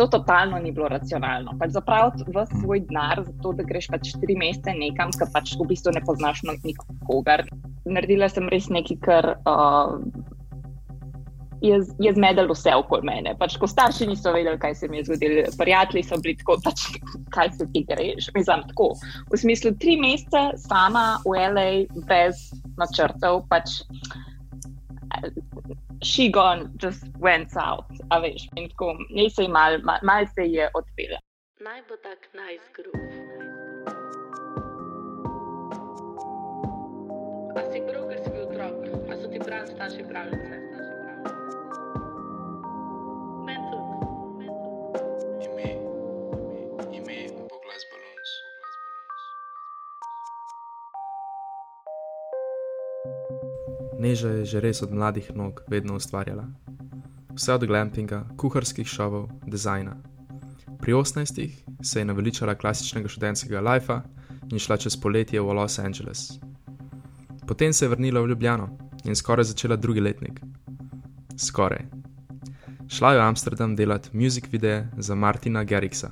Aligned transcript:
to 0.00 0.06
totalno 0.06 0.58
ni 0.58 0.72
bilo 0.72 0.88
racionalno. 0.88 1.52
Pač 1.60 1.74
zapraviti 1.76 2.24
v 2.32 2.44
svoj 2.62 2.80
denar, 2.88 3.20
zato 3.26 3.52
da 3.58 3.66
greš 3.68 3.90
pač 3.92 4.14
tri 4.22 4.36
mesece 4.40 4.72
nekam, 4.78 5.12
ki 5.12 5.28
pač 5.34 5.52
v 5.60 5.68
bistvu 5.68 5.92
ne 5.92 6.00
poznaš 6.06 6.40
nikogar. 6.48 7.44
Naredila 7.84 8.30
sem 8.32 8.48
res 8.48 8.70
nekaj, 8.72 8.96
kar 9.04 9.28
uh, 9.44 9.98
je, 11.60 11.76
je 12.00 12.12
zmedel 12.16 12.48
vse 12.48 12.72
okoli 12.80 13.04
mene. 13.10 13.34
Pač, 13.36 13.58
ko 13.60 13.68
starši 13.68 14.08
niso 14.08 14.32
vedeli, 14.32 14.56
kaj 14.62 14.78
se 14.80 14.88
mi 14.88 15.02
je 15.02 15.10
zgodilo, 15.10 15.44
prijatelji 15.60 16.06
so 16.08 16.20
bili 16.24 16.38
tako, 16.40 16.56
pač, 16.64 16.86
kaj 17.36 17.52
se 17.58 17.68
ti 17.74 17.84
greš. 17.88 18.30
Mislim, 18.36 18.64
tako. 18.72 18.94
V 19.28 19.42
smislu, 19.44 19.74
tri 19.82 19.98
mesece 20.00 20.46
sama 20.64 21.20
v 21.28 21.36
L.A. 21.50 21.68
brez 22.08 22.46
načrtov. 22.80 23.44
Pač, 23.52 23.82
she 26.02 26.30
gone 26.30 26.72
just 26.76 27.04
went 27.18 27.50
south, 27.50 27.90
a 28.10 28.20
veš, 28.20 28.48
in 28.56 28.68
tako, 28.68 28.96
ne 29.10 29.28
se 29.30 29.48
mal, 29.48 29.78
mal, 29.82 29.98
mal 30.02 30.26
se 30.34 30.46
je 30.46 30.70
odpela. 30.74 31.18
Naj 31.60 31.82
bo 31.88 31.96
tak 32.02 32.18
najzgrub. 32.34 32.96
A 37.56 37.60
si 37.72 37.82
prav, 37.84 38.08
ker 38.08 38.18
si 38.24 38.30
bil 38.30 38.46
otrok, 38.48 38.76
a 39.10 39.16
so 39.20 39.28
ti 39.28 39.38
pravi 39.44 39.74
starši 39.74 40.08
pravljice? 40.08 40.56
Neža 54.00 54.28
je 54.40 54.44
že 54.44 54.60
res 54.64 54.80
od 54.80 54.92
mladih 54.96 55.28
nog 55.36 55.60
vedno 55.68 55.94
ustvarjala. 56.00 56.48
Vse 57.36 57.52
od 57.52 57.66
glampinga, 57.68 58.24
kuharskih 58.36 58.88
šovov, 58.88 59.28
dizajna. 59.44 59.96
Pri 60.80 60.92
18 60.92 61.50
se 61.82 62.00
je 62.00 62.04
naveličala 62.04 62.54
klasičnega 62.54 63.08
študentskega 63.08 63.60
lajfa 63.60 64.00
in 64.52 64.58
šla 64.58 64.80
čez 64.80 64.96
poletje 64.96 65.40
v 65.40 65.52
Los 65.52 65.78
Angeles. 65.78 66.40
Potem 67.46 67.72
se 67.72 67.84
je 67.84 67.88
vrnila 67.88 68.24
v 68.24 68.32
Ljubljano 68.32 68.70
in 69.04 69.16
skoraj 69.16 69.52
začela 69.52 69.76
drugi 69.76 70.00
letnik. 70.00 70.40
Skoraj. 71.36 71.84
Šla 72.88 73.12
je 73.12 73.18
v 73.18 73.22
Amsterdam 73.22 73.76
delati 73.76 74.16
muzik 74.16 74.48
videe 74.52 74.88
za 74.96 75.14
Martina 75.14 75.64
Gerriksa. 75.64 76.10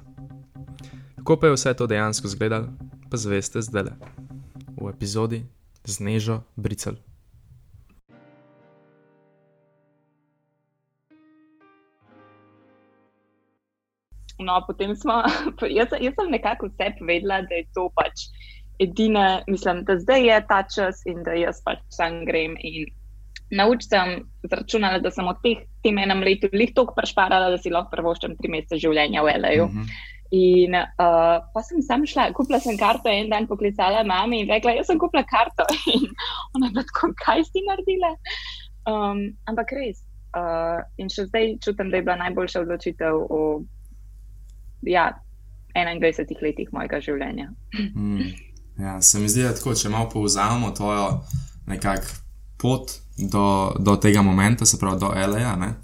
Kako 1.17 1.41
pa 1.41 1.47
je 1.47 1.52
vse 1.52 1.75
to 1.75 1.86
dejansko 1.86 2.27
izgledalo, 2.27 2.69
pa 3.11 3.17
zveste 3.17 3.62
zdaj 3.62 3.83
le. 3.83 3.92
V 4.77 4.92
epizodi 4.92 5.47
z 5.84 6.00
Nežo 6.00 6.42
Bricel. 6.56 7.08
No, 14.39 14.61
potem 14.67 14.94
smo, 14.97 15.22
jaz, 15.78 15.94
jaz 16.00 16.14
sem 16.14 16.31
nekako 16.31 16.70
vse 16.70 16.92
povedala, 16.98 17.42
da 17.48 17.58
je 17.58 17.67
to 17.75 17.89
pač 17.98 18.28
edina, 18.78 19.42
mislim, 19.50 19.83
da 19.84 19.98
zdaj 19.98 20.27
je 20.27 20.39
ta 20.48 20.62
čas 20.62 21.03
in 21.06 21.22
da 21.27 21.34
jaz 21.34 21.58
pač 21.64 21.83
sam 21.91 22.22
grem. 22.27 22.55
Nauč 23.50 23.89
sem 23.89 24.28
zračunala, 24.45 25.00
da 25.03 25.11
sem 25.11 25.27
od 25.27 25.41
teh 25.42 25.64
tem 25.83 25.98
enem 25.98 26.22
letu 26.22 26.50
lih 26.53 26.70
toliko 26.77 26.95
prešparala, 26.95 27.50
da 27.50 27.58
si 27.58 27.72
lahko 27.72 27.97
prvoščem 27.97 28.36
tri 28.39 28.53
mesece 28.53 28.78
življenja 28.84 29.25
v 29.25 29.34
L.A. 29.41 29.53
Uh 29.64 29.72
-huh. 29.72 29.91
In 30.30 30.75
uh, 30.77 31.41
pa 31.55 31.61
sem 31.64 31.80
sam 31.83 32.05
šla, 32.06 32.33
kupila 32.36 32.61
sem 32.61 32.77
karto 32.77 33.08
en 33.08 33.30
dan, 33.30 33.47
poklicala 33.48 34.05
mami 34.05 34.42
in 34.42 34.50
rekla, 34.52 34.75
jaz 34.77 34.86
sem 34.86 34.98
kupila 34.98 35.25
karto. 35.25 35.64
In 35.95 36.05
ona 36.55 36.69
je 36.69 36.84
tako, 36.84 37.12
kaj 37.25 37.45
si 37.45 37.64
naredila? 37.64 38.12
Um, 38.84 39.33
ampak 39.48 39.73
res. 39.73 40.05
Uh, 40.36 40.84
in 41.00 41.08
še 41.08 41.25
zdaj 41.30 41.56
čutim, 41.64 41.89
da 41.91 41.97
je 41.97 42.05
bila 42.05 42.17
najboljša 42.20 42.61
odločitev 42.61 43.17
v 43.30 43.64
ja, 44.83 45.11
21 45.75 46.43
letih 46.43 46.69
mojega 46.73 47.01
življenja. 47.01 47.51
Mm, 47.95 48.31
ja, 48.79 49.01
se 49.03 49.19
mi 49.19 49.29
zdi, 49.29 49.42
da 49.47 49.55
tako, 49.55 49.75
če 49.75 49.92
malo 49.92 50.08
povzamemo 50.13 50.70
to 50.77 50.91
nekakšno 51.67 52.27
pot 52.58 52.91
do, 53.19 53.75
do 53.79 53.97
tega 54.02 54.23
momenta, 54.23 54.67
se 54.67 54.79
pravi 54.79 54.98
do 55.01 55.13
L.A., 55.14 55.75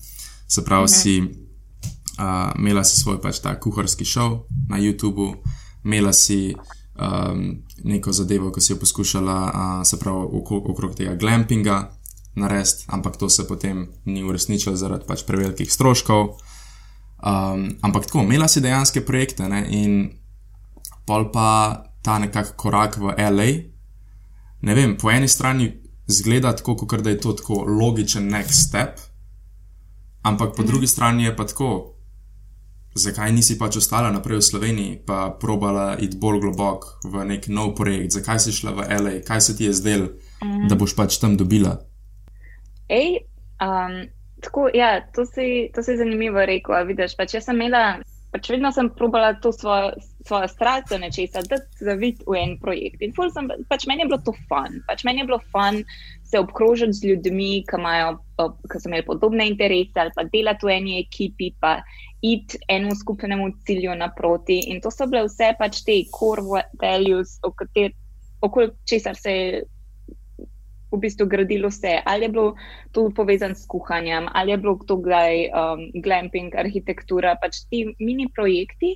se 0.49 0.65
pravi, 0.65 0.85
uh 0.85 0.91
-huh. 0.91 1.03
si 1.03 1.21
uh, 1.23 2.53
imela 2.59 2.85
si 2.85 3.01
svoj 3.01 3.21
pač 3.23 3.39
ta 3.39 3.61
kuharski 3.61 4.05
šov 4.05 4.39
na 4.69 4.79
YouTubu, 4.79 5.35
imela 5.85 6.13
si. 6.13 6.55
Um, 6.95 7.65
neko 7.85 8.13
zadevo, 8.13 8.53
ki 8.53 8.61
si 8.61 8.73
jo 8.73 8.77
poskušala, 8.79 9.35
uh, 9.45 9.87
se 9.87 9.99
pravi, 9.99 10.27
okrog 10.65 10.95
tega 10.95 11.15
glampinga 11.15 11.91
narediti, 12.35 12.85
ampak 12.87 13.17
to 13.17 13.29
se 13.29 13.49
potem 13.49 13.89
ni 14.05 14.23
uresničilo 14.23 14.77
zaradi 14.77 15.05
pač 15.07 15.25
prevelikih 15.27 15.73
stroškov. 15.73 16.29
Um, 17.25 17.71
ampak 17.81 18.07
tako, 18.07 18.21
imela 18.21 18.49
si 18.49 18.61
dejansko 18.61 19.01
projekte 19.07 19.49
ne? 19.49 19.63
in 19.73 20.11
pol 21.09 21.31
pa 21.33 21.81
ta 22.05 22.19
nekakšen 22.21 22.57
korak 22.61 22.99
v 23.01 23.17
LA. 23.17 23.49
Ne 24.65 24.75
vem, 24.77 24.97
po 25.01 25.09
eni 25.11 25.29
strani 25.29 25.71
zgleda 26.07 26.53
tako, 26.53 26.77
kot 26.77 27.01
da 27.01 27.11
je 27.11 27.21
to 27.21 27.33
tako 27.33 27.65
logičen 27.65 28.29
next 28.29 28.69
step, 28.69 29.01
ampak 30.23 30.57
po 30.57 30.63
mhm. 30.63 30.69
drugi 30.69 30.87
strani 30.87 31.25
je 31.25 31.37
pa 31.37 31.47
tako, 31.47 31.95
zakaj 32.95 33.33
nisi 33.33 33.59
pač 33.59 33.77
ostala 33.77 34.13
naprej 34.13 34.39
v 34.39 34.43
Sloveniji, 34.43 34.99
pa 35.07 35.33
probala 35.41 35.97
iti 35.99 36.17
bolj 36.21 36.41
globoko 36.45 37.09
v 37.09 37.25
nek 37.25 37.49
nov 37.49 37.75
projekt, 37.75 38.15
zakaj 38.15 38.41
si 38.41 38.53
šla 38.53 38.77
v 38.77 38.87
LA, 39.01 39.15
kaj 39.27 39.41
se 39.41 39.57
ti 39.57 39.65
je 39.65 39.73
zdelo, 39.73 40.13
mhm. 40.45 40.69
da 40.69 40.77
boš 40.77 40.97
pač 40.97 41.19
tam 41.19 41.37
dobila. 41.41 41.79
Ej, 42.89 43.25
um, 43.65 44.05
Tako, 44.45 44.69
ja, 44.75 45.01
to 45.15 45.25
si, 45.27 45.71
to 45.75 45.83
si 45.83 45.97
zanimivo 45.97 46.45
rekel. 46.47 46.77
Vidiš, 46.89 47.17
pač 47.17 47.39
jaz 47.39 47.47
sem 47.49 47.57
imela, 47.57 48.03
pač 48.35 48.51
vedno 48.53 48.73
sem 48.75 48.91
probala 48.93 49.33
to 49.41 49.53
svojo, 49.55 49.95
svojo 50.27 50.49
strast 50.53 50.93
za 50.93 50.99
nečesa, 51.01 51.43
da 51.49 51.57
se 51.63 51.87
zaviti 51.89 52.27
v 52.29 52.37
en 52.43 52.57
projekt. 52.61 53.01
In 53.01 53.15
sem, 53.17 53.49
pač 53.71 53.87
meni 53.89 54.05
je 54.05 54.11
bilo 54.13 54.21
to 54.27 54.35
fun. 54.51 54.83
Pač 54.89 55.05
meni 55.09 55.25
je 55.25 55.31
bilo 55.31 55.41
fun 55.55 55.81
se 56.29 56.39
obkrožiti 56.39 56.99
z 56.99 57.09
ljudmi, 57.09 57.65
ki, 57.69 57.79
imajo, 57.79 58.19
ki 58.69 58.81
so 58.81 58.91
imeli 58.91 59.07
podobne 59.07 59.47
interese 59.49 60.03
ali 60.03 60.13
pa 60.17 60.25
delati 60.33 60.67
v 60.67 60.77
eni 60.77 60.99
ekipi, 61.01 61.53
pa 61.61 61.79
iti 62.25 62.59
enemu 62.69 62.97
skupnemu 63.01 63.51
cilju 63.67 63.95
naproti. 63.97 64.59
In 64.73 64.81
to 64.81 64.91
so 64.91 65.07
bile 65.07 65.25
vse 65.29 65.55
pač 65.59 65.85
te 65.87 66.03
core 66.13 66.65
values, 66.81 67.39
okoli 67.45 68.71
česar 68.89 69.17
se 69.17 69.33
je 69.33 69.63
v 70.95 71.03
bistvu 71.05 71.27
gradilo 71.31 71.71
vse. 71.73 71.99
Ali 72.07 72.29
je 72.29 72.35
bilo 72.35 72.55
to 72.93 73.09
povezano 73.15 73.55
s 73.55 73.67
kuhanjem, 73.67 74.29
ali 74.33 74.55
je 74.55 74.59
bilo 74.63 74.79
to 74.87 74.97
kdaj 75.03 75.51
um, 75.51 75.83
glamping, 76.05 76.55
arhitektura, 76.55 77.37
pač 77.43 77.65
ti 77.71 77.85
mini 77.99 78.29
projekti, 78.33 78.95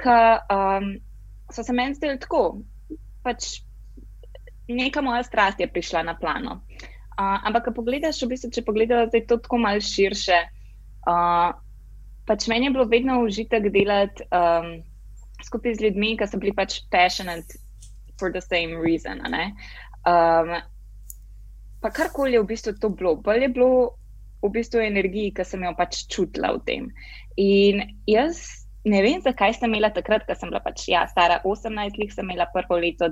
ki 0.00 0.20
um, 0.52 0.94
so 1.52 1.64
se 1.66 1.72
meni 1.72 1.98
zdeli 1.98 2.20
tako. 2.20 2.62
Pač 3.24 3.60
neka 4.70 5.02
moja 5.02 5.22
strast 5.26 5.60
je 5.60 5.68
prišla 5.68 6.04
na 6.06 6.14
plano. 6.14 6.62
Uh, 7.20 7.36
ampak, 7.44 7.68
ko 7.68 7.82
pogledaš, 7.82 8.22
v 8.24 8.32
bistvu, 8.32 8.52
če 8.54 8.64
pogledaš, 8.64 9.10
da 9.12 9.18
je 9.18 9.26
to 9.28 9.40
tako 9.42 9.58
malce 9.60 9.90
širše. 9.90 10.38
Uh, 11.04 11.52
pač 12.28 12.46
meni 12.48 12.70
je 12.70 12.76
bilo 12.76 12.86
vedno 12.88 13.18
užitek 13.26 13.68
delati 13.74 14.24
um, 14.30 14.78
skupaj 15.44 15.74
z 15.74 15.88
ljudmi, 15.88 16.14
ki 16.16 16.28
so 16.28 16.40
bili 16.40 16.54
pač 16.56 16.80
passionate 16.92 17.58
for 18.20 18.30
the 18.32 18.40
same 18.40 18.78
reason. 18.80 19.20
Um, 20.06 20.54
pa 21.80 21.90
karkoli 21.90 22.36
je 22.36 22.42
v 22.42 22.50
bistvu 22.52 22.76
to 22.80 22.92
bilo, 22.92 23.16
bolj 23.16 23.46
je 23.46 23.50
bilo 23.56 23.72
v 24.42 24.50
bistvu 24.52 24.80
energiji, 24.84 25.34
ki 25.36 25.44
sem 25.44 25.64
jo 25.64 25.74
pač 25.76 26.04
čutila 26.12 26.54
v 26.56 26.64
tem. 26.68 26.88
In 27.40 27.82
jaz 28.08 28.40
ne 28.84 29.02
vem, 29.04 29.20
zakaj 29.20 29.58
sem 29.58 29.68
imela 29.68 29.90
takrat, 29.92 30.24
ko 30.28 30.36
sem 30.36 30.52
bila 30.52 30.62
pač 30.64 30.88
ja, 30.88 31.04
stara 31.10 31.40
18 31.44 32.00
let, 32.00 32.14
sem 32.14 32.24
imela 32.24 32.48
prvo 32.54 32.80
leto 32.80 33.10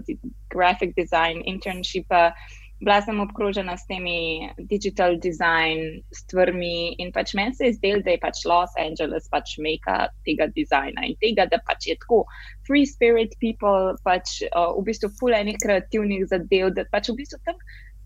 graphic 0.52 0.96
design, 0.96 1.44
internshipa. 1.44 2.32
Bila 2.78 3.00
sem 3.02 3.18
obkrožena 3.18 3.74
s 3.74 3.88
temi 3.90 4.46
digital 4.70 5.16
design 5.18 5.98
stvarmi 6.14 6.94
in 7.02 7.10
pač 7.10 7.32
meni 7.34 7.50
se 7.58 7.66
je 7.66 7.74
zdelo, 7.74 8.04
da 8.06 8.14
je 8.14 8.20
pač 8.22 8.44
Los 8.46 8.70
Angeles 8.78 9.26
pač 9.32 9.56
meka 9.58 9.96
tega 10.22 10.46
dizajna 10.54 11.08
in 11.10 11.19
tega, 11.19 11.48
da 11.50 11.58
pač 11.66 11.88
je 11.90 11.98
tako 11.98 12.22
free 12.69 12.87
spirit 12.87 13.34
people, 13.43 13.98
pač 14.06 14.44
uh, 14.46 14.78
v 14.78 14.87
bistvu 14.87 15.10
full 15.19 15.34
enih 15.34 15.58
kreativnih 15.58 16.22
zadev, 16.31 16.70
da 16.78 16.87
pač 16.94 17.10
v 17.10 17.19
bistvu 17.19 17.43
tam 17.50 17.58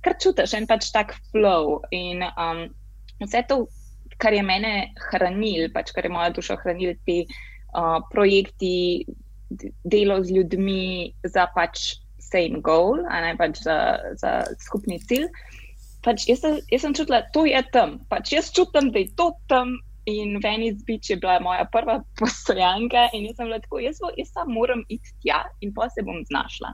kar 0.03 0.19
čutiš 0.21 0.55
en 0.59 0.67
pač 0.71 0.91
tak 0.95 1.15
flow. 1.31 1.81
In 1.95 2.25
um, 2.35 2.67
vse 3.23 3.45
to, 3.49 3.65
kar 4.23 4.35
je 4.35 4.43
mene 4.47 4.93
hranil, 5.11 5.69
pač 5.75 5.95
kar 5.95 6.07
je 6.07 6.13
moja 6.13 6.33
duša 6.35 6.59
hranil, 6.63 6.95
ti 7.07 7.23
uh, 7.25 7.99
projekti, 8.13 9.07
delo 9.85 10.23
z 10.25 10.39
ljudmi 10.39 11.13
za 11.29 11.47
pač 11.55 12.03
same 12.23 12.63
goal, 12.65 13.03
a 13.11 13.21
ne 13.21 13.35
pač 13.37 13.61
za, 13.65 13.79
za 14.21 14.43
skupni 14.63 14.99
cilj. 15.03 15.29
Pač 16.03 16.27
jaz, 16.27 16.43
jaz 16.73 16.83
sem 16.83 16.95
čutila, 16.97 17.23
da 17.35 17.47
je 17.47 17.63
tam. 17.75 17.99
Pač 18.11 18.33
jaz 18.35 18.51
čutim, 18.55 18.91
da 18.95 19.03
je 19.05 19.13
to 19.19 19.33
tam. 19.53 19.79
In 20.11 20.41
Venice 20.43 20.83
Beach 20.83 21.07
je 21.13 21.15
bila 21.23 21.37
moja 21.39 21.63
prva 21.71 22.01
postojanka, 22.19 23.07
in 23.15 23.29
jaz 23.29 23.39
sem 23.39 23.47
bila 23.47 23.61
tako, 23.63 23.83
jaz, 23.85 24.01
jaz 24.19 24.33
sam 24.35 24.51
moram 24.51 24.83
iti 24.91 25.15
tja 25.23 25.45
in 25.63 25.71
pa 25.77 25.87
se 25.95 26.03
bom 26.03 26.25
znašla. 26.27 26.73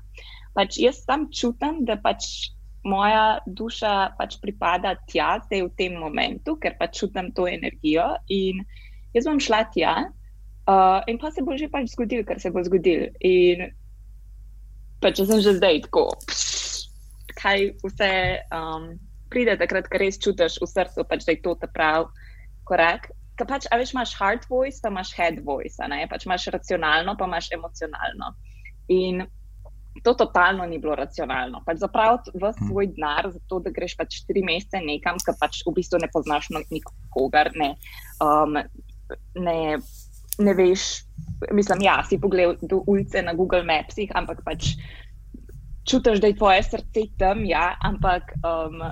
Pač 0.57 0.79
jaz 0.81 1.03
sam 1.05 1.27
čutim, 1.29 1.83
da 1.85 1.99
pač 2.01 2.49
moja 2.85 3.41
duša 3.47 4.15
pač 4.19 4.39
pripada 4.43 4.95
tja, 5.11 5.39
zdaj 5.47 5.67
v 5.67 5.75
tem 5.79 5.99
momentu, 5.99 6.57
ker 6.61 6.77
pač 6.79 7.01
čutim 7.01 7.33
to 7.35 7.49
energijo. 7.51 8.15
In 8.29 8.63
jaz 9.17 9.27
bom 9.27 9.41
šla 9.43 9.65
tja 9.73 9.97
Uh, 10.69 11.01
in 11.07 11.17
pa 11.19 11.31
se 11.31 11.41
bo 11.41 11.57
že 11.57 11.65
pač 11.73 11.97
zgodil, 11.97 12.21
kar 12.29 12.37
se 12.37 12.53
bo 12.53 12.61
zgodil. 12.61 13.09
In 13.25 13.73
pa 15.01 15.09
če 15.09 15.25
sem 15.25 15.41
že 15.41 15.57
zdaj 15.57 15.89
tako, 15.89 16.13
pš, 16.29 16.93
kaj 17.41 17.73
vse 17.81 18.11
um, 18.53 18.91
pride, 19.33 19.57
takrat, 19.57 19.89
ko 19.89 19.97
res 19.97 20.21
čutiš 20.21 20.61
v 20.61 20.69
srcu, 20.69 21.07
pač, 21.09 21.25
da 21.25 21.33
je 21.33 21.41
to 21.41 21.57
ta 21.57 21.71
prav 21.73 22.13
korak. 22.69 23.09
Ker 23.41 23.49
pač, 23.49 23.65
a 23.73 23.81
veš, 23.81 23.95
imaš 23.97 24.13
hard 24.21 24.45
voice, 24.53 24.83
pa 24.85 24.93
imaš 24.93 25.15
head 25.17 25.41
voice, 25.41 25.81
pač 25.81 26.29
imaš 26.29 26.51
racionalno, 26.53 27.17
pa 27.17 27.25
imaš 27.25 27.49
emocionalno. 27.57 28.35
In 28.93 29.25
to 30.03 30.15
totalno 30.15 30.67
ni 30.67 30.79
bilo 30.79 30.95
racionalno. 30.95 31.63
Pač 31.67 31.79
zapraviti 31.83 32.31
v 32.35 32.51
Hm. 32.51 32.67
svoj 32.69 32.87
denar, 32.95 33.31
zato 33.33 33.61
da 33.61 33.71
greš 33.71 33.97
pač 33.97 34.23
tri 34.27 34.43
mesece 34.43 34.81
nekam, 34.81 35.17
ki 35.19 35.33
pač 35.41 35.63
v 35.67 35.75
bistvu 35.75 35.99
ne 36.01 36.09
poznaš 36.13 36.51
no- 36.51 36.65
nikogar, 36.71 37.51
ne, 37.57 37.75
um, 38.21 38.59
ne, 39.35 39.79
ne 40.39 40.55
veš. 40.55 41.05
Mislim, 41.53 41.83
ja, 41.83 42.03
si 42.03 42.19
pogledal 42.19 42.57
do 42.63 42.83
ulice 42.87 43.23
na 43.23 43.35
Google 43.35 43.63
Mapsih, 43.63 44.11
ampak 44.15 44.43
pač 44.45 44.77
čutiš, 45.89 46.21
da 46.21 46.27
je 46.27 46.37
tvoje 46.37 46.63
srce 46.63 47.09
tam, 47.19 47.45
ja, 47.45 47.77
ampak 47.81 48.35
um, 48.45 48.83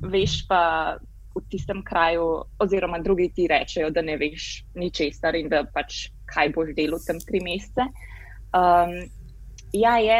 veš 0.00 0.46
pa 0.48 0.96
v 1.34 1.42
tistem 1.50 1.82
kraju, 1.82 2.44
oziroma 2.62 2.98
drugi 3.02 3.32
ti 3.34 3.48
rečejo, 3.50 3.90
da 3.90 4.02
ne 4.02 4.14
veš 4.16 4.64
ničesar 4.78 5.34
in 5.34 5.48
da 5.50 5.64
pač 5.66 6.08
kaj 6.30 6.52
boš 6.54 6.70
delal 6.76 7.02
tam 7.02 7.18
tri 7.26 7.42
mesece. 7.42 7.88
Um, 8.54 8.94
ja, 9.74 9.98
je 9.98 10.18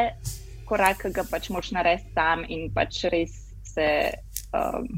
korak, 0.69 1.03
ki 1.03 1.13
ga 1.15 1.25
pač 1.31 1.51
moš 1.55 1.73
narediti 1.77 2.13
sam 2.17 2.45
in 2.49 2.71
pač 2.75 3.05
res 3.13 3.35
se 3.75 3.89
um, 4.55 4.89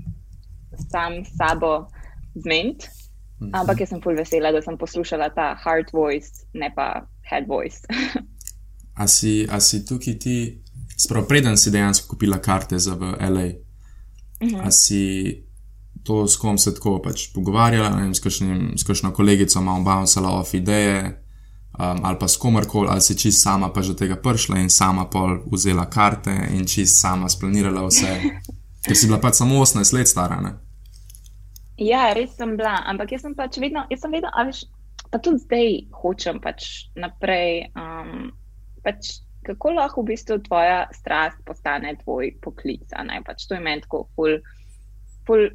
sam 0.91 1.23
s 1.25 1.35
sabo 1.37 1.89
zmeniti. 2.35 2.89
Mhm. 3.41 3.53
Ampak 3.53 3.81
jaz 3.85 3.93
sem 3.93 4.01
full 4.01 4.17
vesela, 4.17 4.53
da 4.53 4.63
sem 4.65 4.79
poslušala 4.81 5.29
ta 5.37 5.55
hard 5.61 5.93
voice, 5.93 6.47
ne 6.55 6.71
pa 6.75 7.07
head 7.29 7.49
voice. 7.49 7.85
A 8.97 9.05
si, 9.13 9.45
a 9.45 9.61
si 9.61 9.83
tukaj 9.85 10.15
ti, 10.17 10.37
sprav 10.97 11.27
preden 11.29 11.59
si 11.61 11.69
dejansko 11.69 12.09
kupila 12.15 12.39
karte 12.41 12.79
za 12.81 12.95
v 12.97 13.11
LA, 13.21 13.49
a 14.65 14.71
si 14.73 15.03
to 16.01 16.25
s 16.25 16.41
kom 16.41 16.57
se 16.57 16.73
tako 16.75 17.03
pač 17.05 17.27
pogovarjala, 17.35 17.91
ne 17.93 18.07
vem, 18.07 18.15
s, 18.17 18.23
kakšnim, 18.25 18.63
s 18.81 18.89
kakšno 18.89 19.13
kolegico 19.13 19.61
malo 19.61 19.85
bouncala 19.85 20.33
off 20.39 20.55
ideje, 20.57 21.26
um, 21.79 22.05
ali 22.05 22.19
pa 22.19 22.29
s 22.29 22.37
komarkoli, 22.37 22.89
ali 22.91 23.01
si 23.01 23.17
čist 23.19 23.43
sama 23.43 23.69
pa 23.73 23.83
že 23.83 23.93
do 23.93 23.99
tega 23.99 24.17
prišla 24.17 24.59
in 24.59 24.71
sama 24.71 25.07
pol 25.11 25.41
vzela 25.53 25.87
karte 25.91 26.35
in 26.55 26.67
čist 26.67 27.01
sama 27.01 27.29
splanirala 27.29 27.87
vse, 27.87 28.41
ker 28.85 28.97
si 28.97 29.07
bila 29.07 29.21
pač 29.21 29.41
samo 29.41 29.61
18 29.63 29.93
let 29.97 30.09
stara, 30.09 30.41
ne? 30.41 30.57
Ja, 31.77 32.13
res 32.17 32.33
sem 32.37 32.57
bila, 32.57 32.81
ampak 32.89 33.13
jaz 33.13 33.27
sem 33.27 33.37
pač 33.37 33.61
vedno, 33.61 33.85
jaz 33.93 34.01
sem 34.01 34.13
vedno, 34.13 34.33
a 34.33 34.47
veš, 34.49 34.65
pa 35.13 35.21
tudi 35.21 35.45
zdaj 35.45 35.69
hočem 35.93 36.41
pač 36.41 36.89
naprej. 36.97 37.69
Um, 37.77 38.33
pač 38.81 39.21
kako 39.47 39.77
lahko 39.77 40.03
v 40.03 40.15
bistvu 40.15 40.41
tvoja 40.49 40.87
strast 40.95 41.39
postane 41.47 41.95
tvoj 42.03 42.33
poklic? 42.43 42.91
Pač 43.27 43.47
to 43.47 43.55
je 43.55 43.63
meni 43.63 43.85
tako 43.85 44.07
ful, 44.17 44.41
ful 45.29 45.47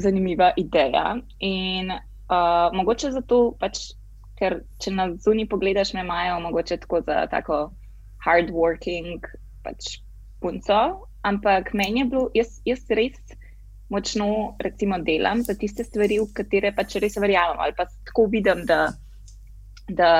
zanimiva 0.00 0.52
ideja. 0.56 1.18
In 1.44 1.92
uh, 1.92 2.70
mogoče 2.72 3.12
zato, 3.12 3.58
pač, 3.60 3.97
ker 4.38 4.60
če 4.82 4.94
na 4.94 5.08
zunaj 5.24 5.48
pogledaš, 5.50 5.92
me 5.96 6.04
imajo 6.06 6.38
mogoče 6.46 6.80
tako 6.84 7.02
za 7.06 7.26
tako 7.30 7.58
hardworking 8.24 9.26
pač 9.64 9.98
punco, 10.42 11.08
ampak 11.26 11.72
meni 11.74 12.04
je 12.04 12.08
bilo, 12.12 12.28
jaz, 12.34 12.60
jaz 12.66 12.84
res 12.94 13.18
močno, 13.88 14.56
recimo, 14.60 14.98
delam 15.02 15.42
za 15.42 15.56
tiste 15.58 15.84
stvari, 15.84 16.20
v 16.20 16.28
katere 16.36 16.72
pač 16.76 16.98
res 17.02 17.16
verjamem, 17.16 17.60
ali 17.60 17.74
pa 17.76 17.88
tako 18.06 18.28
vidim, 18.32 18.64
da, 18.68 18.92
da 19.88 20.10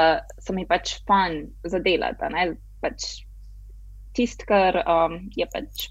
so 0.41 0.57
mi 0.57 0.65
pač 0.67 0.97
fun 1.07 1.45
za 1.65 1.81
delati. 1.85 2.49
Pač 2.83 3.09
Tisto, 4.19 4.47
kar 4.49 4.81
um, 4.83 5.29
je 5.37 5.47
pač 5.47 5.89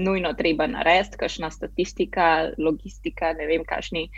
nujno 0.00 0.32
treba 0.34 0.66
narediti, 0.66 1.20
kakšna 1.20 1.52
statistika, 1.54 2.50
logistika, 2.58 3.30
ne 3.38 3.46
vem, 3.46 3.62
kakšni 3.68 4.08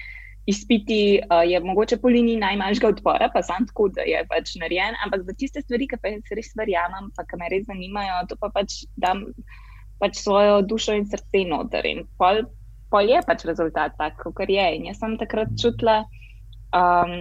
izpiti, 0.47 1.21
uh, 1.31 1.43
je 1.51 1.61
mogoče 1.61 1.97
po 1.97 2.09
liniji 2.09 2.37
najmanjšega 2.37 2.89
odpora, 2.89 3.31
pa 3.35 3.43
sam 3.43 3.67
tako, 3.67 3.89
da 3.89 4.07
je 4.07 4.23
pač 4.31 4.55
narejen, 4.61 4.95
ampak 5.05 5.25
za 5.27 5.35
tiste 5.39 5.63
stvari, 5.63 5.89
ki 5.91 5.99
pa 6.03 6.13
jaz 6.15 6.35
res 6.39 6.53
verjamem, 6.59 7.11
pa 7.17 7.27
ki 7.27 7.41
me 7.41 7.51
res 7.51 7.67
zanimajo, 7.67 8.21
to 8.31 8.39
pa 8.39 8.53
pač 8.55 8.85
dam 8.95 9.25
pač 9.99 10.21
svojo 10.21 10.61
dušo 10.63 10.95
in 10.95 11.07
srce 11.11 11.43
noter. 11.51 11.87
In 11.91 12.05
pol, 12.21 12.45
pol 12.93 13.11
je 13.11 13.23
pač 13.27 13.47
rezultat 13.49 13.97
tak, 13.99 14.23
kot 14.23 14.49
je. 14.53 14.67
In 14.79 14.87
jaz 14.91 15.01
sem 15.03 15.19
takrat 15.19 15.51
čutila, 15.59 16.03
um, 16.71 17.17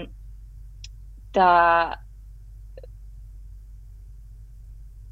da, 1.33 1.51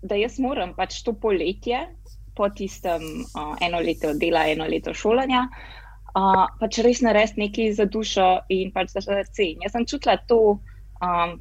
da 0.06 0.19
jaz 0.21 0.38
moram 0.44 0.77
pač 0.77 1.01
to 1.01 1.18
poletje, 1.18 1.88
po 2.33 2.50
tistem 2.50 3.01
uh, 3.38 3.54
eno 3.62 3.81
leto 3.81 4.13
dela, 4.18 4.45
eno 4.50 4.65
leto 4.69 4.94
šolanja, 4.98 5.48
uh, 5.50 5.83
pač 6.13 6.77
res 6.86 7.01
narediti 7.01 7.42
nekaj 7.42 7.71
za 7.80 7.86
dušo 7.89 8.27
in 8.54 8.71
pač 8.71 8.94
za 8.94 9.01
srce. 9.01 9.50
In 9.54 9.65
Jaz 9.65 9.74
sem 9.74 9.88
čutila 9.89 10.18
to, 10.27 10.60
um, 11.01 11.39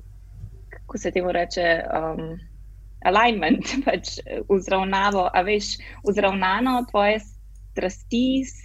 kako 0.71 0.99
se 0.99 1.13
temu 1.13 1.33
reče. 1.33 1.69
Um, 1.93 2.41
Alignment, 3.05 3.67
pač 3.87 4.19
vzravnavo, 4.49 5.29
a 5.35 5.43
veš, 5.43 5.77
vzravnano 6.07 6.85
tvoje 6.91 7.21
strasti 7.73 8.45
s 8.47 8.63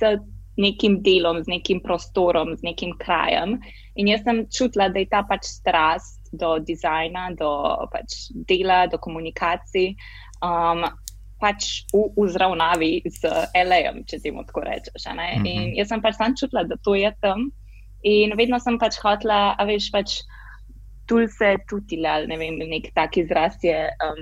nekim 0.57 1.01
delom, 1.05 1.43
z 1.43 1.47
nekim 1.47 1.81
prostorom, 1.81 2.55
z 2.57 2.65
nekim 2.65 2.95
krajem. 2.97 3.57
In 3.95 4.09
jaz 4.09 4.23
sem 4.25 4.45
čutila, 4.49 4.89
da 4.89 5.01
je 5.01 5.09
ta 5.09 5.23
pač 5.25 5.45
strast 5.49 6.29
do 6.33 6.57
dizajna, 6.59 7.31
do 7.37 7.49
pač 7.93 8.29
dela, 8.49 8.85
do 8.89 8.97
komunikacij, 9.01 9.93
um, 10.41 10.85
pač 11.39 11.83
v 11.93 12.09
vzravnavi 12.17 13.01
z 13.05 13.21
LA-jem, 13.55 14.03
če 14.05 14.19
temu 14.19 14.43
tako 14.43 14.61
rečeš. 14.61 15.05
ne. 15.15 15.37
Mhm. 15.37 15.45
In 15.45 15.75
jaz 15.75 15.87
sem 15.87 16.01
pač 16.01 16.15
sam 16.15 16.35
čutila, 16.35 16.63
da 16.63 16.75
to 16.77 16.95
je 16.95 17.13
tam. 17.21 17.51
In 18.03 18.33
vedno 18.33 18.59
sem 18.59 18.77
pač 18.77 18.97
hotela, 18.97 19.55
a 19.57 19.65
veš, 19.65 19.91
pač 19.91 20.21
tulse 21.05 21.55
tutile, 21.67 22.07
ali 22.07 22.27
ne 22.27 22.37
vem, 22.37 22.57
nek 22.59 22.91
tak 22.93 23.17
izraz 23.17 23.55
je, 23.63 23.77
um, 24.03 24.21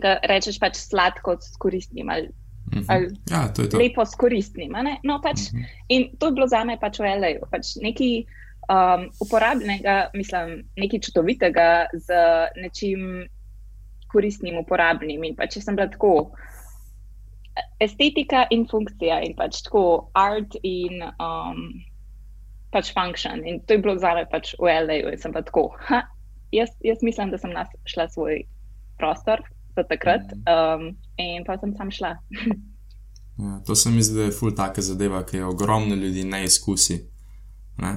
da 0.00 0.18
rečeš 0.22 0.58
pač 0.58 0.76
sladko 0.76 1.36
s 1.40 1.56
koristnim 1.56 2.08
ali 2.08 2.28
Mhm. 2.68 2.84
Ali 2.88 3.06
Ja, 3.30 3.48
to 3.48 3.64
to. 3.64 3.78
lepo 3.78 4.04
s 4.04 4.12
koristnim. 4.14 4.74
a 4.74 4.82
ne. 4.82 4.98
No, 5.02 5.20
pač, 5.20 5.48
Mhm. 5.52 5.64
in 5.88 6.16
to 6.18 6.26
je 6.26 6.32
bilo 6.32 6.46
za 6.46 6.64
me 6.64 6.76
pač 6.76 6.98
v 6.98 7.08
LA-ju. 7.16 7.40
Pač 7.50 7.76
nekaj 7.76 8.24
um, 8.68 9.08
uporabnega, 9.18 10.10
mislim, 10.12 10.68
nekaj 10.76 11.00
čudovitega 11.00 11.86
z 11.94 12.08
nečim 12.56 13.24
koristnim, 14.12 14.58
uporabnim. 14.60 15.24
In 15.24 15.36
pač 15.36 15.58
jaz 15.58 15.68
sem 15.68 15.76
bila 15.78 15.88
tako 15.92 16.30
estetika 17.82 18.46
in 18.54 18.66
funkcija 18.70 19.20
in 19.26 19.34
pač 19.38 19.62
tako 19.66 20.10
art 20.18 20.56
in 20.62 21.02
um, 21.18 21.66
pač 22.72 22.92
function. 22.94 23.42
In 23.46 23.60
to 23.66 23.76
je 23.76 23.82
bilo 23.84 23.98
za 23.98 24.14
me 24.14 24.26
pač 24.30 24.54
v 24.60 24.70
LA-ju. 24.86 25.12
In 25.12 25.20
sem 25.20 25.34
pa 25.34 25.42
tako, 25.42 25.68
ha, 25.88 26.02
jaz, 26.54 26.72
jaz 26.84 27.02
mislim, 27.02 27.30
da 27.30 27.38
sem 27.38 27.54
našla 27.54 28.08
svoj 28.14 28.42
prostor 28.98 29.42
za 29.76 29.84
takrat 29.86 30.32
um, 30.50 30.90
in 31.18 31.46
pa 31.46 31.58
sem 31.58 31.74
sam 31.76 31.90
šla. 31.90 32.16
Ja, 33.38 33.60
to 33.66 33.74
se 33.78 33.90
mi 33.90 34.02
zdi, 34.02 34.16
da 34.18 34.24
je 34.26 34.32
ful 34.34 34.50
taka 34.50 34.82
zadeva, 34.82 35.20
ki 35.22 35.36
jo 35.36 35.50
ogromno 35.52 35.94
ljudi 35.94 36.24
ne 36.24 36.40
izkusi. 36.44 36.96
Ne? 37.78 37.92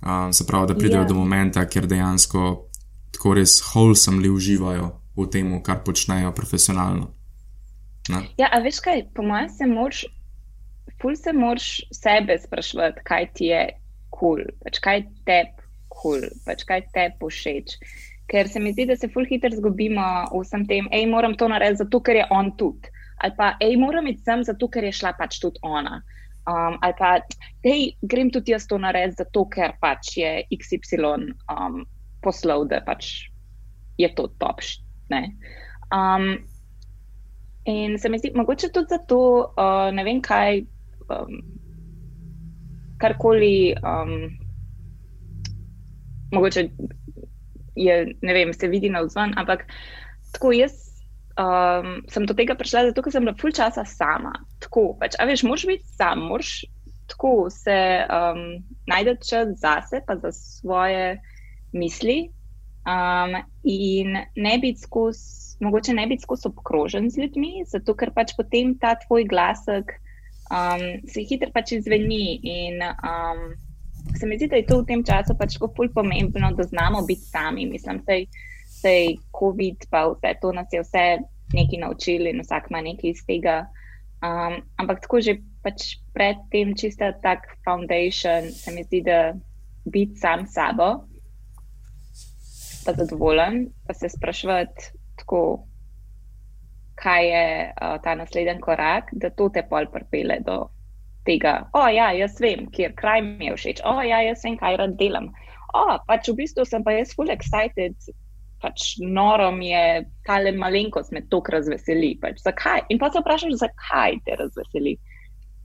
Um, 0.00 0.32
se 0.32 0.46
pravi, 0.46 0.66
da 0.70 0.74
pridejo 0.74 1.02
Ja. 1.02 1.08
do 1.08 1.14
momenta, 1.14 1.66
kjer 1.68 1.86
dejansko 1.86 2.68
tako 3.12 3.34
res 3.34 3.58
wholesomely 3.60 4.30
uživajo 4.32 4.88
v 5.18 5.30
tem, 5.32 5.50
kar 5.62 5.82
počnejo 5.84 6.32
profesionalno. 6.36 7.10
Ne? 8.08 8.22
Ja, 8.40 8.48
a 8.54 8.62
veš 8.64 8.80
kaj, 8.84 9.08
po 9.14 9.24
mojem 9.26 9.48
se 9.52 9.66
moraš, 9.68 10.04
ful 11.02 11.16
se 11.16 11.32
moraš 11.36 11.80
sebe 11.92 12.38
spraševati, 12.40 13.04
kaj 13.04 13.26
ti 13.36 13.50
je 13.52 13.64
kul, 14.14 14.44
cool, 14.44 14.60
pač 14.64 14.80
kaj 14.84 15.02
te 15.28 15.40
kul, 15.52 15.64
cool, 15.98 16.28
pač 16.46 16.64
kaj 16.68 16.86
te 16.94 17.08
všeč. 17.20 17.76
Ker 18.28 18.48
se 18.48 18.60
mi 18.60 18.74
zdi, 18.74 18.84
da 18.90 18.96
se 18.96 19.08
ful 19.08 19.24
hitro 19.24 19.50
zgubimo 19.56 20.04
v 20.32 20.42
vsem 20.44 20.66
tem, 20.68 20.88
hej, 20.92 21.06
moram 21.08 21.34
to 21.36 21.48
narediti 21.48 21.82
zato, 21.84 22.00
ker 22.04 22.20
je 22.20 22.26
on 22.30 22.52
tudi. 22.60 22.92
Ali 23.24 23.34
pa, 23.34 23.54
hej, 23.62 23.76
moram 23.80 24.06
iti 24.06 24.22
sem 24.22 24.44
zato, 24.44 24.68
ker 24.68 24.84
je 24.84 24.94
šla 25.00 25.14
pač 25.18 25.40
tudi 25.42 25.58
ona. 25.66 26.02
Um, 26.48 26.76
ali 26.84 26.94
pa, 26.98 27.14
hej, 27.64 27.96
grem 28.08 28.30
tudi 28.32 28.52
jaz 28.52 28.68
to 28.68 28.78
narediti 28.80 29.24
zato, 29.24 29.46
ker 29.52 29.74
pač 29.80 30.14
je 30.20 30.34
XY 30.54 31.32
um, 31.50 31.82
poslal, 32.24 32.68
da 32.68 32.82
pač 32.84 33.28
je 33.98 34.12
to 34.14 34.28
top. 34.38 34.62
Ne? 35.08 35.22
Um, 35.92 36.38
In 37.68 37.98
se 37.98 38.08
mi 38.08 38.18
zdi, 38.18 38.30
mogoče 38.34 38.70
tudi 38.72 38.86
zato, 38.88 39.18
uh, 39.52 39.90
ne 39.92 40.04
vem 40.04 40.22
kaj, 40.24 40.62
um, 41.12 41.34
karkoli, 42.96 43.74
um, 43.84 44.14
mogoče 46.32 46.64
je, 47.76 47.96
ne 48.22 48.34
vem, 48.34 48.54
se 48.56 48.70
vidi 48.72 48.88
na 48.88 49.02
vzven, 49.04 49.34
ampak 49.36 49.66
tako 50.32 50.54
jaz 50.56 50.78
um, 51.36 52.00
sem 52.08 52.24
do 52.26 52.36
tega 52.38 52.56
prišla, 52.56 52.88
zato 52.88 53.04
ker 53.04 53.12
sem 53.12 53.26
bila 53.26 53.36
full 53.36 53.52
časa 53.52 53.84
sama. 53.84 54.32
Tako, 54.64 54.94
pač, 55.00 55.18
a 55.20 55.28
veš, 55.28 55.44
moraš 55.44 55.68
biti 55.68 55.92
sam, 55.92 56.24
moraš 56.30 56.62
tako 57.08 57.50
se 57.52 57.78
um, 58.08 58.42
najti 58.88 59.28
čas 59.28 59.52
zase, 59.60 60.00
pa 60.08 60.16
za 60.24 60.32
svoje 60.32 61.18
misli. 61.72 62.30
Um, 62.88 63.34
in 63.68 64.16
ne 64.36 64.58
biti 64.58 64.80
skus, 64.80 65.18
mogoče 65.60 65.92
ne 65.94 66.06
biti 66.06 66.22
skus 66.22 66.46
obkrožen 66.46 67.10
z 67.10 67.20
ljudmi, 67.20 67.64
zato 67.68 67.94
ker 67.94 68.14
pač 68.16 68.32
potem 68.36 68.72
ta 68.80 68.94
tvoj 69.02 69.26
glasek 69.28 69.92
um, 70.48 70.84
se 71.04 71.24
hitro 71.28 71.50
pač 71.52 71.74
izveni. 71.76 72.38
In 72.42 72.80
um, 72.82 73.42
se 74.16 74.26
mi 74.26 74.38
zdi, 74.38 74.48
da 74.48 74.56
je 74.56 74.68
to 74.70 74.80
v 74.80 74.88
tem 74.92 75.02
času 75.04 75.36
pač 75.36 75.58
tako 75.58 75.72
ful 75.76 75.90
pomembno, 75.92 76.52
da 76.56 76.64
znamo 76.64 77.04
biti 77.08 77.28
sami. 77.28 77.66
Mislim, 77.68 78.00
da 78.06 78.16
se 78.80 78.94
je 78.94 79.16
COVID, 79.36 79.90
pa 79.90 80.06
vse 80.14 80.32
to 80.40 80.52
nas 80.52 80.72
je 80.72 80.80
vse 80.80 81.04
nekaj 81.52 81.80
naučili 81.80 82.30
in 82.30 82.40
vsak 82.40 82.70
ima 82.70 82.80
nekaj 82.80 83.10
iz 83.10 83.20
tega. 83.26 83.66
Um, 84.24 84.62
ampak 84.76 85.04
tako 85.04 85.20
že 85.20 85.38
pač 85.62 85.98
pred 86.14 86.40
tem 86.50 86.74
čista 86.74 87.12
tak 87.22 87.44
foundation, 87.64 88.48
se 88.50 88.72
mi 88.72 88.82
zdi, 88.84 89.02
da 89.02 89.34
biti 89.84 90.16
sam 90.16 90.46
sabo, 90.46 91.07
pa 92.84 92.92
zadovoljen, 92.92 93.66
pa 93.86 93.94
se 93.94 94.08
sprašvati 94.08 94.90
tako, 95.18 95.42
kaj 96.94 97.28
je 97.28 97.44
uh, 97.68 97.96
ta 98.02 98.14
naslednji 98.14 98.60
korak, 98.60 99.10
da 99.12 99.30
to 99.30 99.48
te 99.54 99.62
pol 99.70 99.86
pripele 99.92 100.40
do 100.46 100.68
tega. 101.26 101.68
O, 101.72 101.84
ja, 101.92 102.10
jaz 102.16 102.40
vem, 102.40 102.66
kjer 102.74 102.94
kraj 102.98 103.22
mi 103.22 103.50
je 103.50 103.56
všeč. 103.56 103.82
O, 103.86 103.98
ja, 104.02 104.22
jaz 104.26 104.44
vem, 104.44 104.56
kaj 104.58 104.78
rad 104.80 104.96
delam. 105.00 105.30
O, 105.76 105.84
pač 106.08 106.30
v 106.30 106.38
bistvu 106.40 106.64
sem 106.66 106.84
pa 106.84 106.96
jaz 106.96 107.12
full 107.16 107.30
excited. 107.34 107.94
Pač 108.62 108.96
noro 108.98 109.52
mi 109.54 109.70
je, 109.70 110.06
kale 110.26 110.50
malenkost 110.56 111.12
me 111.14 111.22
tok 111.30 111.52
razveseli. 111.54 112.16
Pač, 112.22 112.40
zakaj? 112.42 112.88
In 112.90 112.98
pa 112.98 113.12
se 113.12 113.22
vprašaš, 113.22 113.60
zakaj 113.60 114.18
te 114.26 114.38
razveseli. 114.40 114.96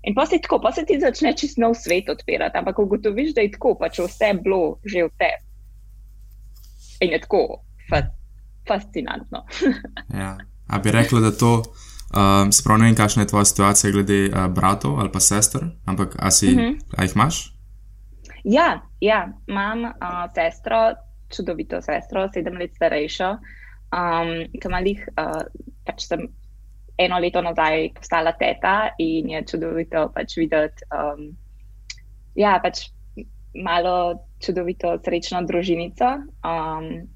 In 0.04 0.14
pa 0.18 0.28
se 0.28 0.38
tako, 0.44 0.60
pa 0.60 0.74
se 0.76 0.84
ti 0.86 1.00
začne 1.00 1.32
čist 1.40 1.58
nov 1.64 1.78
svet 1.80 2.12
odpirati, 2.12 2.60
ampak 2.60 2.80
ugotoviš, 2.84 3.32
da 3.38 3.46
je 3.46 3.54
tako, 3.56 3.74
pač 3.80 4.02
vse 4.04 4.34
bilo 4.44 4.78
že 4.84 5.08
v 5.08 5.12
tebi. 5.18 5.53
In 7.04 7.12
je 7.12 7.20
tako, 7.24 7.64
fa 7.90 8.02
fascinantno. 8.68 9.44
ja. 10.22 10.38
A 10.68 10.80
bi 10.80 10.92
rekla, 10.92 11.20
da 11.20 11.32
to, 11.36 11.56
um, 12.16 12.52
sprav 12.52 12.80
ne 12.80 12.88
vem, 12.88 12.96
kakšna 12.96 13.26
je 13.26 13.28
tvoja 13.28 13.46
situacija 13.46 13.92
glede 13.92 14.20
uh, 14.30 14.48
bratov 14.48 15.00
ali 15.00 15.12
pa 15.12 15.20
sester, 15.20 15.66
ampak 15.86 16.16
a, 16.20 16.32
si, 16.32 16.48
uh 16.48 16.54
mhm. 16.54 16.62
-huh. 16.62 16.98
a 16.98 17.04
jih 17.04 17.16
imaš? 17.16 17.54
Ja, 18.44 18.82
ja. 19.00 19.30
imam 19.48 19.84
uh, 19.84 19.92
sestro, 20.36 20.94
čudovito 21.36 21.82
sestro, 21.82 22.30
sedem 22.34 22.58
let 22.58 22.76
starejšo, 22.76 23.30
um, 23.32 24.32
ki 24.62 24.68
ima 24.68 24.80
jih, 24.80 25.08
uh, 25.18 25.44
pač 25.86 26.08
sem 26.08 26.28
eno 26.98 27.20
leto 27.20 27.42
nazaj 27.42 27.90
postala 27.96 28.32
teta 28.32 28.90
in 28.98 29.30
je 29.30 29.46
čudovito 29.46 30.12
pač 30.14 30.38
videti, 30.38 30.86
um, 30.94 31.32
ja, 32.36 32.60
pač 32.64 32.90
malo 33.56 34.26
čudovito, 34.42 34.98
srečno 35.06 35.44
družinico. 35.48 36.16
Um, 36.44 37.08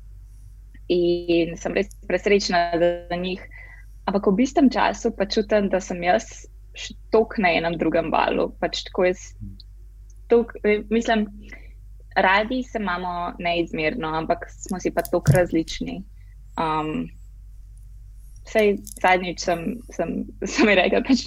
in 0.88 1.58
sem 1.60 1.76
res 1.76 1.92
presrečna 2.08 2.72
za 2.80 3.16
njih. 3.16 3.42
Ampak 4.08 4.30
v 4.32 4.44
istem 4.46 4.70
času 4.72 5.12
pa 5.12 5.28
čutim, 5.28 5.68
da 5.70 5.82
sem 5.84 6.00
jaz 6.04 6.48
še 6.78 6.96
tok 7.12 7.36
na 7.44 7.52
enem 7.58 7.76
drugem 7.80 8.12
valu. 8.14 8.50
Pač 8.62 8.86
jaz, 8.88 9.34
tok, 10.32 10.56
mislim, 10.90 11.28
radi 12.16 12.64
se 12.64 12.80
imamo 12.80 13.34
neizmerno, 13.40 14.14
ampak 14.24 14.48
smo 14.50 14.80
si 14.80 14.94
pa 14.94 15.04
tok 15.04 15.30
različni. 15.36 16.02
Um, 16.58 17.10
Vsej 18.48 18.78
zadnjič 19.04 19.44
sem, 19.44 19.64
sem, 19.92 20.24
sem 20.48 20.70
rekel, 20.72 21.02
da 21.02 21.08
pač, 21.10 21.26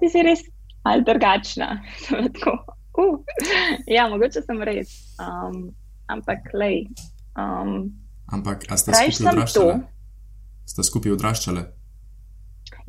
ti 0.00 0.08
si 0.08 0.22
res 0.24 0.46
malo 0.86 1.04
drugačna. 1.04 1.74
uh, 2.98 3.18
ja, 3.96 4.08
mogoče 4.08 4.42
sem 4.42 4.62
res. 4.66 4.94
Um, 5.20 5.74
ampak, 6.12 6.50
lej. 6.54 6.86
Um, 7.36 7.92
ampak, 8.32 8.66
a 8.70 8.78
ste 8.80 8.94
skupaj 8.94 9.32
odraščali? 9.32 9.76
Ste 10.66 10.86
skupaj 10.86 11.14
odraščali? 11.16 11.66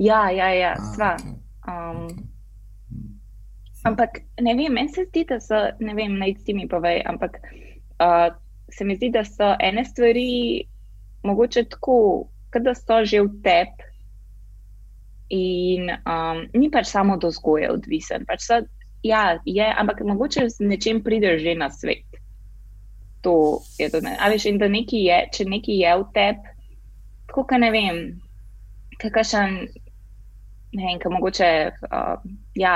Ja, 0.01 0.27
ja, 0.33 0.49
ja, 0.53 0.73
ah, 0.77 0.89
sva. 0.95 1.11
Okay. 1.17 1.37
Um, 1.67 2.01
okay. 2.07 2.25
Hmm. 2.87 3.13
Ampak, 3.91 4.21
ne 4.41 4.55
vem, 4.57 4.73
meni 4.73 4.93
se 4.93 5.05
zdi, 5.09 5.25
da 5.29 5.39
so, 5.43 5.59
ne 5.79 5.93
vem, 5.97 6.17
naj 6.19 6.39
ti 6.45 6.55
mi 6.57 6.67
povej, 6.69 7.03
ampak 7.07 7.37
uh, 8.01 8.31
se 8.73 8.85
mi 8.85 8.97
zdi, 8.97 9.11
da 9.13 9.23
so 9.25 9.53
ene 9.63 9.85
stvari 9.85 10.65
mogoče 11.23 11.63
tako 11.63 12.27
da 12.59 12.75
so 12.75 13.05
že 13.05 13.21
v 13.21 13.29
tebi. 13.43 13.83
In 15.29 15.91
um, 16.07 16.47
ni 16.55 16.71
pač 16.71 16.87
samo 16.87 17.17
do 17.19 17.27
vzgoje 17.27 17.67
odvisen. 17.71 18.23
Pač 18.25 18.47
so, 18.47 18.61
ja, 19.07 19.39
je, 19.45 19.65
ampak 19.65 20.03
mogoče 20.05 20.49
z 20.49 20.67
nečem 20.67 21.01
prideš 21.03 21.41
že 21.43 21.55
na 21.55 21.69
svet. 21.69 22.05
To 23.25 23.63
je 23.79 23.89
to. 23.89 23.99
Veš, 24.03 24.45
in 24.45 24.61
da 24.61 24.69
nekaj 24.71 25.01
je, 25.09 25.19
če 25.33 25.49
nekaj 25.49 25.75
je 25.83 25.91
v 25.97 26.07
tebi, 26.13 26.55
tako 27.27 27.43
ka 27.49 27.57
ne 27.59 27.71
vem, 27.73 27.97
kakšen, 29.01 29.67
ne 30.77 30.83
vem, 30.83 30.99
kaj 31.01 31.11
mogoče, 31.11 31.49
uh, 31.89 32.21
ja, 32.55 32.75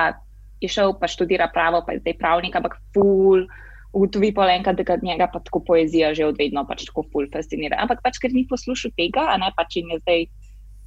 je 0.61 0.69
šel 0.69 0.93
pa 0.99 1.09
študira 1.09 1.49
pravo, 1.53 1.81
pa 1.85 1.95
je 1.95 2.03
zdaj 2.03 2.17
pravnik, 2.19 2.55
ampak 2.55 2.77
ful 2.93 3.47
ugotovi 3.91 4.31
pa 4.33 4.47
enkrat, 4.53 4.79
da 4.87 4.97
njega 5.01 5.27
pa 5.33 5.39
tako 5.39 5.59
poezija 5.67 6.13
že 6.13 6.25
odvedno 6.25 6.63
pač 6.67 6.85
tako 6.87 7.03
ful 7.11 7.27
fascinira. 7.33 7.79
Ampak 7.81 8.03
pač, 8.03 8.21
ker 8.21 8.31
ni 8.33 8.45
poslušal 8.47 8.93
tega, 8.95 9.27
a 9.33 9.37
ne 9.37 9.51
pač 9.57 9.81
in 9.81 9.91
je 9.91 9.99
zdaj 10.03 10.25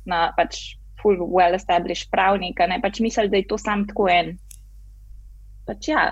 na 0.09 0.33
pač 0.37 0.79
ful 1.03 1.19
well 1.21 1.55
established 1.55 2.09
pravnik, 2.11 2.61
a 2.61 2.67
ne 2.67 2.81
pač 2.81 3.01
misli, 3.05 3.29
da 3.29 3.37
je 3.37 3.49
to 3.51 3.59
sam 3.61 3.85
tako 3.87 4.09
en. 4.09 4.39
Pač 5.69 5.89
ja, 5.89 6.05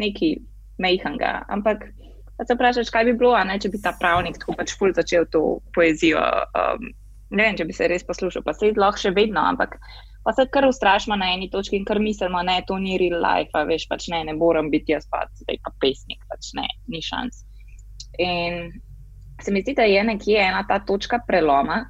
neki 0.00 0.36
mejhanga. 0.78 1.42
Ampak 1.48 1.88
pa 2.38 2.46
se 2.46 2.54
vprašaš, 2.54 2.90
kaj 2.94 3.08
bi 3.08 3.16
bilo, 3.18 3.34
ne, 3.44 3.58
če 3.58 3.70
bi 3.72 3.80
ta 3.82 3.92
pravnik 3.98 4.38
tako 4.38 4.54
pač 4.60 4.74
ful 4.78 4.94
začel 4.94 5.26
to 5.32 5.58
poezijo. 5.74 6.22
Um, 6.54 6.92
ne 7.34 7.48
vem, 7.48 7.56
če 7.58 7.66
bi 7.68 7.76
se 7.76 7.88
res 7.90 8.06
poslušal, 8.06 8.44
pa 8.46 8.54
se 8.54 8.70
je 8.70 8.78
lahko 8.78 9.02
še 9.02 9.12
vedno, 9.16 9.42
ampak 9.42 9.76
pa 10.24 10.34
se 10.36 10.46
kar 10.52 10.66
ustrašimo 10.68 11.16
na 11.18 11.32
eni 11.34 11.50
točki 11.50 11.80
in 11.80 11.86
kar 11.88 12.00
mislimo, 12.00 12.40
da 12.46 12.60
to 12.66 12.78
ni 12.78 12.98
real 13.00 13.18
life, 13.22 13.52
a 13.58 13.64
veš, 13.68 13.88
pač 13.90 14.08
ne, 14.12 14.22
ne 14.28 14.36
morem 14.38 14.70
biti 14.70 14.94
jaz 14.94 15.08
pa 15.10 15.24
zdaj 15.40 15.60
pa 15.64 15.74
pesnik, 15.82 16.22
pač 16.30 16.52
ne, 16.58 16.66
ni 16.92 17.02
šans. 17.04 17.44
In 18.22 18.72
se 19.42 19.52
mi 19.54 19.62
zdi, 19.62 19.74
da 19.78 19.86
je 19.88 20.02
nekje 20.04 20.40
ena 20.42 20.64
ta 20.68 20.80
točka 20.84 21.20
preloma, 21.26 21.82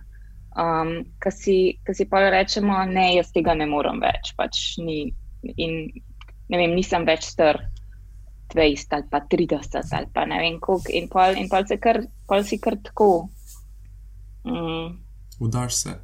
um, 0.59 0.95
ki 1.23 1.33
si, 1.35 1.59
si 1.93 2.09
pa 2.09 2.25
rečemo, 2.31 2.83
ne, 2.89 3.11
jaz 3.17 3.33
tega 3.35 3.57
ne 3.59 3.69
morem 3.69 4.01
več, 4.03 4.35
pač 4.39 4.79
ni. 4.83 5.09
In 5.57 5.87
ne 6.49 6.61
vem, 6.61 6.77
nisem 6.79 7.07
več 7.09 7.29
star. 7.35 7.65
20 8.49 8.95
ali 8.97 9.05
pa 9.13 9.19
30 9.29 9.75
ali 9.93 10.07
pa 10.09 10.23
ne 10.25 10.39
vem, 10.41 10.55
koliko, 10.57 10.93
in 10.97 11.09
pol, 11.13 11.37
in 11.37 11.51
pol, 11.53 11.67
kar, 11.85 12.01
pol 12.25 12.45
si 12.49 12.57
kar 12.57 12.79
tako. 12.81 13.29
Mm. 14.49 14.95
Udaš 15.45 15.83
se. 15.83 15.99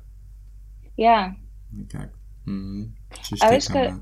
Ja, 1.00 1.32
nekako. 1.72 2.20
Mm, 2.44 2.90
A 3.40 3.48
veš, 3.48 3.70
kaj 3.72 3.94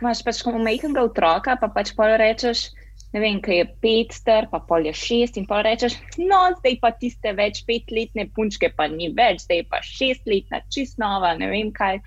imaš 0.00 0.22
pač 0.24 0.40
kot 0.44 0.56
majhnega 0.60 1.04
otroka, 1.04 1.56
pa 1.60 1.68
pač 1.72 1.92
pol 1.96 2.14
rečeš, 2.20 2.70
ne 3.14 3.22
vem, 3.22 3.40
kaj 3.44 3.60
je 3.60 3.66
pet 3.82 4.14
star, 4.16 4.48
pa 4.52 4.60
pol 4.64 4.86
je 4.88 4.94
šest 4.96 5.38
in 5.40 5.46
pol 5.50 5.62
rečeš, 5.66 5.98
no, 6.18 6.40
zdaj 6.60 6.78
pa 6.82 6.92
tiste 6.96 7.34
več 7.36 7.62
petletne 7.68 8.26
punčke, 8.34 8.72
pa 8.76 8.88
ni 8.90 9.10
več, 9.16 9.44
zdaj 9.46 9.66
pa 9.72 9.82
šestletna, 9.84 10.62
čist 10.72 11.00
nova, 11.02 11.34
ne 11.38 11.50
vem 11.52 11.72
kaj. 11.76 12.00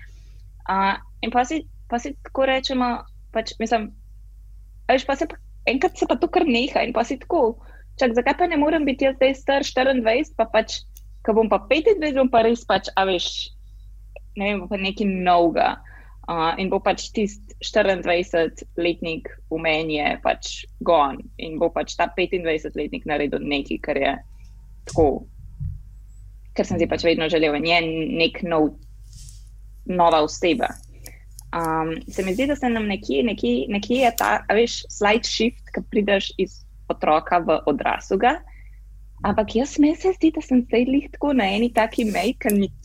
Uh, 0.64 0.96
in 1.24 1.32
pa 1.34 1.44
si, 1.48 1.62
pa 1.94 2.02
si 2.02 2.10
tako 2.26 2.48
rečemo, 2.50 3.06
pač 3.30 3.54
mislim, 3.62 3.92
veš, 4.90 5.06
pa 5.06 5.14
se 5.14 5.28
pa, 5.30 5.38
enkrat 5.70 5.94
se 5.94 6.08
pa 6.10 6.18
to 6.18 6.26
kar 6.26 6.42
neha 6.42 6.82
in 6.82 6.90
pa 6.90 7.04
si 7.06 7.20
tako, 7.22 7.60
čak, 8.02 8.16
zakaj 8.18 8.34
pa 8.40 8.50
ne 8.50 8.58
morem 8.58 8.82
biti 8.82 9.06
jaz 9.06 9.14
zdaj 9.20 9.34
star 9.38 9.62
24, 9.62 10.34
pa 10.34 10.48
pač, 10.50 10.80
ko 11.22 11.36
bom 11.38 11.46
pa 11.46 11.62
25, 11.70 12.18
bom 12.18 12.30
pa 12.32 12.42
res 12.42 12.66
pač, 12.66 12.90
a 12.98 13.06
veš, 13.06 13.30
ne 14.34 14.50
vem, 14.50 14.64
pa 14.66 14.80
nekaj 14.80 15.06
novega. 15.06 15.76
Uh, 16.24 16.56
in 16.56 16.70
bo 16.72 16.78
pač 16.80 17.10
tisti 17.12 17.52
24-letnik 17.60 19.28
v 19.52 19.58
meni 19.60 19.98
je 19.98 20.14
pač 20.24 20.64
gon 20.80 21.18
in 21.36 21.58
bo 21.60 21.68
pač 21.68 21.98
ta 22.00 22.06
25-letnik 22.08 23.04
naredil 23.04 23.44
nekaj, 23.44 23.78
kar 23.84 24.00
je 24.00 24.14
tako, 24.88 25.28
kar 26.56 26.64
sem 26.64 26.80
si 26.80 26.88
pač 26.88 27.04
vedno 27.04 27.28
želel 27.28 27.60
in 27.60 27.68
je 27.68 27.80
nek 28.24 28.40
nov, 28.48 28.72
nova 29.84 30.24
oseba. 30.24 30.72
Um, 31.54 31.94
se 32.10 32.22
mi 32.22 32.34
zdi, 32.34 32.46
da 32.46 32.56
se 32.56 32.68
nam 32.68 32.86
nekje, 32.86 33.22
nekje, 33.22 33.66
nekje 33.68 33.96
je 33.96 34.10
ta, 34.18 34.30
veš, 34.50 34.80
slide 34.90 35.28
shift, 35.28 35.62
ki 35.74 35.84
prideš 35.90 36.32
iz 36.38 36.64
otroka 36.90 37.38
v 37.38 37.60
odraslega. 37.70 38.40
Ampak 39.24 39.54
jaz 39.56 39.78
me 39.78 39.94
se 39.96 40.10
zdi, 40.16 40.32
da 40.34 40.42
sem 40.42 40.64
zdaj 40.66 40.84
lih 40.90 41.06
tako 41.12 41.32
na 41.32 41.46
eni 41.46 41.70
taki 41.72 42.04
meji, 42.04 42.34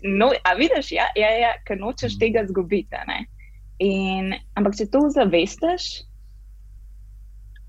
no, 0.03 0.29
a 0.43 0.53
vidiš, 0.53 0.91
ja, 0.91 1.09
ja, 1.17 1.31
ja, 1.41 1.55
ker 1.65 1.81
nočeš 1.81 2.15
mm. 2.15 2.19
tega 2.21 2.45
zgubiti. 2.47 3.01
In, 3.79 4.35
ampak 4.55 4.77
če 4.77 4.85
to 4.93 5.01
zavestiš, 5.15 5.89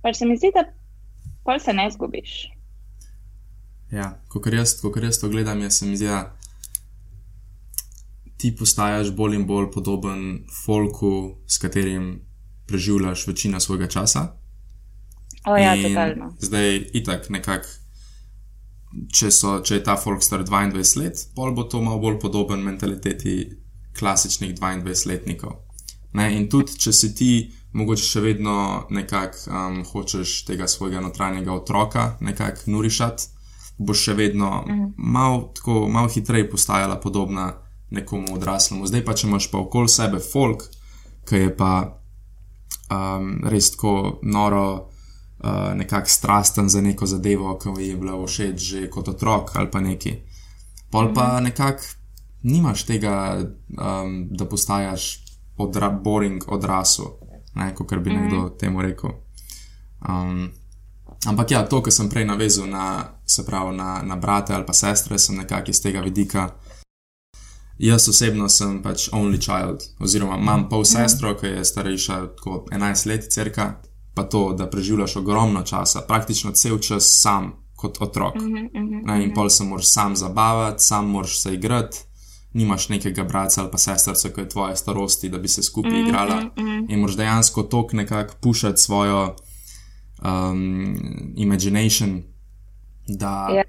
pa 0.04 0.12
se 0.12 0.28
mi 0.28 0.37
zdi, 0.37 0.52
da 0.54 0.66
pol 1.49 1.59
se 1.59 1.73
ne 1.73 1.88
zgubiš. 1.90 2.50
Ja, 3.90 4.12
ko 4.28 4.42
jaz, 4.52 4.76
jaz 5.02 5.19
to 5.19 5.33
gledam, 5.33 5.64
jaz 5.64 5.80
se 5.80 5.87
mi 5.87 5.97
zdi, 5.97 6.12
da 6.12 6.28
ti 8.40 8.54
postajaš 8.56 9.12
bolj 9.16 9.37
in 9.37 9.47
bolj 9.47 9.70
podoben 9.75 10.23
folku, 10.64 11.42
s 11.47 11.61
katerim 11.61 12.14
preživljaš 12.66 13.26
večino 13.26 13.61
svojega 13.61 13.88
časa. 13.90 14.26
O, 15.47 15.56
ja, 15.56 15.76
totalno. 15.82 16.35
Zdaj, 16.40 16.76
itak, 16.92 17.28
nekako 17.30 17.68
če, 19.14 19.30
so, 19.35 19.56
če 19.64 19.78
je 19.78 19.85
ta 19.87 19.97
folk 20.00 20.25
star 20.25 20.44
22 20.47 21.00
let, 21.00 21.25
pol 21.37 21.54
bo 21.56 21.66
to 21.70 21.80
malo 21.85 22.00
bolj 22.02 22.18
podoben 22.23 22.62
mentaliteti 22.66 23.37
klasičnih 23.97 24.54
22-letnikov. 24.59 25.56
Ne? 26.18 26.30
In 26.37 26.49
tudi, 26.50 26.76
če 26.80 26.92
si 26.94 27.12
ti, 27.14 27.32
mogoče 27.76 28.06
še 28.06 28.23
vedno 28.25 28.54
nekako 28.90 29.50
um, 29.50 29.82
hočeš 29.87 30.40
tega 30.49 30.66
svojega 30.70 31.02
notranjega 31.04 31.54
otroka 31.54 32.06
nekako 32.20 32.73
nurišati, 32.75 33.28
boš 33.80 34.06
še 34.09 34.14
vedno 34.18 34.50
mhm. 34.66 34.88
malo 34.99 35.87
mal 35.88 36.11
hitreje 36.11 36.50
postajala 36.50 36.99
podobna 37.00 37.52
nekomu 37.90 38.35
odraslemu. 38.35 38.87
Zdaj 38.87 39.04
pa, 39.04 39.14
če 39.14 39.26
imaš 39.26 39.50
pa 39.50 39.59
okoli 39.59 39.88
sebe 39.88 40.20
folk, 40.20 40.64
ki 41.28 41.44
je 41.44 41.56
pa 41.56 41.73
um, 42.90 43.32
res 43.50 43.70
tako 43.75 44.20
noro, 44.23 44.66
uh, 45.44 45.73
nekako 45.75 46.09
strasten 46.09 46.68
za 46.68 46.80
neko 46.80 47.06
zadevo, 47.06 47.59
ki 47.59 47.75
ji 47.78 47.88
je 47.88 47.97
bila 47.97 48.18
všeč 48.26 48.61
že 48.61 48.90
kot 48.90 49.09
otrok 49.09 49.56
ali 49.56 49.70
pa 49.70 49.80
neki. 49.80 50.16
Pol 50.90 51.14
pa 51.14 51.35
mhm. 51.35 51.44
nekako 51.44 51.82
nimaš 52.42 52.85
tega, 52.85 53.42
um, 53.68 54.28
da 54.30 54.44
postajaš 54.49 55.25
odra 55.61 55.90
boring 55.90 56.44
odrasel, 56.49 57.04
kot 57.75 57.99
bi 57.99 58.11
nekdo 58.11 58.37
mm 58.37 58.44
-hmm. 58.44 58.59
temu 58.59 58.82
rekel. 58.82 59.11
Um, 60.09 60.50
ampak 61.26 61.50
ja, 61.50 61.68
to, 61.68 61.82
kar 61.82 61.92
sem 61.92 62.09
prej 62.09 62.25
navezal 62.25 62.66
na, 62.66 63.04
pravi, 63.47 63.76
na, 63.76 64.02
na 64.02 64.16
brate 64.16 64.54
ali 64.54 64.66
pa 64.66 64.73
sestre, 64.73 65.18
sem 65.18 65.37
nekako 65.37 65.70
iz 65.70 65.82
tega 65.82 66.00
vidika. 66.00 66.49
Jaz 67.80 68.08
osebno 68.08 68.49
sem 68.49 68.82
pač 68.82 69.06
only 69.12 69.38
child, 69.40 69.80
oziroma 70.00 70.37
imam 70.37 70.66
pol 70.68 70.82
mhm. 70.84 70.90
sestro, 70.90 71.32
ki 71.40 71.46
je 71.46 71.64
starejša 71.64 72.18
kot 72.42 72.68
11 72.72 73.06
let, 73.08 73.28
crka, 73.32 73.70
pa 74.14 74.25
to, 74.28 74.52
da 74.52 74.68
preživljaš 74.70 75.16
ogromno 75.16 75.62
časa, 75.62 76.04
praktično 76.08 76.52
cel 76.52 76.78
čas 76.78 77.08
sam 77.22 77.52
kot 77.76 77.96
otrok. 78.00 78.34
Mm 78.37 78.54
-hmm, 78.54 79.00
ne, 79.06 79.25
in 79.25 79.34
pol 79.34 79.49
se 79.49 79.64
moraš 79.64 79.92
sam 79.92 80.16
zabavati, 80.16 80.84
sam 80.84 81.08
moraš 81.10 81.42
se 81.42 81.54
igrati, 81.54 81.99
nimaš 82.52 82.88
nekega 82.88 83.25
brata 83.25 83.60
ali 83.60 83.70
pa 83.70 83.78
sestrca, 83.78 84.28
ki 84.28 84.40
je 84.40 84.49
tvoje 84.49 84.76
starosti, 84.76 85.28
da 85.28 85.38
bi 85.38 85.49
se 85.49 85.62
skupaj 85.62 85.92
mm 85.92 85.96
-hmm, 85.96 86.08
igrala. 86.08 86.40
Mm 86.40 86.50
-hmm. 86.56 86.87
In 86.88 87.00
moraš 87.00 87.16
dejansko 87.16 87.62
tok 87.62 87.92
nekako 87.92 88.34
pušati 88.40 88.82
svojo 88.82 89.37
um, 90.22 91.32
imagination. 91.37 92.22
Da, 93.08 93.49
yeah. 93.50 93.64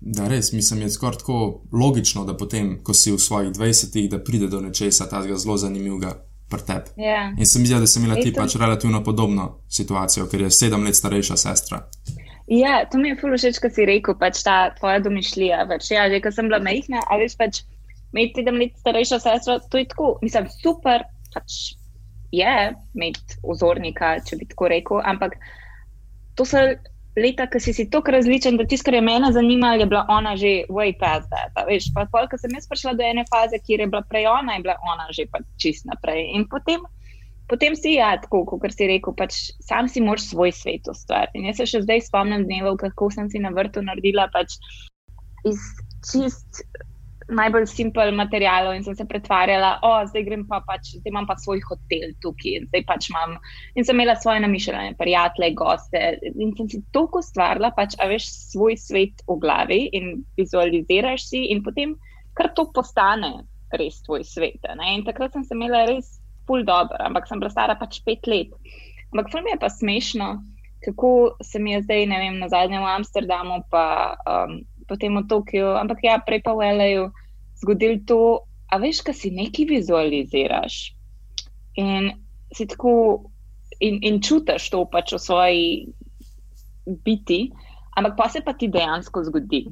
Da 0.00 0.28
res, 0.28 0.52
mislim, 0.52 0.86
je 0.86 0.90
skoraj 0.90 1.18
tako 1.20 1.62
logično, 1.72 2.24
da 2.24 2.32
potem, 2.36 2.78
ko 2.84 2.94
si 2.96 3.12
v 3.12 3.20
svojih 3.20 3.50
20-ih, 3.52 4.08
da 4.10 4.22
pride 4.24 4.48
do 4.48 4.60
nečesa, 4.64 5.08
ta 5.08 5.20
zelo 5.22 5.56
zanimivega 5.60 6.14
pri 6.50 6.64
tebi. 6.66 6.94
Yeah. 6.96 7.04
Ja. 7.04 7.24
In 7.36 7.46
sem 7.46 7.62
videl, 7.62 7.84
da 7.84 7.90
sem 7.90 8.04
imela 8.04 8.16
ti 8.20 8.32
pač 8.32 8.56
relativno 8.58 9.02
podobno 9.04 9.60
situacijo, 9.68 10.26
ker 10.30 10.46
je 10.46 10.50
sedem 10.56 10.86
let 10.88 10.96
starejša 10.96 11.36
sestra. 11.36 11.82
Ja, 12.50 12.80
to 12.90 12.98
mi 12.98 13.12
je 13.12 13.18
zelo 13.20 13.36
všeč, 13.38 13.60
kar 13.62 13.70
si 13.70 13.86
rekel, 13.86 14.16
pač 14.18 14.40
ta 14.42 14.56
tvoja 14.80 15.02
domišljija. 15.04 15.66
Pač, 15.70 15.92
ja, 15.94 16.08
že 16.10 16.18
ko 16.24 16.32
sem 16.34 16.48
bila 16.50 16.58
majhna, 16.64 17.04
ali 17.12 17.28
pač 17.38 17.62
imeti 18.10 18.40
sedem 18.40 18.58
let 18.58 18.80
starejšo 18.80 19.20
sestro, 19.22 19.60
to 19.70 19.78
je 19.78 19.86
tako, 19.92 20.16
mislim, 20.24 20.48
super, 20.64 21.04
pač 21.34 21.76
je 22.34 22.56
imeti 22.96 23.38
ozornika, 23.46 24.16
če 24.26 24.40
bi 24.40 24.48
tako 24.50 24.70
rekel, 24.72 25.02
ampak 25.06 25.36
to 26.38 26.46
so 26.46 26.58
leta, 27.16 27.46
ki 27.50 27.60
si 27.60 27.72
si 27.74 27.88
tako 27.90 28.14
različen, 28.14 28.56
da 28.60 28.66
tisto, 28.68 28.88
kar 28.88 28.94
je 28.94 29.02
mene 29.04 29.32
zanimalo, 29.32 29.82
je 29.82 29.86
bila 29.86 30.04
ona 30.08 30.36
že 30.36 30.52
way 30.70 30.94
past 30.98 31.28
that. 31.30 31.66
Veš, 31.66 31.90
pa 31.94 32.06
pol, 32.12 32.28
ko 32.30 32.38
sem 32.38 32.54
jaz 32.54 32.68
prišla 32.70 32.94
do 32.98 33.04
ene 33.06 33.24
faze, 33.32 33.58
kjer 33.66 33.84
je 33.84 33.90
bila 33.90 34.02
prej 34.06 34.28
ona, 34.30 34.56
je 34.56 34.64
bila 34.66 34.76
ona 34.92 35.10
že 35.10 35.26
pa 35.32 35.42
čist 35.58 35.86
naprej. 35.90 36.30
In 36.36 36.48
potem. 36.48 36.80
Potem 37.50 37.74
si 37.74 37.96
ja, 37.98 38.14
tako 38.14 38.44
kot 38.46 38.70
si 38.70 38.86
rekel, 38.86 39.10
pač 39.18 39.34
sam 39.66 39.88
si 39.90 39.98
moraš 39.98 40.28
svoj 40.30 40.52
svet 40.54 40.86
ustvariti. 40.86 41.40
In 41.40 41.48
jaz 41.50 41.58
se 41.58 41.66
še 41.66 41.80
zdaj 41.82 42.04
spomnim 42.06 42.44
dnevov, 42.46 42.76
kako 42.78 43.08
sem 43.10 43.26
si 43.26 43.42
na 43.42 43.50
vrtu 43.50 43.82
naredila 43.82 44.28
pač 44.30 44.54
iz 45.50 45.58
čist 46.06 46.62
najbolj 47.30 47.66
simpel 47.70 48.12
materialov 48.16 48.74
in 48.76 48.84
sem 48.84 48.96
se 48.98 49.06
pretvarjala, 49.08 49.76
oh, 49.86 50.00
zdaj 50.10 50.24
grem 50.26 50.44
pa 50.48 50.60
pač, 50.66 50.94
zdaj 50.98 51.12
imam 51.12 51.28
pa 51.28 51.36
svoj 51.40 51.62
hotel 51.68 52.12
tukaj 52.24 52.58
in 52.58 52.68
zdaj 52.70 52.84
pač 52.88 53.10
imam. 53.12 53.36
In 53.78 53.86
sem 53.86 53.96
imela 53.96 54.16
svoje 54.18 54.42
namišljene 54.44 54.96
prijatelje, 54.98 55.54
goste 55.58 56.04
in 56.32 56.54
sem 56.58 56.70
si 56.72 56.82
toliko 56.96 57.22
stvarila, 57.24 57.72
pač, 57.76 57.96
a 58.00 58.08
veš 58.10 58.28
svoj 58.52 58.78
svet 58.80 59.24
v 59.28 59.38
glavi 59.42 59.82
in 59.96 60.24
vizualiziraš 60.40 61.28
si 61.30 61.46
in 61.54 61.64
potem 61.66 61.96
kar 62.38 62.52
to 62.56 62.66
postane 62.74 63.44
res 63.78 64.00
tvoj 64.06 64.24
svet. 64.26 64.62
Ne? 64.76 64.94
In 64.96 65.04
takrat 65.06 65.34
sem 65.34 65.44
se 65.46 65.54
imela 65.54 65.84
res 65.88 66.18
pol 66.48 66.64
dobro, 66.66 66.98
ampak 67.06 67.28
sem 67.28 67.42
bila 67.42 67.52
stara 67.52 67.78
pač 67.78 68.00
pet 68.06 68.26
let. 68.30 68.54
Ampak 69.12 69.30
film 69.32 69.50
je 69.50 69.60
pa 69.60 69.70
smešno. 69.70 70.32
Kako 70.80 71.36
se 71.44 71.60
mi 71.60 71.74
je 71.74 71.82
zdaj, 71.84 72.06
ne 72.08 72.18
vem, 72.22 72.38
na 72.40 72.48
zadnjem 72.48 72.80
v 72.80 72.88
Amsterdamu, 72.88 73.58
pa 73.68 74.16
um, 74.24 74.62
potem 74.90 75.14
v 75.14 75.26
Tokiu, 75.30 75.78
ampak 75.78 76.02
ja, 76.02 76.18
prej 76.18 76.42
pa 76.42 76.54
v 76.58 76.66
L.A.U. 76.74 77.04
zgodil 77.62 78.02
to, 78.02 78.42
a 78.70 78.78
veš, 78.82 79.02
kaj 79.06 79.14
si 79.14 79.30
nekaj 79.34 79.70
vizualiziraš 79.70 80.94
in 81.78 82.10
si 82.54 82.66
tako 82.66 83.30
in, 83.80 84.00
in 84.02 84.18
čutiš 84.22 84.70
to 84.70 84.84
pač 84.90 85.14
v 85.14 85.20
svoji 85.22 85.66
biti, 87.06 87.50
ampak 87.96 88.16
pa 88.18 88.26
se 88.28 88.42
pa 88.42 88.52
ti 88.52 88.68
dejansko 88.68 89.24
zgodi. 89.30 89.68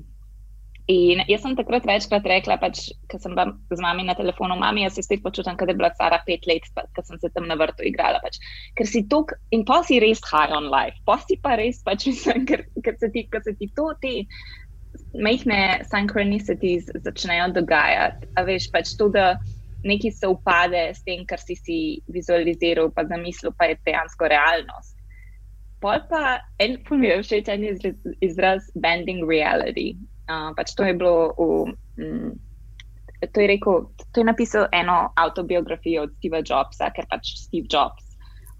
In 0.88 1.20
jaz 1.28 1.42
sem 1.44 1.52
takrat 1.52 1.84
večkrat 1.84 2.24
rekla, 2.24 2.56
pač, 2.62 2.86
ker 3.12 3.20
sem 3.20 3.34
bila 3.36 3.52
z 3.68 3.82
mami 3.84 4.06
na 4.08 4.14
telefonu, 4.16 4.56
mami, 4.56 4.86
jaz 4.86 4.96
se 4.96 5.04
spet 5.04 5.20
počutim, 5.20 5.58
da 5.60 5.68
je 5.68 5.76
bila 5.76 5.90
stara 5.92 6.22
pet 6.24 6.48
let, 6.48 6.64
ker 6.96 7.04
sem 7.04 7.20
se 7.20 7.28
tam 7.34 7.44
na 7.44 7.58
vrtu 7.60 7.84
igrala. 7.84 8.22
Pač. 8.24 8.38
Ker 8.78 8.88
si 8.88 9.02
to, 9.04 9.26
in 9.52 9.66
pa 9.68 9.82
si 9.84 10.00
res 10.00 10.24
high 10.24 10.54
on 10.56 10.70
life, 10.72 10.96
pa 11.04 11.18
si 11.20 11.36
pa 11.36 11.58
res, 11.60 11.82
pač, 11.84 12.06
mislim, 12.08 12.48
ker, 12.48 12.64
ker, 12.80 12.96
se 13.02 13.12
ti, 13.12 13.26
ker 13.28 13.44
se 13.44 13.52
ti 13.60 13.68
to, 13.76 13.90
te 14.00 14.14
majhne 15.14 15.84
synchronicities 15.88 16.90
začnejo 17.04 17.52
dogajati. 17.56 18.28
A 18.36 18.44
veš, 18.44 18.68
pač 18.72 18.94
to, 18.98 19.08
da 19.12 19.36
nekaj 19.86 20.10
se 20.10 20.28
upade 20.28 20.82
s 20.94 21.04
tem, 21.06 21.24
kar 21.26 21.40
si 21.40 21.56
si 21.56 21.78
vizualiziral, 22.12 22.90
pa 22.94 23.06
zamislil, 23.08 23.54
pa 23.58 23.70
je 23.70 23.78
dejansko 23.86 24.28
realnost. 24.28 24.96
Pol 25.80 26.02
pa 26.10 26.40
en 26.58 26.76
mi 26.90 27.06
je 27.06 27.22
všeč 27.22 27.48
en 27.54 27.64
izraz 28.20 28.66
bending 28.74 29.22
reality. 29.28 29.94
Uh, 30.28 30.50
pač 30.58 30.74
to 30.74 30.84
je 30.84 30.94
bilo 30.94 31.32
v. 31.38 31.72
Mm, 32.02 32.36
To 33.18 33.42
je, 33.42 33.48
rekel, 33.50 33.90
to 34.14 34.20
je 34.20 34.24
napisal 34.24 34.68
eno 34.70 35.10
autobiografijo 35.18 36.04
od 36.06 36.12
Steva 36.20 36.38
Jobsa, 36.38 36.86
ker 36.94 37.02
pač 37.10 37.32
Steve 37.34 37.66
Jobs 37.66 38.07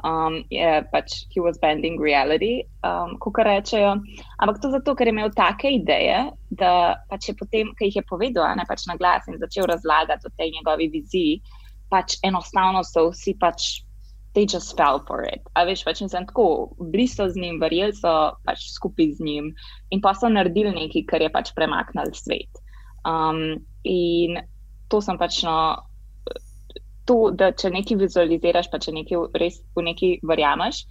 um, 0.05 0.45
je 0.51 0.83
pač 0.93 1.27
he 1.35 1.41
was 1.41 1.59
bending 1.59 1.99
reality, 2.01 2.63
um, 2.85 3.17
kot 3.19 3.41
rečejo. 3.43 3.99
Ampak 4.39 4.61
to 4.63 4.71
zato, 4.71 4.95
ker 4.95 5.09
je 5.09 5.15
imel 5.15 5.33
take 5.35 5.71
ideje, 5.81 6.31
da 6.51 6.99
pač 7.11 7.31
je 7.31 7.35
potem, 7.39 7.73
ki 7.79 7.91
jih 7.91 8.01
je 8.01 8.05
povedal, 8.07 8.47
ne 8.57 8.67
pač 8.69 8.87
na 8.87 8.97
glas 8.97 9.27
in 9.29 9.41
začel 9.43 9.67
razlagati 9.67 10.27
o 10.27 10.35
tej 10.39 10.55
njegovi 10.59 10.89
viziji, 10.93 11.43
pač 11.91 12.19
enostavno 12.23 12.85
so 12.87 13.11
vsi 13.11 13.37
pač. 13.39 13.85
They 14.37 14.45
just 14.45 14.77
fell 14.77 15.01
for 15.09 15.25
it. 15.25 15.41
A 15.57 15.65
veš, 15.67 15.83
pač 15.83 16.03
nisem 16.05 16.27
tako, 16.29 16.77
bili 16.93 17.09
so 17.09 17.25
z 17.27 17.41
njim, 17.41 17.57
verjeli 17.59 17.97
so 17.97 18.37
pač 18.47 18.69
skupaj 18.71 19.17
z 19.17 19.25
njim 19.25 19.49
in 19.91 20.03
pa 20.05 20.13
so 20.15 20.29
naredili 20.31 20.71
nekaj, 20.77 21.07
kar 21.09 21.25
je 21.25 21.31
pač 21.33 21.51
premaknil 21.57 22.13
svet. 22.15 22.61
Um, 23.09 23.65
in 23.89 24.37
to 24.93 25.01
sem 25.03 25.19
pač 25.19 25.41
no, 25.49 25.81
to, 27.09 27.31
da 27.33 27.51
če 27.57 27.73
nekaj 27.73 27.99
vizualiziraš, 28.03 28.69
pa 28.73 28.81
če 28.83 28.93
nekaj 28.95 29.29
res 29.41 29.61
v 29.77 29.87
neki 29.89 30.11
verjameš 30.29 30.85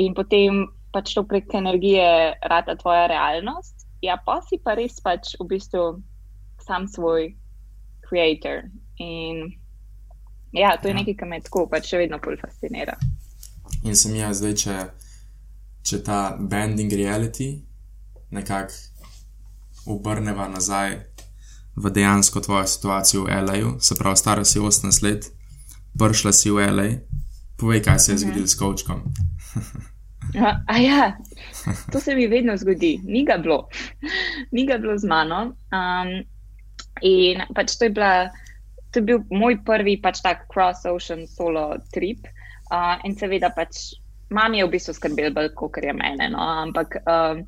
in 0.00 0.14
potem 0.16 0.64
pač 0.94 1.12
to 1.14 1.24
prek 1.28 1.52
energije 1.58 2.08
rata 2.48 2.76
tvoja 2.80 3.06
realnost, 3.12 3.86
ja, 4.00 4.16
pa 4.24 4.38
si 4.46 4.60
pa 4.64 4.76
res 4.78 4.96
pač 5.04 5.34
v 5.40 5.48
bistvu 5.52 5.84
sam 6.64 6.88
svoj 6.88 7.34
creator. 8.08 8.64
In 8.98 9.52
ja, 10.52 10.76
to 10.80 10.88
je 10.88 10.94
ja. 10.94 10.98
nekaj, 11.00 11.16
kar 11.20 11.28
me 11.28 11.42
tako 11.44 11.66
pač 11.70 11.90
še 11.92 12.04
vedno 12.04 12.20
bolj 12.24 12.40
fascinira. 12.40 12.96
In 13.84 13.96
sem 13.96 14.16
jaz 14.16 14.40
zdaj, 14.40 14.54
če, 14.62 14.76
če 15.84 16.00
ta 16.06 16.20
bending 16.40 16.92
reality 16.92 17.52
nekako 18.34 18.88
obrneva 19.88 20.48
nazaj 20.52 20.98
v 21.78 21.90
dejansko 21.94 22.40
tvojo 22.44 22.66
situacijo 22.66 23.24
v 23.24 23.36
L.A., 23.38 23.58
se 23.80 23.94
pravi, 23.94 24.16
stara 24.16 24.44
si 24.44 24.58
18 24.58 25.04
let, 25.04 25.28
prišla 25.96 26.32
si 26.32 26.50
v 26.50 26.68
L.A., 26.68 26.88
povej, 27.58 27.82
kaj 27.82 27.98
se 27.98 28.12
je 28.12 28.18
zgodilo 28.22 28.46
s 28.46 28.54
kočkom. 28.54 29.02
A, 30.36 30.60
a 30.68 30.74
ja, 30.78 31.16
to 31.92 32.00
se 32.00 32.14
mi 32.14 32.26
vedno 32.26 32.56
zgodi, 32.56 33.00
ni 33.04 33.24
ga 33.24 33.38
bilo, 33.38 33.68
ni 34.52 34.66
ga 34.66 34.78
bilo 34.78 34.98
z 34.98 35.08
mano. 35.08 35.56
Um, 35.72 36.20
in 37.00 37.40
pač 37.56 37.78
to 37.78 37.88
je, 37.88 37.92
bila, 37.96 38.28
to 38.92 39.00
je 39.00 39.08
bil 39.08 39.24
moj 39.32 39.56
prvi 39.64 39.96
pač 40.02 40.20
tak 40.20 40.44
cross-ocean 40.52 41.24
solo 41.26 41.80
trip. 41.94 42.28
Uh, 42.68 43.00
in 43.08 43.16
seveda 43.16 43.48
pač 43.56 43.96
mami 44.28 44.60
je 44.60 44.68
v 44.68 44.74
bistvu 44.76 44.92
skrbel 44.94 45.32
bolj, 45.32 45.52
kot 45.56 45.80
je 45.80 45.96
mene. 45.96 46.28
No? 46.28 46.44
Ampak 46.68 47.00
um, 47.08 47.42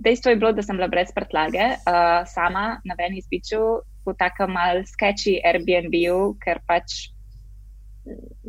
dejstvo 0.00 0.32
je 0.32 0.40
bilo, 0.40 0.52
da 0.56 0.64
sem 0.64 0.80
bila 0.80 0.88
brez 0.88 1.12
prtlage, 1.12 1.76
uh, 1.84 2.24
sama 2.24 2.80
na 2.88 2.96
Venice 2.96 3.28
Beachu, 3.28 3.84
v 4.08 4.16
takem 4.16 4.56
mal 4.56 4.80
sketchy 4.88 5.36
Airbnb-u, 5.44 6.32
ker 6.40 6.64
pač 6.64 7.12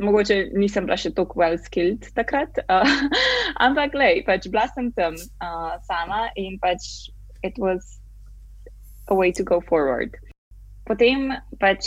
mogoče 0.00 0.36
nisem 0.56 0.86
bila 0.86 0.96
še 0.96 1.12
tako 1.16 1.40
well 1.40 1.58
skilled 1.60 2.06
takrat, 2.16 2.60
uh, 2.68 2.88
ampak 3.66 3.94
lej, 3.94 4.22
pač 4.28 4.48
bila 4.50 4.66
sem 4.72 4.90
tam 4.96 5.16
uh, 5.44 5.74
sama 5.88 6.28
in 6.40 6.58
pač 6.62 7.10
it 7.42 7.58
was 7.58 7.98
a 9.10 9.14
way 9.14 9.32
to 9.32 9.44
go 9.44 9.60
forward. 9.60 10.16
Potem 10.88 11.30
pač 11.60 11.86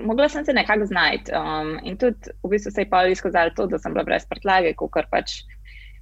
mogla 0.00 0.28
sem 0.28 0.44
se 0.44 0.52
nekako 0.52 0.86
znajti 0.86 1.32
um, 1.36 1.78
in 1.84 1.96
tudi 1.96 2.32
v 2.42 2.52
bistvu 2.52 2.72
se 2.72 2.84
je 2.84 2.90
pa 2.90 3.04
izkazalo 3.06 3.54
to, 3.56 3.66
da 3.66 3.78
sem 3.78 3.92
bila 3.92 4.04
brez 4.04 4.26
prtlage, 4.28 4.74
kot 4.76 4.92
kar 4.96 5.08
pač 5.10 5.42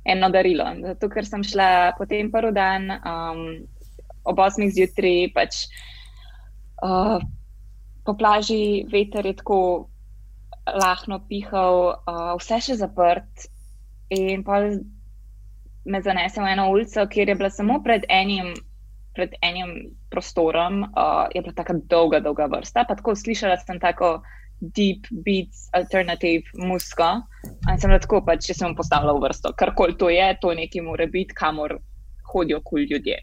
eno 0.08 0.30
darilo. 0.30 0.64
Zato, 0.82 1.10
ker 1.12 1.26
sem 1.26 1.44
šla 1.44 1.98
potem 1.98 2.30
prvi 2.32 2.54
dan 2.56 2.90
um, 3.02 3.42
ob 4.28 4.40
8 4.40 4.70
zjutraj, 4.74 5.32
pač 5.34 5.66
uh, 6.84 7.18
po 8.06 8.14
plaži 8.16 8.86
veter 8.92 9.26
je 9.26 9.36
tako 9.42 9.87
lahno 10.74 11.20
pihal, 11.28 11.98
uh, 12.04 12.32
vse 12.40 12.60
še 12.64 12.78
zaprt. 12.80 13.48
In 14.14 14.44
pa 14.44 14.62
me 15.88 16.00
zanesel 16.04 16.44
v 16.44 16.54
eno 16.54 16.68
ulico, 16.72 17.04
kjer 17.08 17.28
je 17.28 17.36
bila 17.36 17.50
samo 17.52 17.78
pred 17.84 18.04
enim, 18.08 18.54
pred 19.16 19.34
enim 19.44 19.92
prostorom, 20.12 20.84
uh, 20.88 21.28
je 21.34 21.42
bila 21.42 21.56
tako 21.56 21.80
dolga, 21.88 22.20
dolga 22.24 22.48
vrsta. 22.52 22.84
Pa 22.88 22.96
tako 22.96 23.16
slišala 23.16 23.58
sem 23.60 23.80
tako 23.80 24.18
deep 24.60 25.06
beats, 25.24 25.68
alternative 25.76 26.44
musko. 26.58 27.22
In 27.70 27.78
sem 27.80 27.92
lahko, 27.92 28.20
pač, 28.26 28.48
če 28.48 28.58
sem 28.58 28.74
postavila 28.76 29.14
v 29.16 29.28
vrsto, 29.28 29.54
karkoli 29.58 29.96
to 29.98 30.10
je, 30.10 30.32
to 30.42 30.52
nekaj 30.56 30.84
mora 30.84 31.06
biti, 31.06 31.36
kamor 31.36 31.78
hodijo 32.28 32.60
kul 32.60 32.82
cool 32.82 32.90
ljudje. 32.90 33.20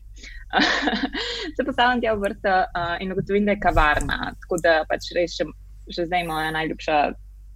se 1.55 1.65
postavljam 1.65 2.01
tja 2.01 2.13
v 2.15 2.23
vrsto 2.23 2.53
uh, 2.63 2.95
in 3.03 3.11
ugotovim, 3.11 3.45
da 3.45 3.55
je 3.55 3.61
kavarna. 3.61 4.33
Tako 4.41 4.59
da 4.63 4.75
pač 4.89 5.09
še, 5.11 5.47
že 5.87 6.05
zdaj 6.05 6.27
moja 6.27 6.51
najljubša 6.51 6.99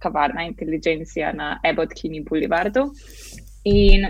kavarna, 0.00 0.46
inteligencija 0.48 1.32
na 1.32 1.58
Abbott 1.64 1.92
Kini 1.94 2.24
Boulevardu. 2.24 2.86
In 3.64 4.06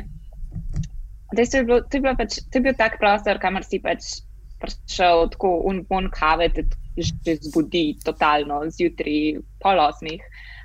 to 1.37 1.43
je, 1.43 1.65
bilo, 1.65 1.81
to, 1.81 1.97
je 1.97 2.17
pač, 2.17 2.39
to 2.51 2.59
je 2.59 2.63
bil 2.63 2.75
tak 2.79 2.99
prostor, 2.99 3.39
kamor 3.43 3.67
si 3.67 3.81
pač 3.83 4.21
prišel 4.61 5.31
tako 5.35 5.55
un 5.67 5.83
bon 5.89 6.11
kave, 6.13 6.51
te 6.55 6.67
že 7.01 7.39
zbudi 7.41 7.97
totalno 8.05 8.65
zjutraj, 8.69 9.39
pol 9.63 9.79
osmih. 9.81 10.21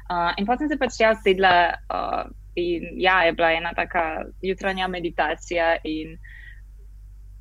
Uh, 0.10 0.34
in 0.38 0.46
potem 0.46 0.68
sem 0.68 0.76
se 0.76 0.82
pač 0.82 0.98
jaz 1.00 1.22
sedla 1.24 1.78
uh, 1.94 2.26
in 2.60 2.98
ja, 3.00 3.24
je 3.26 3.34
bila 3.38 3.54
ena 3.54 3.72
taka 3.78 4.26
jutranja 4.42 4.88
meditacija 4.88 5.78
in 5.84 6.18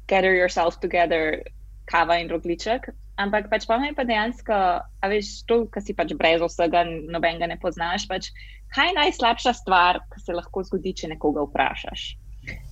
gather 0.06 0.32
yourself 0.32 0.78
together, 0.80 1.42
kava 1.90 2.20
in 2.20 2.30
rogliček. 2.30 2.92
Ampak 3.20 3.46
pač 3.46 3.66
pa 3.70 3.78
me 3.78 3.92
je 3.92 4.04
dejansko, 4.04 4.56
a 4.82 5.08
veš, 5.10 5.44
to, 5.46 5.64
kar 5.70 5.82
si 5.84 5.94
pač 5.94 6.14
brez 6.18 6.42
vsega, 6.42 6.82
nobenega 6.84 7.46
ne 7.46 7.56
poznaš, 7.62 8.08
pač 8.10 8.32
kaj 8.74 8.90
je 8.90 8.96
najslabša 8.98 9.52
stvar, 9.60 10.00
ki 10.10 10.22
se 10.24 10.34
lahko 10.34 10.64
zgodi, 10.66 10.94
če 10.98 11.12
nekoga 11.14 11.44
vprašaš. 11.46 12.08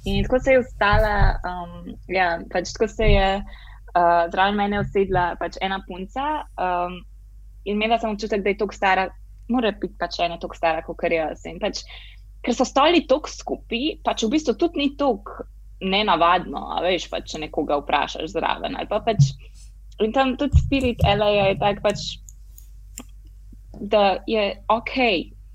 In 0.04 0.24
tako 0.26 0.40
se 0.42 0.56
je 0.56 0.62
ustala, 0.64 1.14
um, 1.46 1.92
ja, 2.10 2.40
pač 2.50 2.74
tako 2.74 2.88
se 2.90 3.06
je 3.06 3.28
uh, 3.38 4.24
zraven 4.32 4.58
mene 4.58 4.82
usedla 4.82 5.32
pač 5.40 5.56
ena 5.62 5.78
punca 5.86 6.42
um, 6.58 6.98
in 7.64 7.78
imela 7.78 8.00
sem 8.02 8.10
občutek, 8.10 8.42
da 8.42 8.52
je 8.52 8.58
tako 8.64 8.76
stara, 8.76 9.06
mora 9.52 9.70
biti 9.78 9.94
pač 10.00 10.18
ena 10.26 10.40
tako 10.42 10.58
stara, 10.58 10.82
kot 10.82 11.06
je 11.06 11.22
jaz. 11.22 11.46
Pač, 11.62 11.84
ker 12.42 12.58
so 12.58 12.66
stali 12.66 13.06
tako 13.06 13.30
skupaj, 13.30 14.02
pač 14.02 14.26
v 14.26 14.34
bistvu 14.34 14.58
tudi 14.58 14.82
ni 14.82 14.90
tako 14.98 15.46
nenavadno, 15.82 16.66
a 16.74 16.82
veš, 16.84 17.08
pač, 17.10 17.32
če 17.32 17.44
nekoga 17.46 17.78
vprašaš 17.80 18.34
zraven. 18.34 18.76
Pa 18.90 19.00
pač, 19.06 19.32
in 20.00 20.12
tam 20.12 20.36
tudi 20.36 20.58
spirit 20.58 21.00
L.A. 21.04 21.30
je 21.48 21.58
tak 21.60 21.82
pač, 21.82 22.18
da 23.80 24.18
je 24.26 24.52
ok 24.68 24.96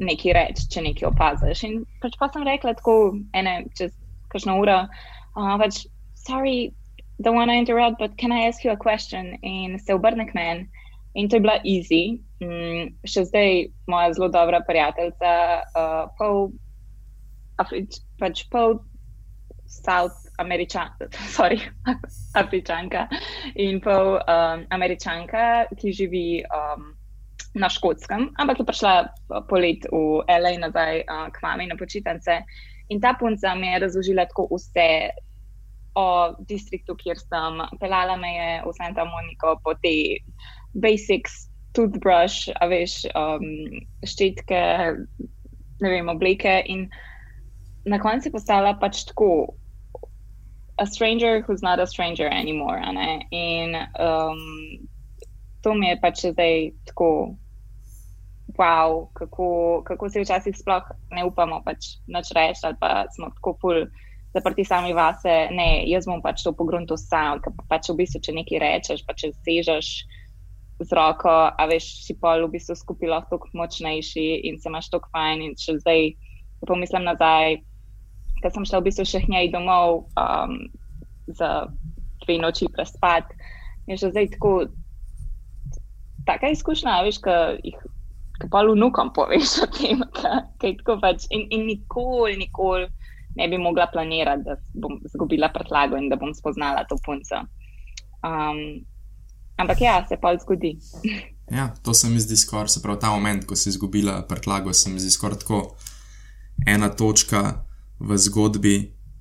nekaj 0.04 0.34
reči, 0.38 0.68
če 0.72 0.84
nekaj 0.86 1.10
opaziš. 1.10 1.64
In 1.68 1.78
pač 2.04 2.18
pa 2.20 2.30
sem 2.34 2.46
rekla 2.46 2.76
tako, 2.78 3.18
ene, 3.38 3.64
čez 3.78 3.94
kakšno 4.32 4.60
uro, 4.62 4.84
uh, 4.86 5.56
pač, 5.62 5.86
sorry, 6.14 6.74
don't 7.20 7.36
want 7.36 7.50
to 7.50 7.58
interrupt, 7.58 7.98
but 8.00 8.18
can 8.18 8.32
I 8.32 8.46
ask 8.48 8.64
you 8.64 8.72
a 8.72 8.78
question? 8.78 9.34
In 9.42 9.80
se 9.80 9.94
obrne 9.94 10.28
k 10.28 10.38
meni. 10.38 10.68
In 11.16 11.30
to 11.30 11.38
je 11.38 11.42
bila 11.42 11.58
easy. 11.66 12.22
Mm, 12.44 12.94
še 13.10 13.26
zdaj 13.32 13.72
moja 13.90 14.14
zelo 14.14 14.30
dobra 14.30 14.62
prijateljica, 14.68 15.32
uh, 15.74 16.04
pol, 16.20 16.52
Afrič, 17.58 17.98
pač 18.22 18.46
pol 18.54 18.78
South 19.66 20.27
Američanka, 20.38 21.10
sorry, 21.36 21.62
Afričanka 22.42 23.08
in 23.56 23.82
pol 23.82 24.22
um, 24.22 24.66
Američanka, 24.70 25.66
ki 25.78 25.94
živi 25.94 26.28
um, 26.54 26.94
na 27.58 27.70
Škotskem, 27.70 28.30
ampak 28.38 28.60
je 28.62 28.66
prišla 28.66 28.94
polet 29.50 29.82
v 29.90 30.22
L.A. 30.30 30.54
nazaj 30.62 31.02
uh, 31.10 31.28
k 31.34 31.42
mami 31.42 31.68
na 31.68 31.78
počitnice. 31.78 32.44
In 32.90 33.02
ta 33.02 33.18
punca 33.20 33.56
mi 33.56 33.68
je 33.68 33.80
razložila 33.84 34.26
tako 34.30 34.48
vse 34.54 35.12
o 35.98 36.36
distriktu, 36.46 36.96
kjer 36.96 37.18
sem 37.18 37.58
pelala, 37.82 38.16
me 38.16 38.30
je 38.30 38.50
v 38.64 38.74
Santa 38.78 39.04
Monica 39.06 39.58
po 39.66 39.74
te 39.82 40.22
basics, 40.78 41.50
toothbrush, 41.74 42.54
a 42.62 42.70
veš, 42.70 43.06
um, 43.18 43.46
ščetke, 44.06 44.62
ne 45.82 45.90
vem, 45.90 46.10
oblike. 46.10 46.62
In 46.70 46.86
na 47.90 48.00
koncu 48.02 48.30
je 48.30 48.36
postala 48.38 48.78
pač 48.78 49.08
tako. 49.10 49.58
A 50.80 50.86
stranger 50.86 51.42
who's 51.42 51.62
not 51.62 51.80
a 51.80 51.88
stranger 51.88 52.30
anymore. 52.30 52.80
In 53.32 53.76
um, 54.00 54.88
to 55.64 55.74
mi 55.74 55.88
je 55.90 56.00
pač 56.02 56.26
zdaj 56.32 56.72
tako, 56.86 57.36
wow, 58.58 59.10
kako, 59.14 59.82
kako 59.86 60.10
se 60.10 60.22
včasih 60.22 60.56
sploh 60.58 60.84
ne 61.12 61.26
upamo 61.26 61.62
pač 61.66 61.98
nič 62.08 62.32
reči, 62.36 62.62
ali 62.64 62.78
pa 62.80 63.06
smo 63.16 63.34
tako 63.36 63.58
pol 63.62 63.86
zaprti 64.38 64.64
sami 64.64 64.94
vase, 64.94 65.50
ne, 65.52 65.84
jaz 65.90 66.06
bom 66.06 66.22
pač 66.22 66.44
to 66.46 66.54
pogrunto 66.54 66.98
sam, 66.98 67.42
ker 67.42 67.54
pač 67.70 67.90
v 67.90 67.98
bistvu, 68.04 68.22
če 68.22 68.38
nekaj 68.38 68.62
rečeš, 68.62 69.04
pa 69.08 69.18
če 69.18 69.34
sežeš 69.34 69.90
z 70.78 70.90
roko, 70.94 71.34
a 71.50 71.64
veš, 71.70 72.06
si 72.06 72.14
pol 72.22 72.46
v 72.46 72.54
bistvu 72.54 72.78
skupaj 72.78 73.10
lahko 73.10 73.40
tako 73.42 73.58
močnejši 73.58 74.28
in 74.46 74.60
se 74.62 74.70
imaš 74.70 74.92
tako 74.94 75.10
fajn. 75.10 75.42
In 75.42 75.58
če 75.58 75.80
zdaj 75.82 76.12
pomislim 76.70 77.08
nazaj, 77.08 77.58
ker 78.42 78.54
sem 78.54 78.66
šla 78.66 78.82
v 78.82 78.90
bistvu 78.90 79.06
še 79.08 79.24
njej 79.28 79.52
domov 79.54 80.08
um, 80.20 80.58
za 81.28 81.68
dve 82.26 82.38
noči 82.42 82.68
prespat, 82.74 83.30
je 83.88 83.98
že 83.98 84.12
zdaj 84.12 84.36
tako. 84.38 84.68
Taka 86.28 86.52
izkušnja, 86.52 87.08
veš, 87.08 87.22
ki 87.24 87.36
jih 87.64 87.78
pa 88.52 88.62
vnukom 88.68 89.14
poveš 89.16 89.64
o 89.64 89.68
tem, 89.72 90.04
kaj 90.60 90.74
tako 90.84 91.00
pač. 91.00 91.24
In, 91.32 91.48
in 91.56 91.64
nikoli, 91.70 92.36
nikoli 92.36 92.90
ne 93.38 93.48
bi 93.48 93.58
mogla 93.58 93.88
planirati, 93.88 94.44
da 94.44 94.58
bom 94.74 95.00
izgubila 95.06 95.50
prtlago 95.54 95.98
in 95.98 96.10
da 96.10 96.18
bom 96.20 96.34
spoznala 96.36 96.84
to 96.90 96.98
punco. 97.06 97.40
Um, 98.26 98.84
ampak 99.56 99.82
ja, 99.82 100.02
se 100.10 100.18
pa 100.22 100.34
zgodi. 100.36 100.76
ja, 101.58 101.70
to 101.84 101.94
se 101.94 102.10
mi 102.10 102.20
zdi 102.20 102.38
skoraj, 102.38 102.68
se 102.76 102.82
pravi 102.84 103.00
ta 103.00 103.14
moment, 103.14 103.46
ko 103.46 103.56
si 103.56 103.70
izgubila 103.70 104.22
prtlago, 104.28 104.74
se 104.74 104.90
mi 104.90 105.00
zdi 105.00 105.14
skoraj 105.14 105.40
tako 105.46 105.62
ena 106.66 106.90
točka 106.90 107.67
v 108.00 108.18
zgodbi, 108.18 108.76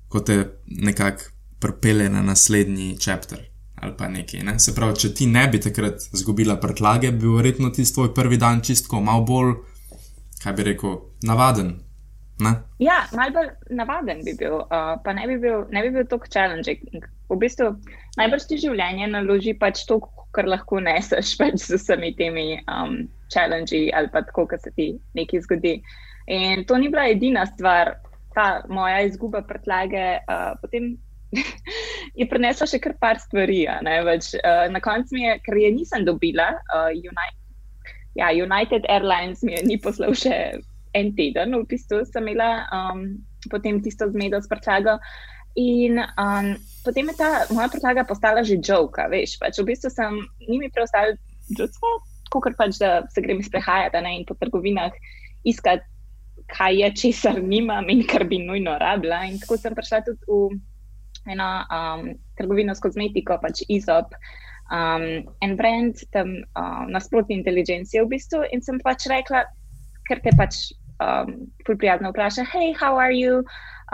ko 0.07 0.19
te 0.19 0.43
nekako 0.65 1.33
pripelje 1.59 2.09
na 2.09 2.21
naslednji 2.21 2.97
čepter. 2.99 3.39
Ali 3.77 3.93
pa 3.97 4.07
nekaj. 4.09 4.41
Ne? 4.43 4.59
Se 4.59 4.73
pravi, 4.75 4.95
če 4.97 5.13
ti 5.13 5.27
ne 5.29 5.47
bi 5.51 5.59
takrat 5.61 6.07
izgubila 6.13 6.57
prtlage, 6.61 7.11
bi 7.11 7.29
verjetno 7.29 7.69
ti 7.69 7.85
tvoj 7.85 8.13
prvi 8.13 8.37
dan 8.41 8.61
čistko 8.61 9.01
malo 9.01 9.25
bolj, 9.25 9.53
kaj 10.41 10.53
bi 10.53 10.65
rekel, 10.71 10.95
navaden, 11.25 11.75
Ne? 12.39 12.49
Ja, 12.79 12.97
malo 13.17 13.33
bolj 13.33 13.47
navaden 13.73 14.19
bi 14.25 14.33
bil, 14.37 14.59
uh, 14.61 14.91
pa 15.03 15.13
ne 15.13 15.25
bi 15.27 15.39
bil, 15.41 15.63
ne 15.73 15.81
bi 15.81 15.89
bil 15.95 16.05
tako 16.09 16.29
challenging. 16.29 17.05
V 17.31 17.37
bistvu 17.41 17.71
najbrž 18.19 18.45
ti 18.49 18.59
življenje 18.61 19.07
naloži 19.09 19.55
pač 19.57 19.81
to, 19.89 19.97
kar 20.37 20.45
lahko 20.49 20.79
neseš 20.83 21.33
pač 21.39 21.57
z 21.63 21.79
vsemi 21.79 22.13
temi 22.19 22.59
um, 22.69 23.07
challenge 23.33 23.79
ali 23.97 24.11
pa 24.13 24.21
tako, 24.27 24.45
kar 24.51 24.61
se 24.61 24.73
ti 24.77 24.91
nekaj 25.17 25.47
zgodi. 25.47 25.79
In 26.29 26.65
to 26.69 26.77
ni 26.77 26.91
bila 26.93 27.07
edina 27.09 27.47
stvar, 27.49 27.95
ta 28.37 28.47
moja 28.69 29.01
izguba 29.07 29.41
prtlage. 29.41 30.21
Uh, 30.29 30.53
potem 30.61 30.93
je 32.19 32.27
prenesla 32.29 32.69
še 32.69 32.79
kar 32.83 32.93
par 33.01 33.19
stvari. 33.23 33.65
Več, 34.07 34.31
uh, 34.39 34.67
na 34.71 34.81
koncu 34.83 35.17
mi 35.17 35.25
je, 35.25 35.37
ker 35.47 35.57
je 35.59 35.73
nisem 35.73 36.05
dobila, 36.07 36.53
uh, 36.69 36.91
United, 36.93 37.43
ja, 38.19 38.29
United 38.31 38.85
Airlines 38.89 39.41
mi 39.45 39.57
je 39.57 39.65
ni 39.65 39.79
poslal 39.81 40.15
še 40.17 40.61
en 40.97 41.13
teden, 41.17 41.53
v 41.53 41.65
bistvu 41.69 42.03
sem 42.07 42.25
imela 42.25 42.65
um, 42.73 43.17
potem 43.51 43.81
tisto 43.83 44.07
zmedo 44.09 44.39
s 44.41 44.49
prtljago. 44.49 44.97
In 45.57 45.97
um, 46.21 46.53
potem 46.85 47.09
je 47.09 47.17
ta 47.17 47.49
moja 47.49 47.69
prtljaga 47.73 48.05
postala 48.05 48.45
že 48.45 48.59
žoka, 48.61 49.09
veš. 49.09 49.37
Pač 49.41 49.57
v 49.57 49.73
bistvu 49.73 49.89
sem 49.93 50.21
njimi 50.45 50.69
preostala 50.73 51.17
ljudstvo, 51.49 51.97
kot 52.33 52.53
pač, 52.59 52.77
da 52.81 53.01
se 53.09 53.23
grem 53.25 53.41
sprehajati 53.41 54.01
in 54.13 54.25
po 54.27 54.37
trgovinah 54.37 54.93
iskati, 55.47 55.85
kaj 56.51 56.79
je, 56.81 56.89
česar 57.01 57.41
nimam 57.43 57.89
in 57.89 58.03
kar 58.07 58.23
bi 58.27 58.39
nujno 58.39 58.77
rabila. 58.79 59.23
In 59.27 59.39
tako 59.41 59.57
sem 59.59 59.75
prišla 59.75 60.01
tudi 60.05 60.23
v 60.27 61.31
eno 61.31 61.47
um, 61.67 62.09
trgovino 62.39 62.75
s 62.75 62.83
kozmetiko, 62.83 63.39
pač 63.41 63.63
izop. 63.67 64.15
Um, 64.71 65.27
en 65.43 65.55
brand 65.55 65.95
tam 66.11 66.33
um, 66.59 66.87
nasprotni 66.91 67.37
inteligenci 67.39 68.01
v 68.01 68.09
bistvu 68.11 68.43
in 68.51 68.63
sem 68.63 68.79
pač 68.83 69.07
rekla, 69.11 69.45
ker 70.07 70.19
te 70.23 70.33
pač 70.39 70.59
um, 71.03 71.47
prijazno 71.67 72.11
vpraša, 72.11 72.47
hej, 72.51 72.75
how 72.79 72.99
are 72.99 73.15
you? 73.15 73.43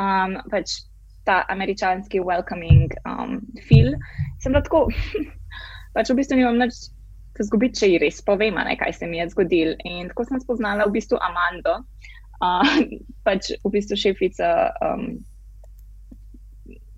Um, 0.01 0.37
pač 0.49 0.81
ta 1.25 1.43
američanski 1.49 2.19
welcoming 2.19 2.93
um, 3.05 3.39
fil. 3.69 3.93
Sem 4.43 4.53
tako, 4.57 4.87
pač 5.95 6.09
v 6.09 6.19
bistvu 6.19 6.41
nimam 6.41 6.59
nič 6.61 6.89
zgubiti, 7.41 7.79
če 7.81 7.89
ji 7.89 8.01
res 8.03 8.21
povem, 8.25 8.57
ne, 8.61 8.75
kaj 8.77 8.93
se 8.99 9.09
mi 9.09 9.17
je 9.21 9.29
zgodilo. 9.33 9.77
In 9.89 10.11
tako 10.11 10.27
sem 10.29 10.41
spoznala 10.43 10.85
v 10.89 10.97
bistvu 10.97 11.17
Amando, 11.23 11.81
uh, 12.43 12.73
pač 13.27 13.53
v 13.63 13.71
bistvu 13.73 13.97
šefica 13.99 14.51
um, 14.83 15.15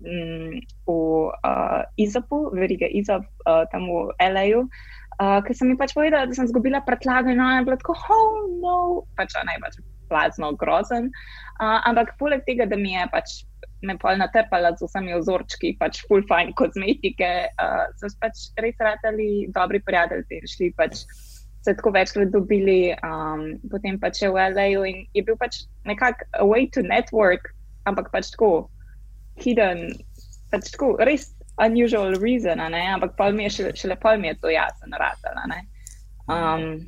v 0.06 0.92
uh, 0.92 1.82
Izopu, 1.98 2.50
verige 2.54 2.86
Izop, 2.86 3.26
uh, 3.46 3.64
tam 3.72 3.88
v 3.90 4.12
L.A.U. 4.22 4.66
Uh, 5.16 5.40
ker 5.42 5.56
sem 5.56 5.72
ji 5.72 5.80
pač 5.80 5.96
povedala, 5.96 6.28
da 6.28 6.36
sem 6.36 6.44
izgubila 6.44 6.82
prtljago 6.84 7.32
in 7.32 7.40
ona 7.40 7.62
je 7.62 7.66
bila 7.70 7.78
tako, 7.80 7.96
oh 7.96 8.34
no, 8.60 8.78
pač 9.16 9.32
ona 9.40 9.56
je 9.56 9.62
pač 9.64 9.78
plazno 10.10 10.52
grozen. 10.60 11.08
Uh, 11.56 11.80
ampak 11.88 12.14
poleg 12.20 12.44
tega, 12.46 12.68
da 12.68 12.76
mi 12.76 12.92
je 12.92 13.06
pač 13.10 13.40
me 13.86 13.96
pol 14.00 14.18
natrpala 14.18 14.72
z 14.76 14.86
vsemi 14.88 15.14
ozorčki, 15.16 15.74
pač 15.80 16.00
full 16.08 16.24
fine 16.28 16.54
kozmetike, 16.56 17.30
uh, 17.60 17.86
so 18.00 18.10
pač 18.22 18.48
res 18.62 18.76
radili 18.82 19.48
dobri 19.54 19.80
prijatelji 19.84 20.40
in 20.40 20.48
šli 20.52 20.70
pač 20.78 21.04
se 21.66 21.74
tako 21.74 21.90
večkrat 21.90 22.30
dobili, 22.30 22.94
um, 23.02 23.46
potem 23.70 23.98
pač 23.98 24.22
v 24.22 24.38
L.A.U. 24.54 24.84
in 24.86 25.02
je 25.18 25.22
bil 25.26 25.34
pač 25.40 25.64
nekak 25.82 26.22
a 26.38 26.46
way 26.46 26.70
to 26.70 26.82
network, 26.86 27.50
ampak 27.90 28.10
pač 28.14 28.30
tako 28.30 28.68
hidden, 29.42 29.90
pač 30.54 30.70
tako 30.70 30.94
res 31.02 31.32
unusual 31.58 32.14
reason, 32.22 32.62
ampak 32.62 33.16
pol 33.18 33.34
mi 33.34 33.48
je 33.48 33.58
šele, 33.58 33.72
šele 33.74 33.96
pol 33.98 34.20
mi 34.22 34.30
je 34.30 34.38
to 34.38 34.52
jasno 34.54 34.92
naratala. 34.94 35.42
Um, 36.30 36.86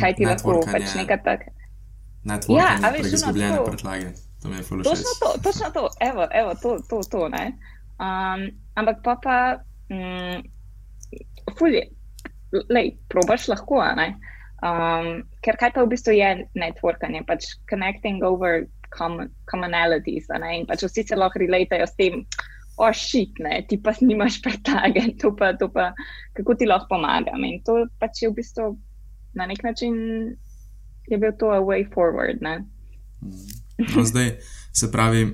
kaj 0.00 0.16
ti 0.16 0.24
lahko 0.24 0.62
pač 0.64 0.96
nekaj 0.96 1.20
tak? 1.26 1.40
Ja, 2.48 2.80
a 2.80 2.88
veš, 2.94 3.12
izgubljene 3.20 3.60
prtljage. 3.68 4.14
To 4.40 4.48
mi 4.48 4.56
je 4.56 4.64
fully 4.64 4.84
točno 4.84 5.12
to, 5.20 5.28
točno 5.44 5.68
to, 5.76 5.88
evo, 6.00 6.24
evo, 6.32 6.56
to, 6.62 6.78
to, 6.88 7.02
to, 7.10 7.28
ne. 7.28 7.52
Um, 8.00 8.48
ampak 8.80 9.04
pa 9.04 9.16
pa, 9.20 9.36
mm, 9.92 10.40
fully, 11.58 11.84
lej, 12.70 12.94
probaš 13.08 13.48
lahko. 13.48 13.82
Um, 14.64 15.24
ker 15.44 15.58
kaj 15.60 15.74
pa 15.74 15.84
v 15.84 15.92
bistvu 15.92 16.14
je 16.16 16.30
networkanje, 16.56 17.24
pač 17.28 17.52
connecting 17.68 18.22
over 18.24 18.64
common, 18.96 19.28
commonalities, 19.50 20.30
in 20.30 20.66
pač 20.66 20.86
vsi 20.86 21.04
se 21.08 21.18
lahko 21.18 21.42
relatajo 21.42 21.86
s 21.86 21.96
tem, 21.98 22.22
o, 22.76 22.88
oh, 22.88 23.02
ti 23.68 23.76
pa 23.78 23.94
nimaš 24.00 24.40
pretage, 24.42 25.02
to 25.20 25.34
pa, 25.36 25.52
to 25.58 25.68
pa, 25.68 25.92
kako 26.34 26.54
ti 26.54 26.66
lahko 26.66 26.96
pomagam. 26.96 27.44
In 27.44 27.60
to 27.66 27.86
pač 28.00 28.22
je 28.22 28.30
v 28.30 28.38
bistvu 28.40 28.72
na 29.34 29.46
nek 29.46 29.62
način, 29.62 29.94
je 31.10 31.18
bil 31.18 31.32
to 31.38 31.50
a 31.50 31.60
way 31.60 31.84
forward, 31.94 32.40
ne. 32.40 32.64
Mm. 33.22 33.64
No, 33.96 34.04
zdaj 34.04 34.38
se 34.72 34.92
pravi, 34.92 35.26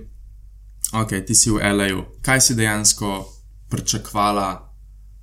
ok, 0.97 1.21
ti 1.27 1.35
si 1.35 1.51
v 1.51 1.61
L.A.U. 1.61 2.05
Kaj 2.25 2.41
si 2.41 2.55
dejansko 2.57 3.29
pričakvala, 3.71 4.70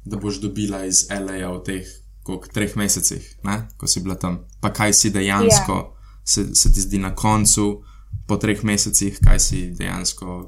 da 0.08 0.20
boš 0.22 0.42
dobila 0.44 0.86
iz 0.86 1.06
L.A.U. 1.12 1.60
v 1.60 1.64
teh 1.68 1.94
kolik, 2.24 2.50
treh 2.54 2.76
mesecih, 2.76 3.24
ne? 3.44 3.62
ko 3.78 3.88
si 3.88 4.04
bila 4.04 4.16
tam? 4.20 4.42
Pa 4.62 4.74
kaj 4.76 4.94
si 4.94 5.12
dejansko, 5.14 5.74
yeah. 5.74 5.86
Ja. 5.86 6.22
se, 6.24 6.56
se 6.56 6.74
ti 6.74 6.82
zdi 6.82 7.00
na 7.00 7.14
koncu, 7.16 7.84
po 8.28 8.38
treh 8.38 8.64
mesecih, 8.64 9.20
kaj 9.24 9.40
si 9.40 9.62
dejansko 9.72 10.42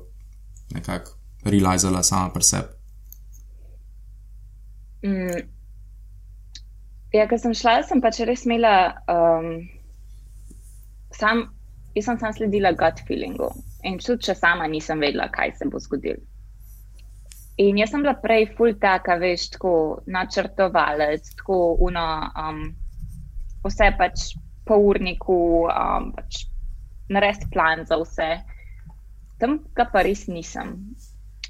nekako 0.75 1.15
realizala 1.47 2.03
sama 2.03 2.33
pri 2.33 2.43
sebi? 2.43 2.75
Mm. 5.07 5.45
Ja, 7.15 7.25
ko 7.29 7.39
sem 7.39 7.55
šla, 7.55 7.79
sem 7.87 8.03
pač 8.03 8.19
res 8.27 8.43
imela 8.45 8.73
um, 9.09 9.63
sam 11.15 11.47
jaz 11.95 12.05
sem 12.05 12.19
samo 12.19 12.33
sledila 12.33 12.71
gut 12.71 13.01
feelingu 13.07 13.49
in 13.83 13.97
tudi 14.03 14.27
če 14.27 14.35
sama 14.35 14.67
nisem 14.67 14.99
vedela, 15.01 15.29
kaj 15.31 15.55
se 15.57 15.69
bo 15.71 15.79
zgodilo. 15.79 16.21
In 17.59 17.75
jaz 17.75 17.91
sem 17.91 18.03
bila 18.05 18.15
prej 18.15 18.45
full 18.55 18.77
taka, 18.79 19.17
veš, 19.19 19.49
tako 19.57 19.71
načrtovalec, 20.07 21.33
tako 21.41 21.57
uno, 21.83 22.05
um, 22.39 22.61
vse 23.65 23.89
pač 23.99 24.29
po 24.63 24.77
urniku, 24.87 25.67
um, 25.67 26.13
pač 26.15 26.45
narediti 27.11 27.49
plan 27.51 27.83
za 27.89 27.97
vse. 27.99 28.29
Tam 29.43 29.57
pa 29.75 30.03
res 30.07 30.27
nisem. 30.31 30.77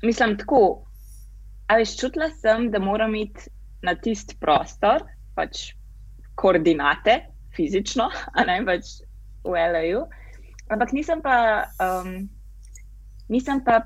Mislim, 0.02 0.34
tako, 0.39 0.88
a 1.69 1.78
veš, 1.78 1.93
čutila 2.02 2.32
sem, 2.34 2.72
da 2.74 2.82
moram 2.82 3.13
iti 3.15 3.45
na 3.86 3.93
tisti 3.93 4.34
prostor, 4.41 5.06
pač 5.38 5.76
koordinate, 6.41 7.19
fizično, 7.54 8.10
a 8.38 8.48
ne 8.50 8.58
pač 8.65 8.98
v 9.45 9.54
L.A.U. 9.67 10.08
Ampak 10.74 10.89
nisem 10.98 11.22
pa, 11.22 11.69
um, 11.78 12.26
nisem 13.30 13.62
pa 13.62 13.84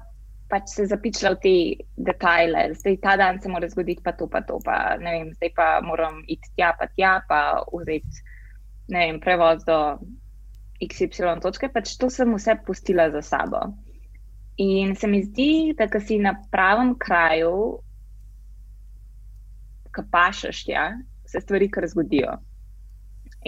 pač 0.54 0.70
se 0.70 0.86
zapičila 0.86 1.34
v 1.34 1.39
te 1.42 1.56
detajle. 1.98 2.68
Zdaj 2.78 3.00
ta 3.02 3.18
dan 3.18 3.42
se 3.42 3.50
mora 3.50 3.66
zgoditi, 3.70 4.04
pa 4.06 4.13
to, 4.13 4.30
pa 4.30 4.44
to. 4.46 4.60
Pa, 4.62 4.94
vem, 5.02 5.34
zdaj 5.34 5.52
pa 5.58 5.68
moram 5.82 6.22
iti 6.30 6.54
tja, 6.54 6.76
pa 6.78 6.86
tja, 6.94 7.18
pa 7.26 7.39
vzeti 7.74 8.22
vem, 8.94 9.18
prevoz 9.24 9.66
do 9.66 9.98
XY 10.78 11.42
točke. 11.42 11.72
Pač 11.74 11.98
to 11.98 12.12
sem 12.13 12.30
vse 12.38 12.60
pustila 12.68 13.10
za 13.10 13.26
sabo. 13.26 13.66
In 14.62 14.94
se 14.94 15.10
mi 15.10 15.24
zdi, 15.26 15.74
da 15.74 15.89
si 15.98 16.22
na 16.22 16.36
pravem 16.54 16.94
kraju, 17.02 17.82
ki 19.94 20.06
pašeš 20.13 20.66
tja, 20.70 20.92
se 21.26 21.42
stvari 21.42 21.72
kar 21.74 21.89
zgodijo. 21.89 22.38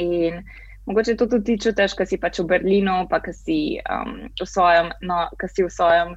In 0.02 0.42
Mogoče 0.86 1.16
to 1.18 1.26
tudi 1.26 1.44
ti 1.46 1.62
čutiš, 1.62 1.96
ko 1.98 2.06
si 2.06 2.18
pač 2.22 2.40
v 2.40 2.46
Berlinu, 2.50 3.08
pa 3.10 3.18
ko 3.18 3.34
si, 3.34 3.80
um, 3.90 4.28
v 4.30 4.46
svojem, 4.46 4.92
no, 5.02 5.24
si 5.50 5.66
v 5.66 5.72
svojem 5.74 6.14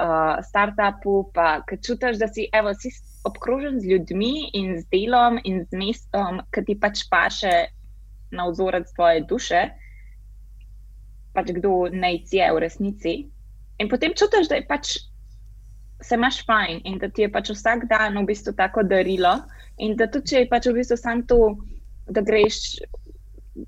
uh, 0.00 0.40
startupu, 0.44 1.30
pa 1.34 1.60
ko 1.68 1.76
čutiš, 1.76 2.18
da 2.18 2.28
si, 2.28 2.48
evo, 2.56 2.72
si 2.74 2.92
obkrožen 3.28 3.80
z 3.80 3.92
ljudmi 3.92 4.50
in 4.56 4.80
z 4.80 4.88
delom 4.92 5.38
in 5.44 5.64
z 5.68 5.76
mestom, 5.76 6.40
ki 6.54 6.64
ti 6.64 6.78
pač 6.80 7.04
paše 7.12 7.68
na 8.32 8.48
vzorec 8.48 8.88
tvoje 8.96 9.24
duše, 9.28 9.62
pač 11.36 11.52
kdo 11.52 11.90
naj 11.92 12.24
je 12.32 12.48
v 12.48 12.62
resnici. 12.64 13.14
In 13.78 13.88
potem 13.88 14.16
čutiš, 14.16 14.48
da 14.48 14.60
je 14.60 14.66
pač. 14.66 14.98
Se 16.00 16.16
imaš 16.16 16.38
fajn 16.48 16.78
in 16.88 16.94
da 16.96 17.10
ti 17.12 17.26
je 17.26 17.28
pač 17.28 17.50
vsak 17.52 17.82
dan 17.90 18.16
v 18.16 18.24
bistvu 18.32 18.54
tako 18.56 18.80
darilo, 18.88 19.34
in 19.76 19.98
da 20.00 20.06
tudi 20.08 20.32
če 20.32 20.38
je 20.38 20.48
pač 20.48 20.70
v 20.70 20.78
bistvu 20.78 20.96
samo 20.96 21.26
to, 21.28 21.40
da 22.08 22.24
greš 22.24 22.80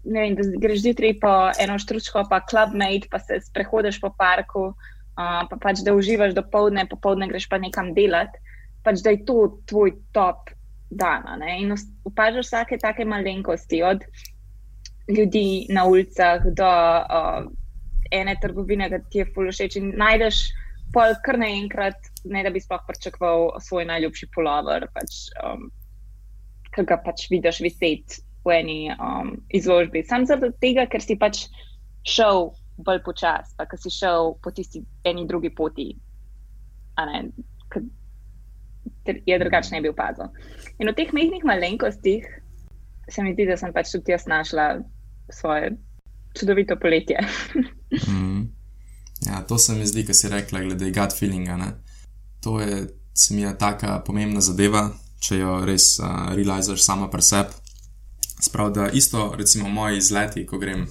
vem, 0.01 0.35
da 0.37 0.47
greš 0.63 0.83
zjutraj 0.87 1.19
po 1.21 1.33
eno 1.61 1.79
štručko, 1.79 2.25
pa 2.31 2.41
clubmate, 2.49 3.09
pa 3.11 3.21
se 3.21 3.41
sprehodiš 3.45 4.01
po 4.01 4.13
parku, 4.19 4.73
uh, 5.17 5.43
pa 5.51 5.57
pač 5.61 5.85
da 5.87 5.95
uživaš 5.95 6.35
do 6.35 6.43
povdne, 6.43 6.87
popovdne 6.91 7.29
greš 7.31 7.49
pa 7.49 7.59
nekam 7.59 7.93
delati, 7.95 8.39
pač 8.83 9.03
da 9.05 9.15
je 9.15 9.25
to 9.29 9.63
tvoj 9.71 9.95
top 10.13 10.51
dan. 10.91 11.27
In 11.59 11.75
opažaš 12.05 12.51
vsake 12.51 12.79
take 12.79 13.05
malenkosti, 13.05 13.83
od 13.83 14.05
ljudi 15.09 15.67
na 15.71 15.85
ulicah 15.85 16.45
do 16.57 16.69
uh, 16.69 17.47
ene 18.13 18.37
trgovine, 18.43 18.91
ki 18.91 19.01
ti 19.11 19.23
je 19.23 19.31
fulošeč 19.35 19.79
in 19.81 19.93
najdeš 19.99 20.43
pol 20.93 21.15
kar 21.25 21.39
naenkrat, 21.41 22.11
ne 22.29 22.43
da 22.45 22.51
bi 22.53 22.61
sploh 22.61 22.83
pričakoval 22.87 23.55
svoj 23.65 23.87
najljubši 23.89 24.29
polover, 24.35 24.87
pač, 24.93 25.23
um, 25.41 25.71
ki 26.75 26.85
ga 26.89 26.99
pač 27.01 27.27
vidiš 27.33 27.63
viseti 27.65 28.21
v 28.45 28.59
eni 28.59 28.79
um, 28.93 29.37
izložbi. 29.55 30.05
Sam 30.05 30.27
zaradi 30.29 30.53
tega, 30.61 30.85
ker 30.91 31.05
si 31.05 31.17
pač 31.17 31.47
šel 32.09 32.51
bolj 32.77 33.03
počasi, 33.05 33.55
pa 33.57 33.67
ker 33.69 33.81
si 33.81 33.91
šel 33.93 34.35
po 34.43 34.51
tisti 34.51 34.83
eni 35.05 35.27
drugi 35.29 35.53
poti, 35.55 35.93
ker 37.73 39.21
je 39.27 39.39
drugačen 39.39 39.83
bil 39.83 39.95
pazil. 39.97 40.31
In 40.79 40.91
v 40.91 40.97
teh 40.97 41.13
mehkih 41.13 41.45
malenkostih 41.45 42.27
se 43.09 43.23
mi 43.23 43.35
zdi, 43.35 43.47
da 43.47 43.57
sem 43.57 43.73
pač 43.75 43.93
tudi 43.93 44.15
jaz 44.15 44.27
našla 44.31 44.81
svoje 45.31 45.77
čudovito 46.39 46.77
poletje. 46.81 47.19
mm. 48.09 48.43
Ja, 49.27 49.43
to 49.47 49.59
se 49.59 49.75
mi 49.75 49.87
zdi, 49.87 50.07
kar 50.07 50.15
si 50.15 50.29
rekla, 50.29 50.65
glede 50.65 50.91
gut 50.91 51.15
feelinga. 51.19 51.57
Ne? 51.57 51.73
To 52.43 52.61
je, 52.61 52.89
se 53.15 53.35
mi 53.35 53.43
je 53.43 53.59
taka 53.59 54.01
pomembna 54.07 54.41
zadeva, 54.41 54.89
če 55.23 55.39
jo 55.39 55.61
res 55.67 55.99
uh, 56.01 56.33
realiziraš 56.35 56.83
sama 56.83 57.11
pri 57.11 57.23
sebi. 57.23 57.61
Sprav, 58.43 58.73
da 58.75 58.89
isto, 58.91 59.29
recimo, 59.39 59.69
moji 59.69 60.01
izleti, 60.03 60.47
ko 60.47 60.59
grem 60.59 60.89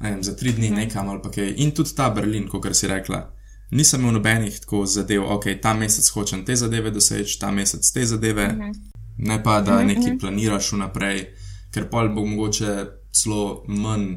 vem, 0.00 0.22
za 0.22 0.36
tri 0.36 0.52
dni 0.52 0.70
mhm. 0.70 0.76
nekam 0.76 1.08
ali 1.08 1.22
pa 1.22 1.30
kaj. 1.30 1.54
In 1.56 1.70
tudi 1.70 1.94
ta 1.96 2.10
Berlin, 2.10 2.48
kot 2.48 2.66
si 2.76 2.88
rekla, 2.88 3.22
nisem 3.70 4.00
imel 4.00 4.18
nobenih 4.18 4.60
tako 4.60 4.86
zadev, 4.86 5.24
ok, 5.36 5.46
ta 5.62 5.74
mesec 5.74 6.08
hočem 6.14 6.44
te 6.44 6.56
zadeve 6.56 6.90
doseči, 6.90 7.38
ta 7.40 7.50
mesec 7.50 7.92
te 7.92 8.06
zadeve. 8.06 8.48
Mhm. 8.48 8.72
Ne 9.18 9.42
pa, 9.42 9.60
da 9.60 9.78
mhm, 9.78 9.86
nekaj 9.86 10.18
planiraš 10.18 10.72
vnaprej, 10.72 11.26
ker 11.74 11.88
pol 11.90 12.10
bo 12.14 12.24
mogoče 12.26 12.74
celo 13.14 13.64
manj, 13.68 14.08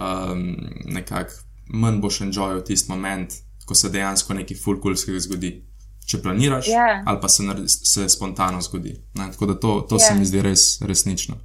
um, 0.00 0.46
nekako, 0.88 1.42
manj 1.68 2.00
boš 2.00 2.20
enjoyal 2.20 2.62
tisti 2.64 2.90
moment, 2.90 3.34
ko 3.66 3.74
se 3.74 3.90
dejansko 3.92 4.34
nekaj 4.34 4.56
fulkulskega 4.64 5.20
zgodi. 5.20 5.52
Če 6.10 6.18
planiraš, 6.24 6.66
yeah. 6.66 6.88
Ja. 6.88 7.02
ali 7.06 7.20
pa 7.22 7.28
se, 7.28 7.44
se 7.68 8.08
spontano 8.10 8.58
zgodi. 8.64 8.96
Ne? 9.14 9.28
Tako 9.30 9.46
da 9.46 9.54
to, 9.54 9.74
to 9.88 9.94
yeah. 9.94 10.06
se 10.06 10.12
ja. 10.12 10.18
mi 10.18 10.26
zdi 10.26 10.42
res 10.42 10.64
resnično. 10.82 11.36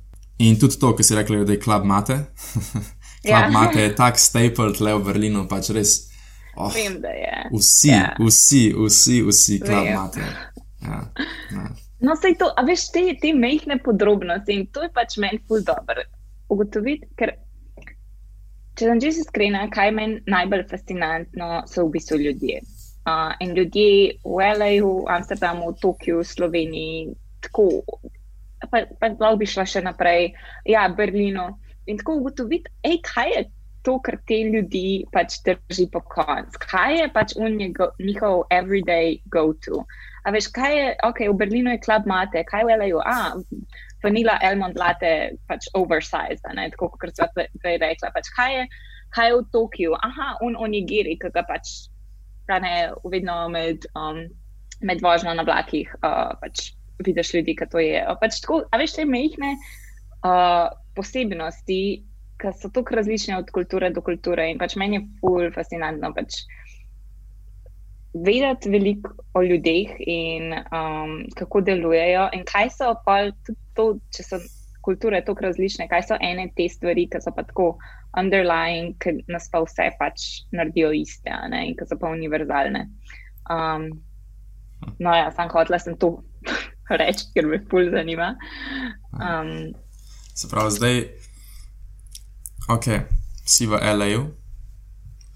In 0.41 0.57
tudi 0.59 0.79
to, 0.79 0.89
kar 0.95 1.05
si 1.05 1.15
rekel, 1.15 1.43
da 1.45 1.53
je 1.53 1.59
klub 1.61 1.85
Mate. 1.85 2.17
klub 3.25 3.33
ja. 3.33 3.49
Mate 3.53 3.87
je 3.87 3.93
tak 3.97 4.19
staple 4.21 4.71
tle 4.77 4.97
v 4.97 5.05
Berlinu, 5.09 5.45
pač 5.51 5.71
res. 5.75 5.95
Oh, 6.55 6.71
Vem, 6.71 7.01
da 7.03 7.11
je. 7.11 7.49
Vsi, 7.51 7.91
ja. 7.91 8.13
vsi, 8.21 8.61
vsi, 8.71 9.21
vsi 9.27 9.59
klub 9.59 9.89
Mate. 9.91 10.27
Ja, 10.85 11.01
ja. 11.51 11.65
No, 12.05 12.13
sej 12.19 12.37
to, 12.39 12.51
a 12.53 12.61
veš, 12.67 12.89
te, 12.93 13.01
te 13.21 13.31
mehke 13.33 13.79
podrobnosti 13.83 14.53
in 14.53 14.67
to 14.71 14.83
je 14.85 14.91
pač 14.93 15.17
meni 15.21 15.41
ful 15.47 15.63
dobro 15.65 16.03
ugotoviti, 16.53 17.07
ker 17.17 17.33
če 18.75 18.89
sem 18.89 19.01
čisto 19.01 19.23
iskrena, 19.25 19.65
kaj 19.73 19.93
meni 19.95 20.19
najbolj 20.29 20.65
fascinantno 20.69 21.63
so 21.71 21.87
v 21.87 21.95
bistvu 21.95 22.19
ljudje. 22.21 22.61
Uh, 23.05 23.31
in 23.39 23.53
ljudje 23.53 24.17
v 24.25 24.41
L.A.U., 24.49 24.91
Amsterdamu, 25.13 25.75
Tokiu, 25.81 26.23
Sloveniji, 26.25 27.13
tako, 27.45 27.67
pa, 28.71 28.81
pa 28.99 29.11
lahko 29.13 29.35
bi 29.41 29.49
šla 29.49 29.65
še 29.69 29.83
naprej, 29.85 30.31
ja, 30.65 30.87
Berlino. 30.89 31.51
In 31.85 31.99
tako 32.01 32.19
ugotoviti, 32.21 32.71
ej, 32.87 32.99
kaj 33.05 33.31
je 33.35 33.43
to, 33.85 33.99
kar 34.01 34.17
te 34.27 34.39
ljudi 34.49 35.05
pač 35.13 35.37
drži 35.45 35.85
po 35.93 36.01
koncu, 36.09 36.59
kaj 36.65 36.97
je 36.99 37.07
pač 37.13 37.35
njihov 37.37 38.45
everyday 38.49 39.19
go-to. 39.33 39.83
A 40.25 40.33
veš, 40.33 40.49
kaj 40.53 40.73
je, 40.73 40.87
ok, 41.05 41.21
v 41.29 41.37
Berlinu 41.37 41.75
je 41.75 41.83
klub 41.85 42.07
mate, 42.09 42.41
kaj 42.49 42.65
v 42.65 42.77
L.A.U., 42.79 43.01
a, 43.05 43.37
vanila 44.05 44.37
Elmond 44.45 44.77
late 44.77 45.37
pač 45.49 45.69
oversized, 45.77 46.41
ne, 46.57 46.69
tako 46.73 46.89
kot 46.97 47.13
so 47.17 47.27
prej 47.35 47.77
rekla, 47.81 48.09
pač 48.13 48.29
kaj 48.33 48.57
je, 48.57 48.63
kaj 49.13 49.29
je 49.29 49.35
v 49.37 49.45
Tokiu, 49.53 49.93
aha, 50.01 50.31
un 50.45 50.57
onigiri, 50.57 51.17
ki 51.21 51.29
ga 51.33 51.45
pač 51.45 51.91
hrane 52.49 52.73
vedno 53.05 53.37
med, 53.53 53.85
um, 53.97 54.25
med 54.85 55.01
vožnjo 55.01 55.33
na 55.37 55.45
vlakih, 55.45 55.93
uh, 56.01 56.33
pač 56.41 56.71
vidiš 57.05 57.33
ljudi, 57.37 57.57
ki 57.57 57.69
to 57.69 57.81
je. 57.81 58.01
Pač 58.21 58.41
tako, 58.41 58.63
a 58.71 58.81
veš, 58.81 58.97
te 58.97 59.05
mehne 59.09 59.55
uh, 59.57 60.69
posebnosti, 60.95 61.79
ki 62.41 62.51
so 62.59 62.69
tako 62.73 62.97
različne 62.99 63.37
od 63.37 63.51
kulture 63.55 63.89
do 63.95 64.03
kulture 64.03 64.49
in 64.51 64.59
pač 64.59 64.75
meni 64.75 64.99
je 64.99 65.05
ful 65.21 65.51
fascinantno. 65.55 66.13
Pač, 66.15 66.43
Vedeti 68.15 68.69
veliko 68.71 69.09
o 69.35 69.41
ljudeh 69.43 69.89
in 69.99 70.53
um, 70.55 71.17
kako 71.35 71.59
delujejo, 71.67 72.29
in 72.31 72.45
kaj 72.47 72.69
so 72.71 72.93
pa 73.03 73.17
tudi 73.43 73.59
to, 73.75 73.87
če 74.15 74.23
so 74.23 74.39
kulture 74.85 75.19
tako 75.25 75.49
različne, 75.49 75.89
kaj 75.91 76.05
so 76.07 76.17
ene 76.23 76.45
te 76.55 76.69
stvari, 76.71 77.09
ki 77.11 77.19
so 77.19 77.33
pa 77.35 77.43
tako 77.43 77.73
underlying, 78.15 78.95
ki 79.03 79.17
nas 79.27 79.49
pa 79.51 79.59
vse 79.65 79.89
pač 79.99 80.25
naredijo 80.55 80.93
iste, 80.95 81.33
ne, 81.51 81.65
in 81.67 81.75
ki 81.75 81.87
so 81.89 81.99
pa 81.99 82.13
univerzalne. 82.15 82.85
Um, 83.51 83.89
no, 84.99 85.11
ja, 85.11 85.27
sem 85.35 85.51
hotela 85.51 85.81
sem 85.81 85.97
to 85.99 86.15
reči, 87.01 87.27
ker 87.35 87.49
me 87.51 87.59
ful 87.71 87.91
zanima. 87.91 88.35
Um, 89.19 89.73
Se 90.35 90.47
pravi, 90.47 90.71
zdaj, 90.71 90.97
ok, 92.69 92.85
si 93.45 93.67
v 93.67 93.79
L.A.U. 93.81 94.25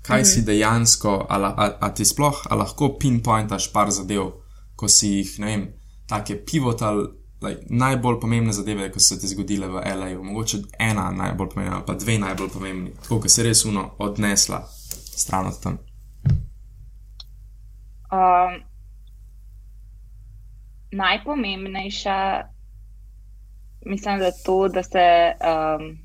Kaj 0.01 0.25
si 0.25 0.39
Mhm. 0.39 0.45
dejansko, 0.45 1.25
a, 1.29 1.35
a, 1.37 1.77
a 1.79 1.89
ti 1.89 2.05
sploh 2.05 2.41
a 2.49 2.55
lahko 2.55 2.89
pinpointaš 2.99 3.69
par 3.73 3.91
zadev, 3.91 4.31
ko 4.75 4.87
si 4.87 5.07
jih, 5.09 5.39
ne 5.39 5.45
vem, 5.45 5.63
take 6.07 6.35
pivotal, 6.45 7.03
like, 7.41 7.61
najbolj 7.69 8.19
pomembne 8.19 8.53
zadeve, 8.53 8.91
ki 8.91 8.99
so 8.99 9.15
se 9.15 9.19
ti 9.21 9.27
zgodile 9.27 9.67
v 9.67 9.81
L.A.U. 9.85 10.23
Mogoče 10.23 10.57
ena 10.79 11.11
najbolj 11.11 11.49
pomembna, 11.49 11.85
pa 11.85 11.93
dve 11.95 12.17
najbolj 12.19 12.49
pomembni, 12.49 12.91
tako 13.03 13.21
ki 13.21 13.29
si 13.29 13.43
res 13.43 13.65
uno 13.65 13.91
odnesla 13.99 14.63
stran 15.15 15.47
od 15.47 15.59
tam. 15.61 15.77
um, 18.11 18.55
najpomembnejša, 20.91 22.15
mislim, 23.85 24.19
da 24.19 24.31
to, 24.45 24.67
da 24.67 24.83
se, 24.83 25.33
um, 25.39 25.97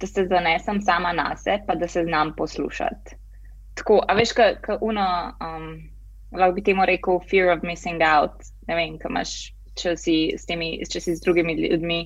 da 0.00 0.06
se 0.06 0.26
zanesem 0.26 0.82
sama 0.82 1.12
na 1.12 1.36
sebe, 1.36 1.62
pa 1.66 1.74
da 1.74 1.88
se 1.88 2.04
znam 2.04 2.34
poslušati. 2.36 3.16
Tako, 3.74 4.00
a 4.08 4.14
veš, 4.14 4.32
kaj 4.32 4.56
uno, 4.80 5.06
um, 5.40 5.72
lahko 6.32 6.54
bi 6.54 6.62
temu 6.62 6.86
rekel, 6.86 7.20
fear 7.30 7.56
of 7.56 7.62
missing 7.62 8.02
out. 8.02 8.42
Ne 8.68 8.76
vem, 8.76 8.98
kaj 8.98 9.10
imaš, 9.10 9.34
če 9.78 9.96
si 9.96 10.16
s, 10.36 10.46
temi, 10.46 10.72
če 10.90 11.00
si 11.00 11.16
z 11.16 11.24
drugimi 11.24 11.56
ljudmi. 11.58 12.00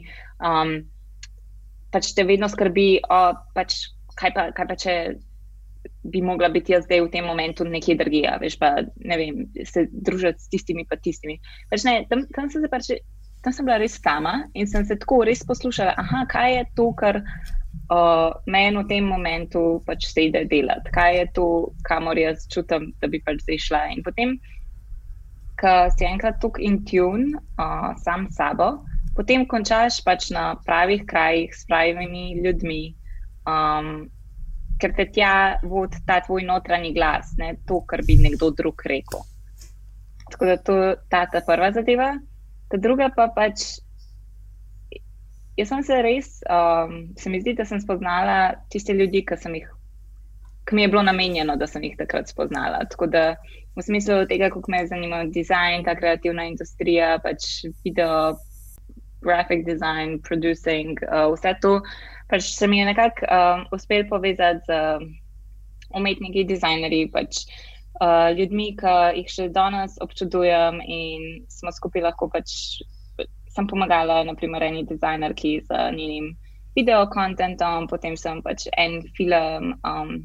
Um, 0.45 0.77
pač 1.95 2.13
te 2.15 2.25
vedno 2.27 2.49
skrbi, 2.51 2.89
o, 3.09 3.21
pač, 3.55 3.79
kaj, 4.19 4.35
pa, 4.35 4.51
kaj 4.57 4.69
pa 4.71 4.77
če 4.81 4.97
bi 6.05 6.21
mogla 6.25 6.49
biti 6.53 6.73
jaz 6.73 6.85
zdaj 6.87 7.03
v 7.05 7.11
tem 7.13 7.27
momentu 7.27 7.65
nekje 7.69 7.97
drugje, 8.01 8.31
veš, 8.41 8.57
pa 8.61 8.71
ne 8.85 9.19
vem, 9.21 9.43
se 9.69 9.87
družiti 9.89 10.41
s 10.41 10.51
tistimi, 10.53 10.87
pa 10.89 10.97
tistimi. 11.01 11.39
Pač 11.73 11.85
ne, 11.89 11.97
tam, 12.11 12.25
tam, 12.35 12.51
sem 12.53 12.65
se 12.65 12.71
pač, 12.73 12.91
tam 13.45 13.53
sem 13.53 13.67
bila 13.67 13.77
res 13.79 13.99
sama 14.01 14.49
in 14.55 14.67
sem 14.67 14.85
se 14.89 14.97
tako 14.97 15.23
res 15.29 15.45
poslušala, 15.47 15.95
aha, 16.01 16.25
kaj 16.31 16.57
je 16.57 16.65
to, 16.79 16.89
kar 16.97 17.21
uh, 17.21 18.33
meni 18.47 18.81
v 18.81 18.87
tem 18.89 19.05
momentu 19.05 19.83
pač 19.87 20.09
se 20.09 20.29
ide 20.31 20.45
delati, 20.51 20.93
kaj 20.95 21.19
je 21.19 21.27
to, 21.37 21.47
kamor 21.85 22.19
jaz 22.19 22.49
čutim, 22.49 22.93
da 23.01 23.11
bi 23.13 23.21
pač 23.27 23.45
zdaj 23.45 23.61
šla. 23.69 23.83
In 23.93 24.03
potem, 24.07 24.39
ko 25.61 25.77
si 25.95 26.09
enkrat 26.09 26.41
tukaj 26.43 26.65
in 26.65 26.81
tune 26.89 27.37
uh, 27.61 27.93
sam 28.01 28.27
s 28.31 28.41
sabo, 28.41 28.81
potem 29.15 29.47
končaš 29.47 30.01
pač 30.07 30.33
na 30.35 30.55
pravih 30.67 31.05
krajih 31.07 31.53
s 31.55 31.69
pravimi 31.69 32.33
ljudmi. 32.41 32.83
Um, 33.45 34.09
ker 34.81 34.95
te 34.97 35.07
tja 35.15 35.61
vodi 35.63 36.01
ta 36.07 36.19
tvoj 36.25 36.43
notranji 36.49 36.93
glas, 36.97 37.35
ne 37.39 37.55
to, 37.69 37.81
kar 37.89 38.03
bi 38.07 38.17
nekdo 38.19 38.51
drug 38.57 38.83
rekel. 38.91 39.23
Tako 40.33 40.49
da 40.49 40.57
to 40.57 40.77
je 40.81 40.95
ta, 41.13 41.27
ta 41.31 41.43
prva 41.47 41.71
zadeva. 41.73 42.15
Ta 42.75 42.81
druga 42.83 43.07
pa 43.15 43.29
pač. 43.31 43.79
Jaz 45.55 45.71
sem 45.71 45.85
se 45.87 45.97
res, 46.03 46.29
um, 46.51 47.13
se 47.15 47.31
mi 47.31 47.39
zdi, 47.39 47.53
da 47.55 47.63
sem 47.63 47.79
spoznala 47.79 48.57
tiste 48.75 48.91
ljudi, 48.91 49.21
ki 49.23 49.37
sem 49.39 49.55
jih, 49.55 49.69
ki 50.67 50.75
mi 50.75 50.83
je 50.83 50.91
bilo 50.91 51.05
namenjeno, 51.07 51.55
da 51.55 51.69
sem 51.71 51.85
jih 51.87 51.95
takrat 52.01 52.27
spoznala. 52.27 52.81
Tako 52.91 53.07
da 53.13 53.23
v 53.79 53.85
smislu 53.87 54.25
tega, 54.27 54.49
kako 54.51 54.75
me 54.75 54.83
je 54.83 54.89
zanimal 54.91 55.31
dizajn, 55.31 55.87
ta 55.87 55.95
kreativna 55.95 56.49
industrija, 56.51 57.21
pač 57.23 57.47
video, 57.87 58.35
graphic 59.23 59.63
design, 59.63 60.19
producing, 60.27 60.99
uh, 61.07 61.31
vse 61.31 61.55
to 61.63 61.79
pač 62.35 62.43
se 62.43 62.67
mi 62.67 62.79
je 62.79 62.85
nekako 62.85 63.27
um, 63.29 63.67
uspel 63.73 64.09
povezati 64.09 64.61
z 64.67 64.71
um, 64.75 65.07
umetniki, 65.95 66.45
dizajnerji, 66.49 67.11
pač 67.13 67.45
uh, 68.01 68.31
ljudmi, 68.37 68.73
ki 68.79 68.95
jih 69.21 69.31
še 69.31 69.49
danes 69.55 69.99
občudujem 70.03 70.81
in 70.83 71.45
smo 71.53 71.73
skupaj 71.75 72.09
lahko 72.09 72.31
pač. 72.33 72.81
Sem 73.55 73.69
pomagala, 73.71 74.25
naprimer, 74.27 74.65
eni 74.67 74.83
dizajnerki 74.83 75.61
z 75.69 75.85
njenim 75.95 76.33
video 76.75 77.05
kontentom, 77.07 77.87
potem 77.87 78.17
sem 78.19 78.41
pač 78.43 78.67
en 78.75 78.99
film, 79.15 79.77
um, 79.87 80.17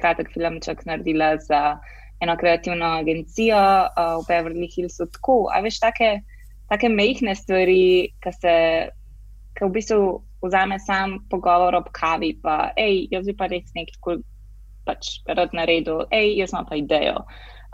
kratek 0.00 0.32
filmček 0.34 0.82
naredila 0.88 1.36
za 1.38 1.78
eno 2.20 2.34
kreativno 2.40 2.88
agencijo 2.98 3.60
uh, 3.60 4.18
v 4.18 4.26
Beverly 4.26 4.66
Hillsu. 4.72 5.06
Tako, 5.14 5.46
a 5.54 5.60
veš, 5.62 5.78
take, 5.84 6.10
take 6.72 6.90
mehke 6.90 7.34
stvari, 7.38 8.10
ki 8.18 8.32
se, 8.34 8.56
ki 9.54 9.68
v 9.68 9.70
bistvu 9.78 10.00
vzame 10.42 10.78
sam 10.82 11.20
pogovor 11.30 11.78
ob 11.78 11.92
kavi, 11.94 12.34
pa 12.42 12.72
hej, 12.76 13.06
jaz 13.14 13.28
bi 13.28 13.36
pa 13.36 13.46
res 13.52 13.70
nekaj 13.78 14.18
pač 14.86 15.18
rad 15.28 15.54
naredil, 15.56 16.04
hej, 16.12 16.32
jaz 16.40 16.54
imam 16.54 16.66
pa 16.68 16.78
idejo. 16.80 17.20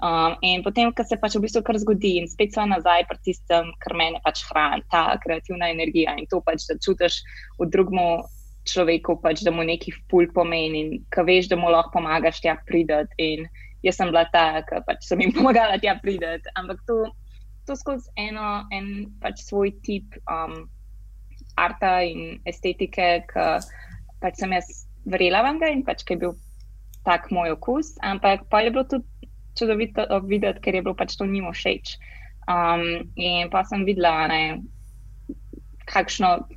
Um, 0.02 0.34
in 0.42 0.64
potem, 0.66 0.90
ko 0.96 1.04
se 1.06 1.18
pač 1.20 1.36
v 1.38 1.44
bistvu 1.44 1.62
kar 1.62 1.78
zgodi, 1.78 2.16
in 2.18 2.26
spet 2.26 2.56
so 2.56 2.64
nazaj 2.66 3.06
pri 3.06 3.20
tistem, 3.22 3.70
kar 3.84 3.94
mene 3.98 4.18
pač 4.24 4.42
hrani, 4.48 4.82
ta 4.90 5.12
kreativna 5.22 5.70
energija 5.70 6.16
in 6.18 6.26
to 6.26 6.40
pač, 6.42 6.66
da 6.66 6.74
čutiš 6.82 7.20
v 7.60 7.68
drugem 7.70 8.00
človeku, 8.66 9.18
pač, 9.22 9.44
da 9.46 9.54
mu 9.54 9.62
neki 9.66 9.94
ful 10.10 10.26
pomeni 10.34 10.82
in 10.82 10.90
ka 11.14 11.22
veš, 11.26 11.50
da 11.52 11.58
mu 11.58 11.70
lahko 11.70 11.98
pomagaš 11.98 12.42
tja 12.42 12.56
prideti. 12.66 13.14
In 13.18 13.46
jaz 13.86 14.00
sem 14.00 14.10
bila 14.10 14.26
ta, 14.34 14.62
ki 14.66 14.82
pač 14.86 15.06
sem 15.06 15.22
jim 15.22 15.34
pomagala 15.38 15.78
tja 15.78 15.94
prideti. 16.02 16.50
Ampak 16.58 16.82
to, 16.90 17.04
to 17.70 17.78
skozi 17.78 18.10
eno, 18.18 18.62
en 18.74 19.12
pač 19.22 19.44
svoj 19.46 19.76
tip. 19.86 20.18
Um, 20.26 20.66
arta 21.56 22.00
in 22.06 22.40
estetike, 22.48 23.08
ki 23.28 23.46
pač 24.22 24.40
sem 24.40 24.54
jaz 24.54 24.86
verjela 25.08 25.42
v 25.44 25.54
njega 25.56 25.70
in 25.74 25.84
pač 25.86 26.04
ki 26.06 26.16
je 26.16 26.22
bil 26.24 26.34
tak 27.06 27.30
moj 27.30 27.56
okus. 27.56 27.94
Ampak 28.02 28.46
pa 28.50 28.62
je 28.62 28.70
bilo 28.70 28.84
tudi 28.84 29.28
čudovito 29.58 30.06
videti, 30.26 30.60
ker 30.60 30.74
je 30.74 30.82
bilo 30.82 30.96
pač 30.96 31.16
to 31.16 31.26
njim 31.26 31.50
všeč. 31.52 31.96
Um, 32.50 33.12
in 33.14 33.50
pa 33.50 33.62
sem 33.64 33.84
videla, 33.86 34.26
ne, 34.30 34.62
kakšno, 35.86 36.48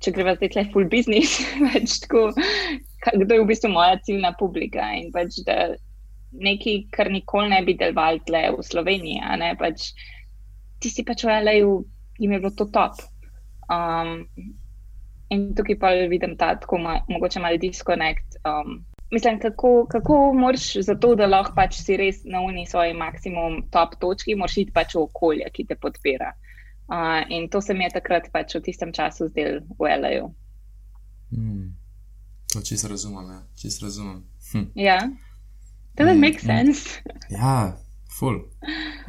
če 0.00 0.14
greva 0.14 0.36
zdaj 0.36 0.52
tle 0.54 0.64
full 0.72 0.88
business, 0.90 1.40
pač 1.72 1.98
tako, 2.04 2.30
kdo 3.16 3.34
je 3.34 3.42
v 3.42 3.48
bistvu 3.48 3.72
moja 3.72 3.98
ciljna 4.06 4.34
publika 4.38 4.84
in 4.96 5.10
pač 5.14 5.40
da 5.46 5.72
nekaj, 6.30 6.84
kar 6.94 7.10
nikoli 7.10 7.50
ne 7.50 7.60
bi 7.66 7.74
deloval 7.74 8.20
tle 8.28 8.44
v 8.54 8.62
Sloveniji, 8.62 9.22
ne 9.40 9.54
pač 9.58 9.90
tisti 10.80 11.04
pač 11.04 11.24
v 11.26 11.40
LA-ju 11.42 11.72
jim 12.20 12.32
je 12.36 12.38
bilo 12.38 12.52
to 12.54 12.68
top. 12.70 13.00
Um, 13.70 14.26
in 15.30 15.54
tukaj 15.54 15.78
pa 15.78 15.90
vidim 16.10 16.36
ta 16.36 16.54
tako 16.58 16.78
ma, 16.78 17.00
mogoče 17.08 17.40
malo 17.40 17.58
disconnect. 17.58 18.38
Um, 18.44 18.84
mislim, 19.10 19.40
kako, 19.40 19.86
kako 19.90 20.32
moraš 20.34 20.76
za 20.76 20.94
to, 20.94 21.14
da 21.14 21.26
lahko 21.26 21.52
pač 21.56 21.80
si 21.82 21.96
res 21.96 22.22
na 22.24 22.40
uni 22.40 22.66
svoj 22.66 22.94
maksimum 22.94 23.62
top 23.70 23.96
točki, 24.00 24.34
moraš 24.34 24.56
iti 24.64 24.72
pač 24.72 24.94
v 24.94 25.04
okolje, 25.06 25.50
ki 25.52 25.66
te 25.66 25.76
podpira. 25.76 26.32
Uh, 26.90 27.22
in 27.30 27.48
to 27.48 27.60
se 27.62 27.74
mi 27.74 27.84
je 27.84 27.94
takrat 27.94 28.30
pač 28.32 28.54
v 28.54 28.64
tistem 28.66 28.92
času 28.92 29.28
zdel 29.30 29.60
v 29.78 29.92
LA-ju. 30.00 30.30
Hmm. 31.30 31.76
To 32.52 32.62
čisto 32.66 32.88
razumem, 32.88 33.30
ja. 33.30 33.42
čisto 33.54 33.86
razumem. 33.86 34.24
Hm. 34.52 34.66
Ja, 34.74 34.98
does 35.94 36.10
it 36.10 36.18
make 36.18 36.40
sense? 36.40 36.98
Ja, 37.30 37.78
full. 38.18 38.40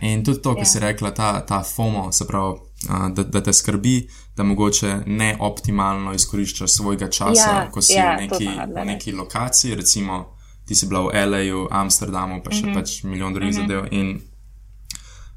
In 0.01 0.23
tudi 0.23 0.41
to, 0.41 0.53
kar 0.55 0.65
si 0.65 0.79
rekla, 0.79 1.11
ta, 1.11 1.41
ta 1.41 1.63
FOMO, 1.63 2.11
se 2.11 2.27
pravi, 2.29 2.59
da, 2.87 3.23
da 3.23 3.41
te 3.41 3.53
skrbi, 3.53 4.07
da 4.35 4.43
mogoče 4.43 5.03
ne 5.05 5.37
optimalno 5.39 6.13
izkoriščaš 6.13 6.71
svojega 6.71 7.09
časa, 7.09 7.49
Ja, 7.49 7.69
ko 7.71 7.81
si 7.81 7.93
ja, 7.93 8.15
v 8.15 8.21
neki, 8.21 8.47
v 8.75 8.85
neki 8.85 9.11
lokaciji, 9.11 9.75
recimo 9.75 10.35
ti 10.65 10.75
si 10.75 10.87
bila 10.87 11.01
v 11.01 11.09
L.A.U., 11.13 11.67
Amsterdamu, 11.71 12.41
pa 12.43 12.51
še 12.51 12.65
Mhm. 12.65 12.73
pač 12.73 13.03
milijon 13.03 13.33
drugih 13.33 13.53
zadev. 13.53 13.87
In, 13.91 14.21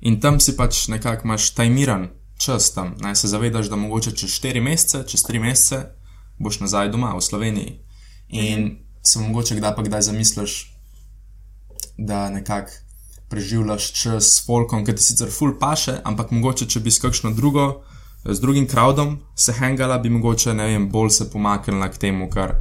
in 0.01 0.21
tam 0.21 0.41
si 0.41 0.57
pač 0.57 0.89
nekako 0.89 1.25
imaš 1.25 1.51
tajmiran 1.51 2.09
čas 2.37 2.73
tam, 2.73 2.95
ne 3.01 3.15
se 3.15 3.29
zavedaš, 3.29 3.67
da 3.67 3.77
mogoče 3.77 4.13
čez 4.13 4.31
4 4.31 4.61
mesece, 4.61 5.05
čez 5.07 5.23
3 5.23 5.41
mesece 5.41 5.85
boš 6.39 6.61
nazaj 6.61 6.89
doma 6.89 7.15
v 7.15 7.21
Sloveniji. 7.21 7.81
In 8.29 8.61
Mhm. 8.61 8.75
se 9.03 9.19
mogoče 9.19 9.55
kdaj 9.55 9.75
pa 9.77 9.83
kdaj 9.83 10.03
zamisliš, 10.03 10.71
da 11.99 12.31
nekako 12.31 12.73
preživljaš 13.35 13.91
čas 13.93 14.31
s 14.37 14.47
folkom, 14.47 14.85
ki 14.87 14.95
ti 14.95 15.03
sicer 15.03 15.31
ful 15.35 15.57
paše, 15.59 15.99
ampak 16.07 16.31
mogoče, 16.31 16.69
če 16.71 16.83
bi 16.85 16.93
s 16.95 17.03
kakšno 17.03 17.35
drugo, 17.35 17.83
z 18.25 18.39
drugim 18.41 18.69
crowdom 18.71 19.17
se 19.37 19.53
hangala, 19.59 19.99
bi 19.99 20.13
mogoče, 20.15 20.55
ne 20.55 20.71
vem, 20.71 20.87
bolj 20.91 21.11
se 21.19 21.29
pomaknila 21.31 21.91
k 21.91 21.99
temu, 22.07 22.31
kar 22.31 22.55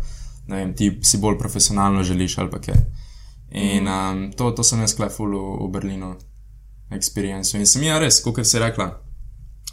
vem, 0.49 0.74
ti 0.74 0.89
si 1.05 1.21
bolj 1.21 1.38
profesionalno 1.39 2.03
želiš 2.03 2.38
ali 2.41 2.51
pa 2.51 2.59
kaj. 2.59 2.82
In 3.53 3.88
um, 3.88 4.24
to, 4.38 4.49
to 4.51 4.65
sem 4.65 4.82
jaz 4.82 4.95
kleful 4.97 5.30
v, 5.30 5.41
v 5.61 5.69
Berlinu, 5.71 6.15
experience. 6.91 7.53
In 7.57 7.69
sem 7.69 7.86
ja 7.86 7.99
res, 8.01 8.17
kot 8.26 8.41
si 8.41 8.59
rekla, 8.59 8.88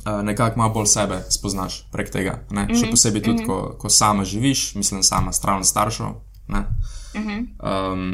uh, 0.04 0.20
nekako 0.26 0.60
malo 0.60 0.74
bolj 0.74 0.90
sebe 0.92 1.22
spoznaš 1.32 1.86
prek 1.92 2.12
tega. 2.12 2.42
Ne? 2.52 2.68
Še 2.76 2.92
posebej 2.92 3.24
tudi, 3.24 3.46
ko, 3.48 3.78
ko 3.80 3.88
sama 3.88 4.28
živiš, 4.28 4.74
mislim, 4.76 5.00
sama 5.02 5.32
stran 5.32 5.64
staršev. 5.64 6.12
ne. 6.52 6.66
Um, 7.16 8.04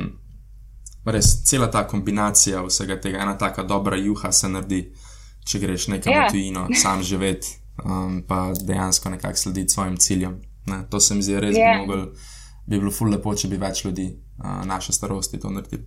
res, 1.07 1.43
cela 1.45 1.71
ta 1.71 1.85
kombinacija 1.87 2.63
vsega 2.67 2.97
tega, 3.01 3.23
ena 3.23 3.37
taka 3.39 3.63
dobra 3.63 3.97
juha 3.97 4.33
se 4.33 4.49
naredi, 4.49 4.81
če 5.47 5.59
greš 5.63 5.89
nekam 5.89 6.13
Ja. 6.13 6.27
v 6.27 6.33
tujino, 6.35 6.69
sam 6.75 7.03
živeti, 7.03 7.49
um, 7.85 8.23
pa 8.29 8.53
dejansko 8.67 9.11
nekako 9.11 9.37
slediti 9.37 9.69
svojim 9.69 9.97
ciljem. 9.97 10.41
Ne? 10.67 10.83
To 10.91 11.01
se 11.01 11.15
mi 11.15 11.23
zdi 11.23 11.41
res, 11.41 11.57
Ja. 11.57 11.73
bi, 11.73 11.87
mogel, 11.87 12.07
bi 12.67 12.79
bilo 12.79 12.91
ful 12.91 13.09
lepo, 13.11 13.35
če 13.35 13.49
bi 13.49 13.57
več 13.57 13.85
ljudi 13.85 14.09
uh, 14.39 14.65
naše 14.67 14.93
starosti 14.93 15.39
to 15.41 15.51
naredili. 15.51 15.85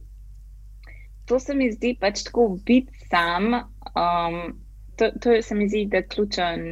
To 1.26 1.40
se 1.40 1.54
mi 1.54 1.72
zdi 1.72 1.98
pač 2.02 2.24
tako 2.24 2.58
biti 2.66 2.90
sam. 3.10 3.54
Um, 3.54 4.60
to, 4.96 5.12
to 5.22 5.42
se 5.42 5.56
mi 5.56 5.68
zdi, 5.70 5.86
da 5.92 5.98
je 5.98 6.08
ključen, 6.08 6.64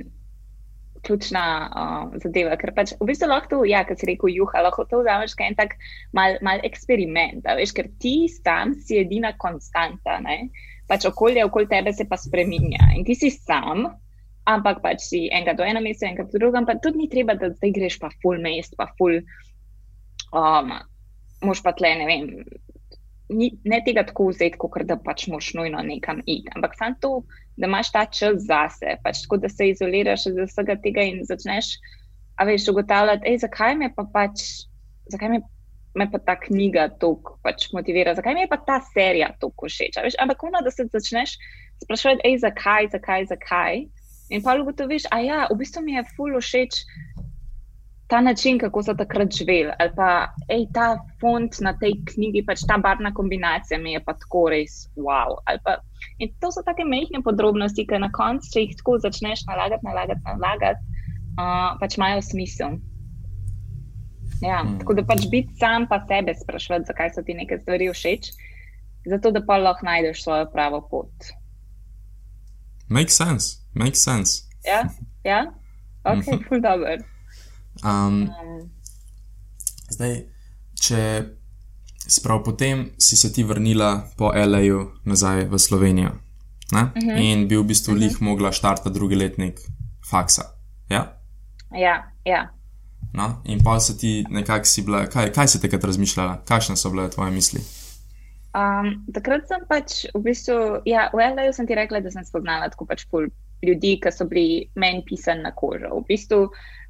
ključna 1.07 1.43
uh, 1.67 2.15
zadeva. 2.23 2.57
Ker 2.59 2.73
pač 2.75 2.93
v 2.99 3.09
bistvu 3.09 3.29
lahko 3.31 3.51
to, 3.51 3.59
ja, 3.69 3.83
kot 3.87 4.01
si 4.01 4.09
rekel, 4.09 4.33
juha, 4.35 4.63
lahko 4.65 4.85
to 4.89 5.01
vzameš 5.01 5.35
kot 5.37 5.47
en 5.47 5.57
tak 5.59 5.77
mal, 6.17 6.37
mal 6.45 6.63
eksperiment. 6.67 7.47
Veš, 7.59 7.73
ker 7.77 7.89
ti 8.03 8.15
sam 8.31 8.75
si 8.75 8.99
edina 9.01 9.33
konstanta. 9.39 10.19
Ne? 10.23 10.49
Pač 10.91 11.07
okolje 11.09 11.45
okoli 11.47 11.71
tebe 11.71 11.93
se 11.95 12.07
pa 12.07 12.19
spreminja 12.19 12.91
in 12.95 13.07
ti 13.07 13.15
si 13.15 13.31
sam. 13.33 13.87
Ampak 14.47 14.79
pač 14.79 15.03
si 15.03 15.25
enega 15.27 15.57
do 15.57 15.65
ena 15.67 15.81
mesta, 15.83 16.07
enega 16.07 16.23
do 16.27 16.39
drugega, 16.39 16.63
pa 16.69 16.77
tudi 16.79 17.03
ni 17.03 17.09
treba, 17.11 17.35
da 17.35 17.49
zdaj 17.51 17.73
greš 17.75 17.97
pa 17.99 18.07
full 18.21 18.39
mest, 18.39 18.77
pa 18.79 18.87
full. 18.95 19.19
Um, 20.31 20.71
moš 21.43 21.59
pa 21.65 21.73
tle, 21.75 21.91
ne 21.99 22.05
vem, 22.07 22.29
ni, 23.29 23.51
ne 23.63 23.81
tega 23.85 24.03
tako 24.07 24.29
vzeti, 24.31 24.57
kot 24.59 24.85
da 24.87 24.97
pač 25.03 25.27
moš 25.31 25.51
nujno 25.57 25.81
nekam 25.83 26.21
iti, 26.25 26.47
ampak 26.55 26.77
samo 26.79 26.95
to, 27.01 27.11
da 27.57 27.67
imaš 27.67 27.91
ta 27.91 28.05
čas 28.05 28.45
zase, 28.47 28.97
pač 29.03 29.23
tako, 29.25 29.41
da 29.43 29.49
se 29.49 29.69
izoliraš 29.71 30.27
iz 30.31 30.39
vsega 30.45 30.77
tega 30.83 31.03
in 31.03 31.23
začneš, 31.27 31.75
a 32.37 32.45
veš, 32.47 32.69
ugotavljati, 32.71 33.27
ej, 33.27 33.41
zakaj 33.43 33.75
me 33.75 33.91
pa 33.95 34.05
pač, 34.13 34.45
zakaj 35.11 35.33
me, 35.33 35.41
me 35.97 36.07
pa 36.11 36.21
ta 36.21 36.37
knjiga 36.39 36.87
toliko 37.01 37.39
pač 37.43 37.67
motivira, 37.73 38.15
zakaj 38.15 38.37
mi 38.37 38.45
je 38.45 38.51
pa 38.51 38.61
ta 38.63 38.79
serija 38.93 39.31
toliko 39.41 39.69
všeč, 39.71 39.99
ampak 40.21 40.43
ono, 40.47 40.61
da 40.63 40.71
se 40.71 40.87
začneš 40.93 41.37
sprašovati, 41.83 42.23
ej, 42.29 42.41
zakaj, 42.45 42.91
zakaj, 42.95 43.29
zakaj. 43.33 43.85
In 44.27 44.41
pa 44.43 44.57
ugotoviš, 44.59 45.05
a 45.15 45.21
ja, 45.23 45.43
v 45.47 45.55
bistvu 45.61 45.85
mi 45.85 45.95
je 45.95 46.03
ful 46.15 46.35
všeč 46.35 46.81
ta 48.07 48.21
način, 48.21 48.59
kako 48.59 48.83
so 48.83 48.93
takrat 48.93 49.31
živeli, 49.35 49.71
ali 49.79 49.91
pa 49.95 50.27
ej, 50.49 50.67
ta 50.73 50.97
font 51.21 51.59
na 51.61 51.73
tej 51.79 51.93
knjigi, 52.05 52.45
pač 52.47 52.61
ta 52.67 52.77
barvna 52.77 53.11
kombinacija 53.13 53.79
mi 53.79 53.91
je 53.93 54.03
pa 54.03 54.13
tako 54.13 54.49
res 54.49 54.87
wow. 54.95 55.35
ali 55.45 55.59
Pa, 55.63 55.77
in 56.19 56.29
to 56.39 56.51
so 56.51 56.61
take 56.63 56.85
mehke 56.87 57.19
podrobnosti, 57.23 57.83
ki 57.87 57.99
na 57.99 58.11
koncu, 58.11 58.47
če 58.53 58.59
jih 58.63 58.75
tako 58.79 58.97
začneš 59.03 59.43
nalagati, 59.49 59.83
nalagati, 59.85 60.21
nalagati, 60.25 60.79
uh, 61.35 61.75
pač 61.79 61.97
imajo 61.97 62.21
smisel. 62.21 62.77
Ja, 64.41 64.63
Mm. 64.63 64.79
Tako 64.79 64.93
da 64.93 65.03
pač 65.03 65.25
biti 65.31 65.55
sam 65.59 65.87
pa 65.89 65.97
sebe 66.07 66.33
sprašovati, 66.35 66.85
zakaj 66.87 67.09
so 67.15 67.21
ti 67.25 67.33
neke 67.33 67.57
stvari 67.59 67.89
všeč, 67.93 68.31
zato 69.09 69.31
da 69.31 69.41
pa 69.45 69.57
lahko 69.57 69.85
najdeš 69.85 70.23
svojo 70.23 70.45
pravo 70.53 70.81
pot. 70.91 71.11
Make 72.89 73.09
sense, 73.09 73.57
make 73.73 73.95
sense. 73.95 74.43
Ja, 74.67 74.83
ja? 75.23 75.45
ok, 76.11 76.17
Mhm. 76.27 76.43
ful 76.47 76.61
dobro. 76.61 76.97
Um, 77.83 78.29
Um, 78.29 78.69
Zdaj, 79.89 80.17
če 80.81 81.23
sprav 82.07 82.43
potem 82.43 82.89
si 82.99 83.15
se 83.17 83.31
ti 83.33 83.43
vrnila 83.43 84.07
po 84.17 84.31
L.A.U. 84.35 84.91
nazaj 85.05 85.45
v 85.47 85.59
Slovenijo 85.59 86.11
ne? 86.71 86.81
uh 86.81 86.91
Mhm. 86.95 87.09
-huh. 87.09 87.21
in 87.21 87.47
bi 87.47 87.55
v 87.57 87.63
bistvu 87.63 87.91
uh 87.93 87.97
-huh. 87.97 88.01
lih 88.01 88.21
mogla 88.21 88.51
štartati 88.51 88.93
drugi 88.93 89.15
letnik 89.15 89.59
faksa. 90.09 90.43
Ja? 90.89 91.17
ja, 91.71 92.11
ja. 92.25 92.49
No? 93.13 93.41
In 93.45 93.63
pa 93.63 93.79
se 93.79 93.97
ti 93.97 94.25
nekako 94.29 94.65
si 94.65 94.81
bila, 94.81 95.05
kaj, 95.07 95.31
kaj 95.31 95.47
si 95.47 95.61
takrat 95.61 95.83
razmišljala, 95.83 96.43
kakšne 96.47 96.75
so 96.75 96.89
bile 96.89 97.09
tvoje 97.09 97.31
misli? 97.31 97.59
Um, 98.55 99.05
takrat 99.13 99.47
sem 99.47 99.59
pač 99.69 100.05
v 100.15 100.21
bistvu, 100.23 100.81
ja, 100.85 101.09
v 101.13 101.17
LA 101.35 101.53
sem 101.53 101.67
ti 101.67 101.75
rekla, 101.75 101.99
da 101.99 102.11
sem 102.11 102.25
spoznala 102.25 102.69
tako 102.69 102.85
pač 102.85 103.05
pol 103.11 103.27
ljudi, 103.65 103.97
ki 104.01 104.11
so 104.13 104.27
bili 104.29 104.67
meni 104.75 105.03
pisani 105.05 105.45
na 105.45 105.53
kožo. 105.55 105.95
V 105.95 106.05
bistvu, 106.09 106.41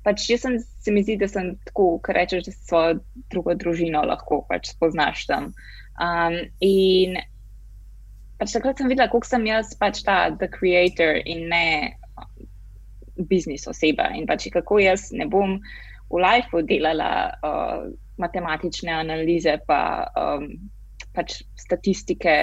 pač 0.03 0.27
jaz 0.29 0.43
sem, 0.45 0.57
se 0.59 0.91
mi 0.91 1.03
zdi, 1.03 1.17
da 1.21 1.29
sem 1.31 1.53
tako, 1.67 1.97
kar 2.03 2.19
rečeš, 2.19 2.47
da 2.47 2.55
svojo 2.57 2.99
drugo 3.31 3.55
družino 3.59 4.03
lahko 4.07 4.43
pač 4.49 4.73
spoznaš 4.75 5.25
tam. 5.29 5.51
Um, 5.97 6.37
in 6.63 7.17
pač 8.37 8.53
takrat 8.53 8.79
sem 8.79 8.91
videla, 8.91 9.09
koliko 9.11 9.29
sem 9.29 9.47
jaz 9.49 9.73
pač 9.79 10.03
ta 10.05 10.27
the 10.35 10.49
creator 10.51 11.17
in 11.25 11.47
ne 11.51 11.97
biznis 13.17 13.65
oseba 13.67 14.11
in 14.13 14.27
pač 14.29 14.45
kako 14.53 14.77
jaz 14.83 15.09
ne 15.11 15.25
bom 15.25 15.57
v 16.11 16.19
lifeu 16.21 16.61
delala 16.61 17.11
uh, 17.41 17.87
matematične 18.21 18.93
analize 18.93 19.57
pa 19.67 20.05
um, 20.13 20.51
pač 21.17 21.39
statistike 21.57 22.35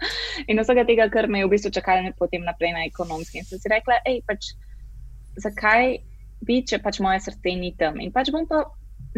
in 0.50 0.62
vsega 0.62 0.86
tega, 0.86 1.08
kar 1.12 1.26
me 1.26 1.42
je 1.42 1.48
v 1.48 1.54
bistvu 1.56 1.74
čakalo 1.74 2.14
potem 2.18 2.46
naprej 2.46 2.72
na 2.76 2.86
ekonomski. 2.86 3.42
In 3.42 3.48
sem 3.48 3.58
si 3.58 3.72
rekla, 3.72 3.98
hej, 4.06 4.22
pač 4.30 4.52
zakaj 5.42 5.98
bi, 6.46 6.62
če 6.64 6.80
pač 6.84 7.00
moje 7.04 7.26
srce 7.26 7.56
ni 7.58 7.74
tam. 7.78 7.98
In 8.00 8.14
pač 8.14 8.32
bom 8.32 8.46
pa 8.48 8.64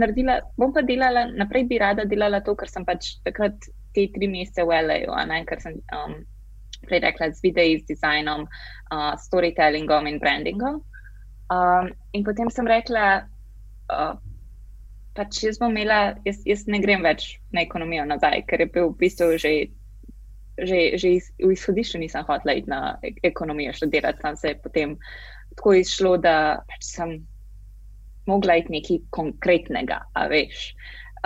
naredila, 0.01 0.41
bom 0.59 0.73
pa 0.75 0.83
delala, 0.87 1.29
naprej 1.31 1.69
bi 1.71 1.81
rada 1.83 2.09
delala 2.09 2.43
to, 2.43 2.57
ker 2.59 2.71
sem 2.71 2.87
pač 2.89 3.17
takrat 3.27 3.57
te 3.93 4.09
tri 4.15 4.29
mesece 4.31 4.65
v 4.65 4.81
LA-ju, 4.81 5.13
ker 5.49 5.61
sem 5.61 5.77
um, 5.93 6.17
prej 6.89 7.03
rekla 7.05 7.31
z 7.31 7.45
videi, 7.45 7.77
z 7.79 7.93
dizajnom, 7.93 8.49
uh, 8.49 9.13
storytellingom 9.21 10.09
in 10.09 10.19
brandingom. 10.19 10.81
Um, 11.53 11.93
in 12.17 12.25
potem 12.25 12.49
sem 12.51 12.67
rekla, 12.67 13.29
uh, 13.93 14.17
pač 15.17 15.43
jaz 15.45 15.61
bom 15.61 15.75
imela, 15.75 16.17
jaz, 16.27 16.41
jaz 16.49 16.65
ne 16.71 16.81
grem 16.83 17.05
več 17.05 17.37
na 17.53 17.65
ekonomijo 17.67 18.07
nazaj, 18.09 18.45
ker 18.49 18.65
je 18.65 18.69
bil 18.73 18.91
v 18.93 18.99
bistvu 19.05 19.37
že, 19.41 19.53
že, 20.57 20.81
že 21.01 21.13
iz, 21.19 21.29
v 21.41 21.53
izhodišču 21.53 22.01
nisem 22.01 22.25
hotela 22.29 22.57
iti 22.57 22.71
na 22.73 22.97
ek 23.05 23.21
ekonomijo 23.33 23.75
študirati, 23.77 24.23
tam 24.25 24.37
se 24.37 24.55
je 24.55 24.61
potem 24.65 24.97
tako 25.57 25.77
izšlo, 25.83 26.17
da 26.23 26.35
pač 26.69 26.89
sem 26.89 27.17
mogla 28.27 28.57
iti 28.61 28.73
nekaj 28.73 29.01
konkretnega, 29.11 30.03
a 30.15 30.27
veš. 30.31 30.71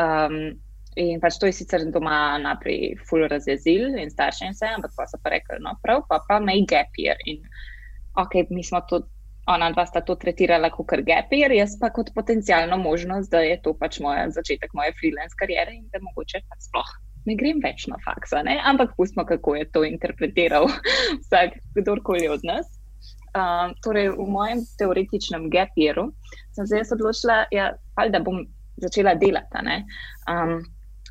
Um, 0.01 0.57
in 0.97 1.21
pač 1.21 1.37
to 1.39 1.49
je 1.49 1.55
sicer 1.59 1.85
doma 1.93 2.39
naprej 2.41 2.97
full 3.07 3.27
razjezil 3.29 3.99
in 4.01 4.11
starši 4.11 4.49
in 4.49 4.57
vse, 4.57 4.71
ampak 4.79 4.95
pa 4.97 5.07
so 5.09 5.21
pa 5.23 5.35
rekli, 5.35 5.61
no 5.63 5.77
prav, 5.83 6.07
pa 6.09 6.23
pa 6.25 6.41
mej 6.41 6.65
gap 6.71 6.97
year. 6.99 7.21
In 7.29 7.45
ok, 8.17 8.49
mi 8.51 8.65
smo 8.65 8.81
to 8.89 9.05
ona 9.47 9.71
dva 9.73 9.87
sta 9.87 10.03
to 10.03 10.17
tretirala 10.19 10.71
kot 10.75 11.03
gapir, 11.07 11.53
jaz 11.55 11.77
pa 11.81 11.91
kot 11.95 12.11
potencijalno 12.15 12.79
možnost, 12.83 13.31
da 13.31 13.45
je 13.47 13.61
to 13.63 13.75
pač 13.79 14.01
moja 14.03 14.29
začetek 14.31 14.75
moje 14.75 14.95
freelance 15.01 15.39
karijere 15.39 15.75
in 15.75 15.87
da 15.93 16.03
mogoče 16.03 16.43
pa 16.49 16.59
sploh 16.61 16.95
ne 17.27 17.35
grem 17.39 17.61
več 17.63 17.87
na 17.91 17.99
faksa, 18.05 18.43
ne? 18.47 18.57
ampak 18.71 18.95
pustimo, 18.97 19.27
kako 19.27 19.57
je 19.59 19.69
to 19.75 19.83
interpretiral 19.87 20.69
vsak, 21.25 21.59
kdorkoli 21.79 22.29
od 22.31 22.47
nas. 22.47 22.69
Um, 23.37 23.75
torej, 23.85 24.15
v 24.17 24.27
mojem 24.33 24.63
teoretičnem 24.81 25.51
gapiru 25.53 26.09
sem 26.57 26.69
se 26.69 26.79
jaz 26.81 26.93
odločila, 26.95 27.43
ja, 27.53 27.73
ali 28.01 28.15
da 28.15 28.23
bom 28.25 28.47
začela 28.81 29.13
delati. 29.19 29.83
Um, 30.31 30.63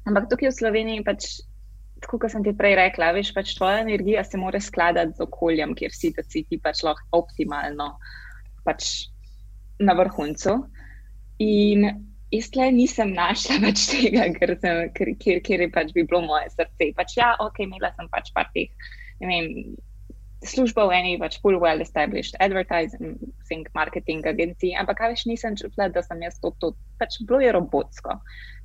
ampak 0.10 0.32
tukaj 0.32 0.50
v 0.50 0.58
Sloveniji 0.62 1.06
pač. 1.06 1.36
Tako 2.04 2.20
kot 2.22 2.34
sem 2.34 2.44
ti 2.44 2.52
prej 2.54 2.76
rekla, 2.76 3.14
veš, 3.16 3.32
pač 3.34 3.54
tvoja 3.56 3.80
energija 3.82 4.22
se 4.28 4.38
mora 4.38 4.60
skladati 4.62 5.16
z 5.16 5.24
okoljem, 5.26 5.72
kjer 5.80 5.94
si, 5.96 6.12
da 6.14 6.26
si 6.28 6.44
ti 6.46 6.60
pač 6.62 6.84
lahko 6.86 7.24
optimalno 7.24 7.88
pač 8.66 9.08
na 9.80 9.96
vrhuncu. 9.98 10.58
In 11.44 11.88
jaz 12.34 12.52
tle 12.54 12.70
nisem 12.74 13.14
našla 13.16 13.60
pač 13.64 13.88
tega, 13.92 14.28
ker, 14.36 14.56
sem, 14.62 14.86
ker, 14.98 15.12
kjer, 15.22 15.42
kjer 15.46 15.66
je 15.66 15.72
pač 15.74 15.92
bi 15.96 16.06
bilo 16.06 16.24
moje 16.26 16.52
srce. 16.56 16.92
Pač 16.98 17.18
ja, 17.20 17.34
ok, 17.44 17.66
imela 17.68 17.92
sem 17.96 18.10
pač 18.12 18.32
par 18.36 18.50
teh, 18.56 18.72
ne 19.22 19.30
vem, 19.32 19.52
službo 20.46 20.88
v 20.90 20.98
eni 21.00 21.14
pač 21.20 21.38
full 21.42 21.58
well 21.62 21.82
established 21.82 22.38
advertising 22.40 23.68
marketing 23.74 24.26
agenciji, 24.28 24.76
ampak 24.78 25.00
kaj 25.00 25.14
več 25.14 25.26
nisem 25.30 25.58
čutila, 25.60 25.90
da 25.90 26.04
sem 26.06 26.22
jaz 26.24 26.38
to, 26.42 26.54
to 26.62 26.74
pač 27.02 27.18
bilo 27.26 27.42
je 27.44 27.54
robotsko, 27.56 28.20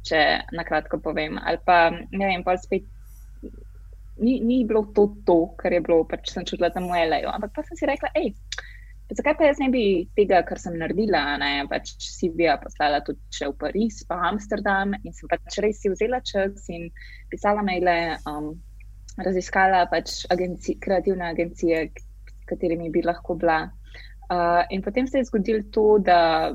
če 0.06 0.20
na 0.56 0.66
kratko 0.66 1.00
povem. 1.02 1.38
Ali 1.40 1.60
pa 1.64 1.90
ne 1.92 2.24
vem, 2.24 2.44
pa 2.46 2.58
spet. 2.60 2.86
Ni, 4.20 4.36
ni 4.44 4.60
bilo 4.68 4.84
to, 4.92 5.06
to, 5.24 5.54
kar 5.56 5.72
je 5.72 5.80
bilo, 5.80 6.02
pač 6.04 6.28
sem 6.34 6.44
čutila 6.44 6.68
tam 6.74 6.90
v 6.90 7.06
L.A. 7.06 7.24
Ampak 7.32 7.54
pa 7.56 7.64
sem 7.64 7.78
si 7.78 7.88
rekla, 7.88 8.10
hej, 8.18 8.34
zakaj 9.16 9.36
pa 9.38 9.50
jaz 9.50 9.60
ne 9.62 9.68
bi 9.72 9.84
tega, 10.16 10.42
kar 10.46 10.60
sem 10.62 10.78
naredila, 10.78 11.22
ne 11.42 11.52
pač 11.70 11.94
si 12.04 12.30
bi 12.34 12.46
ja 12.46 12.56
poslala 12.62 13.02
tudi 13.06 13.20
v 13.42 13.52
Pariz, 13.58 14.02
pa 14.08 14.20
Amsterdam 14.30 14.94
in 15.02 15.14
sem 15.16 15.30
pač 15.30 15.58
res 15.64 15.82
si 15.82 15.92
vzela 15.92 16.20
čas 16.22 16.68
in 16.70 16.90
pisala 17.32 17.64
maile. 17.66 18.18
Um, 18.28 18.52
raziskala 19.24 19.84
pač 19.90 20.24
agenci, 20.30 20.76
kreativne 20.80 21.30
agencije, 21.30 21.90
s 21.90 22.48
katerimi 22.48 22.90
bi 22.90 23.02
lahko 23.04 23.34
bila. 23.34 23.62
Uh, 24.30 24.62
in 24.70 24.82
potem 24.82 25.06
se 25.06 25.18
je 25.18 25.24
zgodilo 25.24 25.66
to, 25.74 25.98
da 25.98 26.52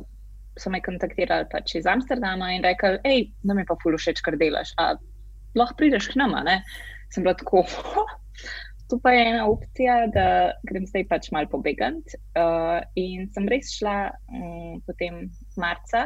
so 0.57 0.71
me 0.71 0.79
kontaktirali 0.81 1.49
pač 1.51 1.75
iz 1.75 1.87
Amsterdama 1.89 2.53
in 2.55 2.63
rekli, 2.63 2.99
hej, 3.03 3.25
da 3.43 3.53
mi 3.53 3.65
pa 3.67 3.75
fulu 3.81 3.99
všeč, 3.99 4.21
kar 4.23 4.37
delaš. 4.39 4.71
A 4.79 4.93
lahko 5.55 5.77
prideš 5.81 6.13
k 6.13 6.21
nama? 6.21 6.43
Ne? 6.47 6.61
Sem 7.11 7.25
bila 7.25 7.35
tako. 7.35 7.65
Tu 8.89 8.99
pa 9.01 9.11
je 9.11 9.23
ena 9.29 9.47
opcija, 9.49 9.95
da 10.13 10.25
grem 10.69 10.85
zdaj 10.85 11.07
pač 11.09 11.31
malo 11.33 11.49
pobegant. 11.49 12.13
Uh, 12.37 12.83
in 12.95 13.25
sem 13.33 13.49
res 13.49 13.73
šla 13.73 14.11
um, 14.29 14.77
potem 14.85 15.25
marca 15.57 16.05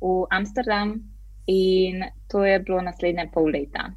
v 0.00 0.24
Amsterdam, 0.32 0.96
in 1.46 2.04
to 2.32 2.44
je 2.44 2.58
bilo 2.64 2.80
naslednje 2.82 3.28
pol 3.34 3.52
leta 3.52 3.90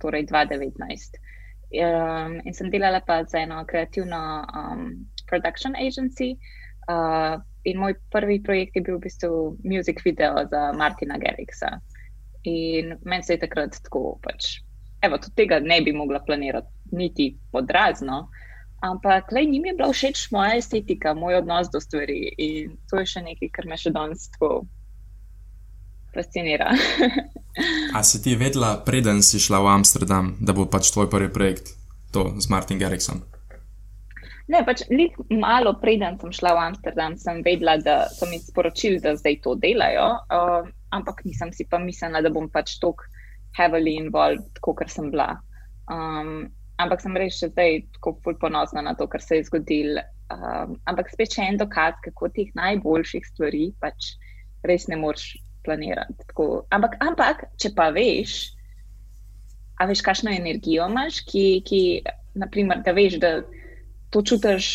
torej 0.00 0.26
2019. 0.26 1.18
Um, 1.68 2.40
in 2.44 2.54
sem 2.54 2.70
delala 2.72 3.00
pa 3.04 3.24
za 3.24 3.42
eno 3.44 3.64
kreativno 3.68 4.46
um, 4.56 5.06
production 5.28 5.76
agency. 5.76 6.38
Uh, 6.88 7.36
in 7.64 7.78
moj 7.78 7.94
prvi 8.10 8.42
projekt 8.42 8.76
je 8.76 8.82
bil 8.82 8.96
v 8.96 9.04
bistvu 9.04 9.56
music 9.64 10.00
video 10.04 10.46
za 10.48 10.72
Martina 10.72 11.18
Gerriksa. 11.20 11.80
In 12.48 12.96
meni 13.04 13.22
se 13.22 13.36
je 13.36 13.44
takrat 13.44 13.76
tako, 13.84 14.16
pač, 14.24 14.62
evo, 15.04 15.18
tudi 15.20 15.36
tega 15.36 15.60
ne 15.60 15.82
bi 15.84 15.92
mogla 15.92 16.22
planirati, 16.24 16.72
niti 16.92 17.32
podrazno. 17.52 18.28
Ampak, 18.80 19.32
le, 19.34 19.44
njim 19.44 19.64
je 19.66 19.74
bila 19.74 19.92
všeč 19.92 20.28
moja 20.30 20.56
estetika, 20.56 21.14
moj 21.14 21.40
odnos 21.40 21.70
do 21.72 21.80
stvari. 21.80 22.34
In 22.38 22.76
to 22.90 23.00
je 23.02 23.08
še 23.10 23.24
nekaj, 23.26 23.50
kar 23.54 23.66
me 23.66 23.78
še 23.78 23.90
danes 23.90 24.28
tako 24.34 24.66
fascinira. 26.14 26.70
A 27.96 28.02
si 28.06 28.22
ti 28.22 28.36
vedela, 28.38 28.76
preden 28.86 29.22
si 29.22 29.42
šla 29.42 29.58
v 29.64 29.72
Amsterdam, 29.80 30.36
da 30.40 30.54
bo 30.54 30.68
pač 30.70 30.92
tvoj 30.94 31.10
prvi 31.10 31.30
projekt, 31.32 31.74
to 32.14 32.30
z 32.38 32.46
Martin 32.54 32.78
Gerriksom? 32.78 33.24
Ne, 34.48 34.62
pač 34.64 34.86
malo 35.28 35.74
preden 35.82 36.16
sem 36.22 36.32
šla 36.32 36.54
v 36.56 36.62
Amsterdam, 36.70 37.18
sem 37.20 37.42
vedela, 37.44 37.76
da 37.82 38.06
so 38.08 38.30
mi 38.30 38.38
sporočili, 38.40 39.02
da 39.02 39.12
zdaj 39.18 39.42
to 39.44 39.58
delajo, 39.60 40.06
uh, 40.32 40.70
ampak 40.94 41.20
nisem 41.26 41.52
si 41.52 41.66
pa 41.68 41.82
mislila, 41.82 42.22
da 42.24 42.32
bom 42.32 42.48
pač 42.48 42.78
tako 42.80 43.04
heavily 43.58 43.98
involved, 43.98 44.48
kot 44.64 44.86
sem 44.88 45.10
bila. 45.12 45.36
Um, 45.90 46.48
ampak 46.78 47.02
sem 47.02 47.16
res 47.18 47.38
še 47.40 47.50
zdaj 47.52 47.82
tako 47.98 48.34
ponosna 48.40 48.82
na 48.84 48.94
to, 48.94 49.08
kar 49.10 49.22
se 49.22 49.40
je 49.40 49.48
zgodilo. 49.50 50.04
Um, 50.28 50.76
ampak 50.90 51.10
spet 51.10 51.34
še 51.34 51.46
en 51.48 51.58
dokaz, 51.60 51.96
kako 52.04 52.28
teh 52.36 52.50
najboljših 52.58 53.24
stvari 53.30 53.70
pač 53.80 54.12
res 54.68 54.86
ne 54.90 54.98
moreš 55.00 55.38
planirati. 55.64 56.16
Tako. 56.28 56.66
Ampak, 56.74 56.98
ampak, 57.04 57.46
če 57.60 57.72
pa 57.76 57.88
veš, 57.94 58.36
a 59.78 59.88
veš, 59.88 60.02
kakšno 60.04 60.32
energijo 60.34 60.86
imaš, 60.90 61.22
ki, 61.28 61.44
ki 61.66 61.82
naprimer, 62.38 62.82
da 62.84 62.94
veš, 62.96 63.18
da 63.22 63.32
to 64.12 64.22
čutiš, 64.22 64.70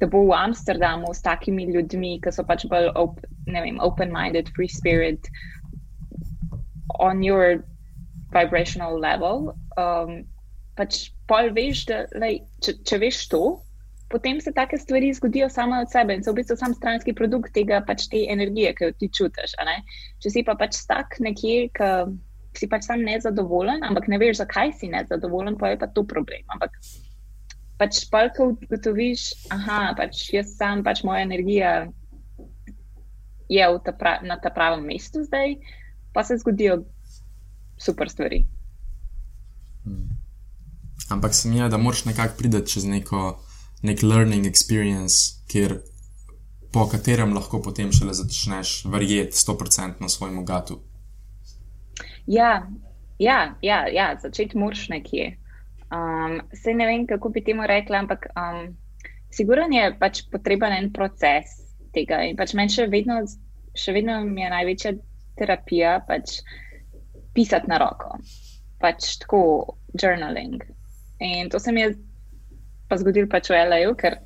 da 0.00 0.08
bo 0.10 0.26
v 0.28 0.36
Amsterdamu 0.36 1.12
s 1.14 1.24
takimi 1.24 1.66
ljudmi, 1.72 2.16
ki 2.24 2.32
so 2.34 2.44
pač 2.46 2.66
bolj 2.68 2.90
op, 2.98 3.20
open-minded, 3.86 4.50
free 4.56 4.68
spirit, 4.68 5.30
on 7.00 7.22
your 7.24 7.62
vibrational 8.32 8.98
level. 8.98 9.54
Um, 9.76 10.24
pač 10.76 11.08
pol 11.26 11.50
veš, 11.56 11.86
da 11.88 12.04
lej, 12.20 12.42
če, 12.62 12.78
če 12.86 13.00
veš 13.02 13.22
to 13.32 13.44
potem 14.08 14.40
se 14.40 14.52
take 14.52 14.78
stvari 14.78 15.14
zgodijo 15.14 15.48
same 15.48 15.80
od 15.80 15.90
sebe 15.90 16.14
in 16.14 16.22
so 16.24 16.32
v 16.32 16.40
bistvu 16.40 16.56
sam 16.56 16.74
stranski 16.74 17.14
produkt 17.14 17.52
tega, 17.54 17.80
pač 17.86 18.06
te 18.10 18.22
energije, 18.30 18.74
ki 18.78 18.84
jo 18.84 18.92
ti 19.00 19.08
čutiš. 19.18 19.56
Če 20.22 20.30
si 20.30 20.44
pa 20.46 20.54
pač 20.58 20.78
tak 20.86 21.18
nekje, 21.20 21.70
ki 21.74 21.90
si 22.56 22.68
pač 22.70 22.86
sam 22.86 23.02
nezadovoljen, 23.06 23.82
ampak 23.86 24.08
ne 24.08 24.20
veš, 24.22 24.40
zakaj 24.44 24.72
si 24.78 24.90
nezadovoljen, 24.92 25.58
pa 25.58 25.74
je 25.74 25.80
pa 25.82 25.90
to 25.90 26.06
problem. 26.06 26.46
Ampak 26.54 26.78
pač 27.80 28.06
palko 28.12 28.54
ugotoviš, 28.54 29.50
aha, 29.52 29.94
pač 29.98 30.28
jaz 30.32 30.54
sam, 30.56 30.86
pač 30.86 31.02
moja 31.04 31.26
energija 31.26 31.72
je 33.50 33.66
ta 33.84 33.92
pra, 33.94 34.18
na 34.22 34.38
ta 34.42 34.50
pravem 34.50 34.86
mestu 34.86 35.22
zdaj, 35.22 35.58
pa 36.14 36.24
se 36.24 36.38
zgodijo 36.38 36.84
super 37.78 38.08
stvari. 38.10 38.46
Ampak 41.10 41.34
se 41.34 41.48
mi 41.48 41.58
je, 41.58 41.68
da 41.68 41.76
moraš 41.76 42.04
nekako 42.04 42.34
priti 42.38 42.66
čez 42.66 42.84
neko 42.84 43.38
nek 43.82 44.02
learning 44.02 44.46
experience, 44.46 45.42
kjer, 45.48 45.78
po 46.72 46.86
katerem 46.88 47.34
lahko 47.34 47.60
potem 47.62 47.92
šele 47.92 48.14
začneš 48.14 48.84
verjeti 48.92 49.36
100% 49.36 50.00
na 50.00 50.08
svojemu 50.08 50.44
gatu. 50.44 50.80
Ja, 52.26 52.66
ja, 53.18 53.54
ja, 53.62 53.86
ja 53.88 54.16
začeti 54.22 54.58
moraš 54.58 54.88
nekje. 54.88 55.36
Um, 55.86 56.40
se 56.52 56.74
ne 56.74 56.86
vem, 56.86 57.06
kako 57.06 57.28
bi 57.28 57.44
temu 57.44 57.66
rekla, 57.66 57.98
ampak 57.98 58.26
um, 58.34 58.74
sigurno 59.30 59.70
je 59.70 59.92
pač 59.98 60.24
potreben 60.32 60.72
en 60.72 60.92
proces 60.92 61.54
tega. 61.94 62.24
In 62.26 62.36
pač 62.36 62.54
meni 62.58 62.74
še 62.74 62.88
vedno, 62.90 63.20
še 63.76 63.94
vedno 63.94 64.18
mi 64.26 64.42
je 64.42 64.50
največja 64.50 64.96
terapija 65.38 66.00
pač 66.08 66.40
pisati 67.36 67.70
na 67.70 67.78
roko, 67.78 68.18
pač 68.82 69.14
tako 69.22 69.40
journaling. 69.94 70.64
In 71.20 71.50
to 71.50 71.58
se 71.58 71.72
mi 71.72 71.80
je 71.80 71.94
pa 72.88 72.96
zgodil 73.00 73.26
pač 73.30 73.50
v 73.50 73.58
L.A., 73.66 73.94
ker 73.98 74.20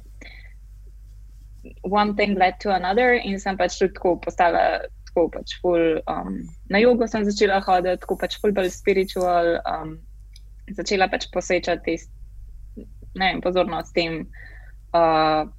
one 1.85 2.15
thing 2.17 2.35
led 2.35 2.59
to 2.61 2.73
another 2.73 3.15
in 3.15 3.39
sem 3.39 3.57
pač 3.57 3.79
tudi 3.79 3.95
tako 3.97 4.17
postala. 4.25 4.87
Tako 5.11 5.27
pač 5.35 5.57
ful, 5.59 5.99
um, 6.07 6.37
na 6.71 6.79
jugu 6.79 7.09
sem 7.11 7.25
začela 7.27 7.59
hoditi, 7.67 7.99
tako 7.99 8.15
pač 8.21 8.37
ful 8.39 8.53
bolj 8.55 8.71
spiritual, 8.71 9.57
um, 9.67 9.97
začela 10.77 11.09
pač 11.11 11.27
posvečati 11.35 11.97
pozornost 13.43 13.91
tem, 13.91 14.23
uh, 14.95 15.51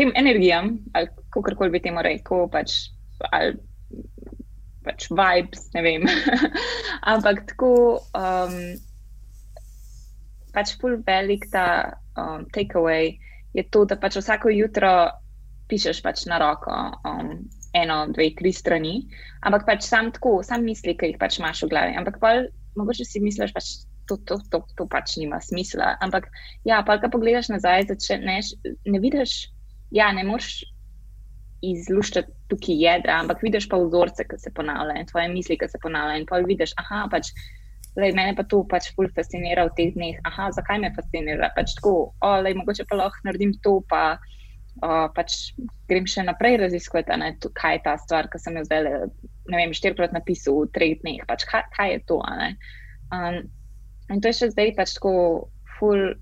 tem 0.00 0.14
energijam, 0.16 0.78
ali 0.96 1.12
kako 1.28 1.52
koli 1.60 1.76
bi 1.76 1.82
temu 1.84 2.00
rekel, 2.00 2.48
pač, 2.48 2.88
ali 3.36 3.60
pač 4.88 5.10
vibes, 5.12 5.68
ne 5.76 5.84
vem. 5.84 6.08
Ampak 7.12 7.44
tako. 7.52 8.00
Um, 8.16 8.80
pač 10.54 10.76
full 10.80 11.02
velik 11.06 11.46
ta 11.52 11.66
um, 12.16 12.46
takeaway 12.54 13.14
je 13.54 13.64
to, 13.70 13.84
da 13.84 13.98
pač 14.00 14.18
vsako 14.18 14.52
jutro 14.54 14.94
pišeš 15.70 16.02
pač 16.04 16.26
na 16.30 16.38
roko 16.42 16.74
um, 17.06 17.36
eno, 17.74 18.04
dve, 18.14 18.30
tri 18.38 18.52
strani, 18.54 18.94
ampak 19.42 19.66
pač 19.66 19.86
sam 19.86 20.12
tako, 20.14 20.38
sam 20.46 20.62
misli, 20.66 20.94
ki 20.98 21.12
jih 21.12 21.18
pač 21.18 21.40
imaš 21.40 21.64
v 21.64 21.72
glavi. 21.72 21.96
Ampak 21.98 22.20
pa 22.22 22.36
mogoče 22.78 23.06
si 23.06 23.22
misliš, 23.22 23.54
pač 23.54 23.70
to, 24.06 24.18
to, 24.28 24.38
to, 24.52 24.62
to 24.78 24.86
pač 24.90 25.16
nima 25.18 25.40
smisla. 25.42 25.96
Ampak 26.04 26.28
ja, 26.68 26.82
pa 26.86 26.98
kaj 27.02 27.10
pogledaš 27.14 27.50
nazaj, 27.50 27.88
začneš, 27.90 28.54
ne 28.86 29.02
vidiš, 29.02 29.48
ja, 29.94 30.12
ne 30.14 30.26
moreš. 30.28 30.62
Izluščati 31.64 32.28
tukaj 32.52 32.76
jedra, 32.76 33.22
ampak 33.22 33.40
vidiš 33.40 33.70
pa 33.72 33.78
vzorce, 33.80 34.26
ki 34.28 34.36
se 34.36 34.50
ponavljajo, 34.52 35.06
tvoje 35.08 35.30
misli, 35.32 35.56
ki 35.56 35.68
se 35.72 35.78
ponavljajo. 35.80 36.20
In 36.20 36.26
pa 36.28 36.42
vidiš, 36.44 36.74
aha, 36.82 37.06
pač 37.08 37.30
Lej, 37.94 38.10
mene 38.18 38.34
pa 38.34 38.42
to 38.50 38.64
pač 38.66 38.90
ful 38.94 39.06
fascinira 39.14 39.68
v 39.68 39.74
teh 39.78 39.90
dneh. 39.94 40.18
Aha, 40.26 40.50
zakaj 40.54 40.80
me 40.82 40.90
fascinira? 40.96 41.52
Pač 41.54 41.76
tako, 41.78 42.10
o, 42.10 42.30
lej, 42.42 42.56
mogoče 42.58 42.88
pa 42.90 42.98
lahko 42.98 43.22
naredim 43.22 43.54
to, 43.62 43.76
pa 43.90 44.16
o, 44.82 44.88
pač 45.14 45.54
grem 45.90 46.08
še 46.10 46.26
naprej 46.26 46.58
raziskovati, 46.64 47.14
kaj 47.54 47.78
je 47.78 47.84
ta 47.86 47.94
stvar, 48.02 48.30
ki 48.32 48.42
sem 48.42 48.58
jo 48.58 48.64
zdaj, 48.66 48.90
ne 49.46 49.60
vem, 49.60 49.76
štirikrat 49.76 50.16
napisal 50.16 50.64
v 50.64 50.72
treh 50.74 50.98
dneh. 51.04 51.22
Pač 51.30 51.46
kaj, 51.46 51.62
kaj 51.78 51.94
je 51.94 52.00
to? 52.10 52.18
Um, 53.14 53.44
in 54.10 54.18
to 54.18 54.32
je 54.32 54.40
še 54.42 54.52
zdaj 54.56 54.74
pač 54.74 54.98
tako 54.98 55.14
full 55.78 56.14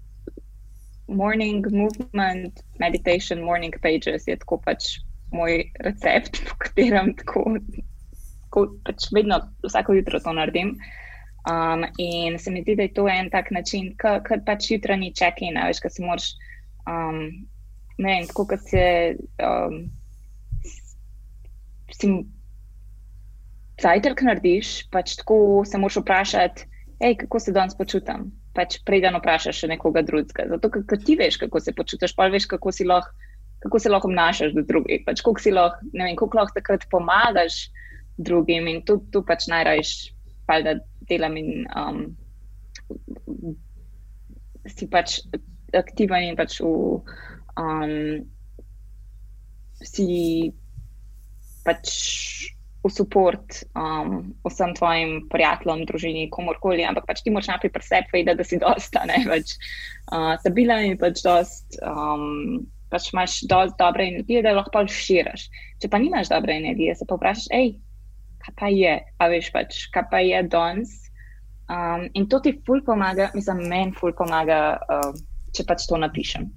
morning 1.08 1.64
movement, 1.72 2.60
meditation, 2.78 3.42
morning 3.42 3.72
pages 3.82 4.28
je 4.28 4.36
tako 4.36 4.60
pač 4.64 4.98
moj 5.32 5.64
recept, 5.84 6.40
po 6.48 6.56
katerem 6.60 7.14
tako, 7.16 7.56
tako 8.48 8.66
pač 8.84 9.08
vedno 9.16 9.40
vsako 9.64 9.96
jutro 10.00 10.20
to 10.20 10.36
naredim. 10.36 10.76
Um, 11.42 11.82
in 11.98 12.38
se 12.38 12.52
mi 12.54 12.62
zdi, 12.62 12.76
da 12.78 12.86
je 12.86 12.92
to 12.94 13.08
en 13.10 13.30
tak 13.30 13.50
način, 13.50 13.96
kot 13.98 14.44
pač 14.46 14.70
jutranji 14.70 15.10
check-in, 15.18 15.58
veš, 15.58 15.80
kaj 15.82 15.90
si 15.96 16.04
moraš. 16.04 16.28
Um, 16.86 17.48
ne 17.98 18.14
vem, 18.14 18.28
tako 18.30 18.46
kot 18.52 18.62
se. 18.70 18.84
Um, 19.42 19.82
si 21.92 22.12
Zajtrk 23.82 24.22
narediš, 24.22 24.86
pač 24.94 25.16
tako 25.18 25.64
se 25.66 25.80
moraš 25.80 25.98
vprašati, 26.04 26.68
hej, 27.02 27.16
kako 27.24 27.40
se 27.42 27.54
danes 27.56 27.74
počutim. 27.74 28.30
pač 28.52 28.78
preden 28.86 29.16
vprašaš 29.16 29.62
še 29.64 29.68
nekoga 29.72 30.02
drugega. 30.04 30.44
Zato, 30.50 30.70
ker 30.72 31.00
ti 31.00 31.16
veš, 31.16 31.38
kako 31.40 31.60
se 31.60 31.72
počutiš, 31.72 32.14
pa 32.16 32.28
veš, 32.32 32.46
kako 32.50 32.70
lahko. 32.86 33.30
Kako 33.62 33.78
se 33.78 33.90
lahko 33.92 34.08
obnašaš 34.10 34.56
do 34.56 34.64
drugih, 34.66 35.04
pač 35.06 35.20
koliko 35.22 35.50
lahko, 35.54 35.86
vem, 35.94 36.16
koliko 36.18 36.38
lahko 36.38 36.56
takrat 36.56 36.82
pomagaš 36.90 37.70
drugim, 38.18 38.66
in 38.66 38.80
tu, 38.82 38.96
tu 39.14 39.22
pač 39.22 39.46
najrajš, 39.46 40.10
da 40.66 40.74
delam 41.12 41.36
in 41.36 41.66
um, 41.76 42.02
si 44.66 44.88
pač 44.88 45.20
aktiven 45.76 46.32
in 46.32 46.38
pač 46.38 46.58
v, 46.64 47.00
um, 47.60 48.24
si 49.82 50.08
pač 51.66 51.94
v 52.82 52.90
support 52.90 53.62
um, 53.78 54.34
vsem 54.42 54.74
tvojim 54.74 55.10
prijateljem, 55.30 55.86
družini, 55.86 56.30
komorkoli, 56.34 56.82
ampak 56.82 57.06
pač 57.06 57.22
ti 57.22 57.30
moraš 57.30 57.52
najprej 57.52 57.72
pri 57.76 57.86
sebi 57.86 58.16
vedeti, 58.16 58.38
da 58.38 58.46
si 58.46 58.58
dosta 58.58 59.04
ne 59.06 59.20
več 59.30 59.54
uh, 60.10 60.34
stabilen 60.42 60.90
in 60.90 60.98
pač 61.00 61.22
dost. 61.26 61.78
Um, 61.82 62.66
Pač 62.92 63.06
imaš 63.08 63.38
dovolj 63.48 63.70
dobre 63.78 64.04
energije, 64.04 64.42
da 64.44 64.50
lahko 64.52 64.82
širiš. 64.84 65.46
Če 65.80 65.88
pa 65.88 65.96
nimaš 65.96 66.28
dobre 66.28 66.58
energije, 66.60 66.92
se 66.92 67.06
pa 67.08 67.16
vprašaš, 67.16 67.46
hej, 67.48 67.70
kaj 68.44 68.52
pa 68.58 68.68
je, 68.68 68.98
a 69.00 69.28
veš 69.32 69.48
pač, 69.54 69.78
kaj 69.94 70.04
pa 70.10 70.20
je 70.20 70.42
danes. 70.52 70.92
Um, 71.70 72.08
in 72.14 72.28
to 72.28 72.40
ti 72.40 72.56
ful 72.66 72.82
pomaga, 72.86 73.30
mislim, 73.34 73.62
meni 73.68 73.94
ful 74.00 74.12
pomaga, 74.18 74.78
uh, 74.90 75.12
če 75.54 75.64
pač 75.68 75.86
to 75.88 76.00
napišem. 76.00 76.48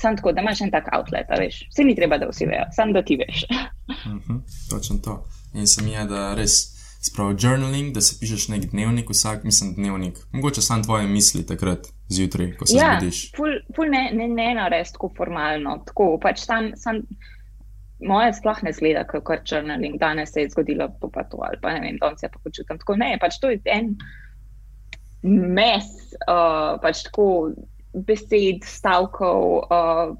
Sam 0.00 0.18
tako, 0.18 0.32
da 0.34 0.42
imaš 0.42 0.60
en 0.66 0.70
tak 0.74 0.90
outlet, 0.94 1.30
veš. 1.38 1.64
Vse 1.70 1.86
ni 1.86 1.94
treba, 1.96 2.18
da 2.18 2.28
vsi 2.28 2.46
vejo, 2.50 2.66
sam 2.76 2.92
da 2.92 3.02
ti 3.02 3.16
veš. 3.16 3.44
uh 3.50 4.06
-huh, 4.28 4.40
točno 4.70 4.98
to. 4.98 5.24
In 5.54 5.66
se 5.66 5.82
mi 5.82 5.92
je, 5.92 6.04
da 6.04 6.34
res 6.34 6.74
spravi 7.04 7.36
journaling, 7.38 7.92
da 7.94 8.00
si 8.00 8.16
pišeš 8.20 8.48
nek 8.48 8.70
dnevnik, 8.70 9.10
vsak, 9.10 9.44
mislim, 9.44 9.74
dnevnik. 9.74 10.18
Mogoče 10.32 10.62
samo 10.62 10.82
tvoje 10.82 11.06
misli 11.06 11.46
takrat 11.46 11.86
zjutraj, 12.08 12.56
ko 12.56 12.66
se 12.66 12.76
ja, 12.76 12.96
zbudiš. 12.98 13.32
Ful, 13.36 13.60
ful 13.76 13.90
ne, 13.90 14.10
ne, 14.12 14.28
ne 14.28 14.54
nares 14.54 14.92
tako 14.92 15.12
formalno. 15.16 15.76
Tako, 15.86 16.18
pač 16.22 16.46
tam, 16.46 16.70
sam, 16.76 17.02
moje 18.00 18.32
sploh 18.40 18.62
ne 18.62 18.72
zgleda, 18.72 19.04
kot 19.06 19.52
journaling, 19.52 19.98
danes 20.00 20.32
se 20.32 20.44
je 20.44 20.50
zgodilo, 20.50 20.88
pa, 21.00 21.08
pa 21.12 21.24
to 21.28 21.42
ali 21.44 21.60
pa 21.62 21.74
ne 21.76 21.80
vem, 21.84 21.98
danes 22.00 22.20
se 22.20 22.28
pa 22.32 22.40
počutim 22.44 22.80
tako. 22.80 22.96
Ne, 22.96 23.16
pač 23.20 23.38
to 23.40 23.52
je 23.52 23.60
en 23.64 23.94
mes, 25.24 25.88
uh, 26.28 26.76
pač 26.82 27.06
tako 27.08 27.54
besed, 27.94 28.64
stavkov. 28.68 29.64
Uh, 29.68 30.14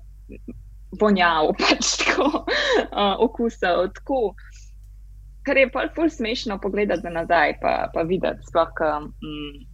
vonjav, 1.01 1.53
pač 1.61 1.97
tako, 2.03 2.45
uh, 2.93 3.15
okusov. 3.19 3.91
Tako. 3.99 4.35
Kar 5.45 5.61
je 5.61 5.69
pa 5.71 5.87
zelo 5.93 6.09
smešno 6.09 6.59
pogledati 6.61 7.11
nazaj, 7.13 7.59
pa, 7.61 7.91
pa 7.95 8.03
videti, 8.03 8.47
sploh, 8.49 8.73
mm, 9.21 9.67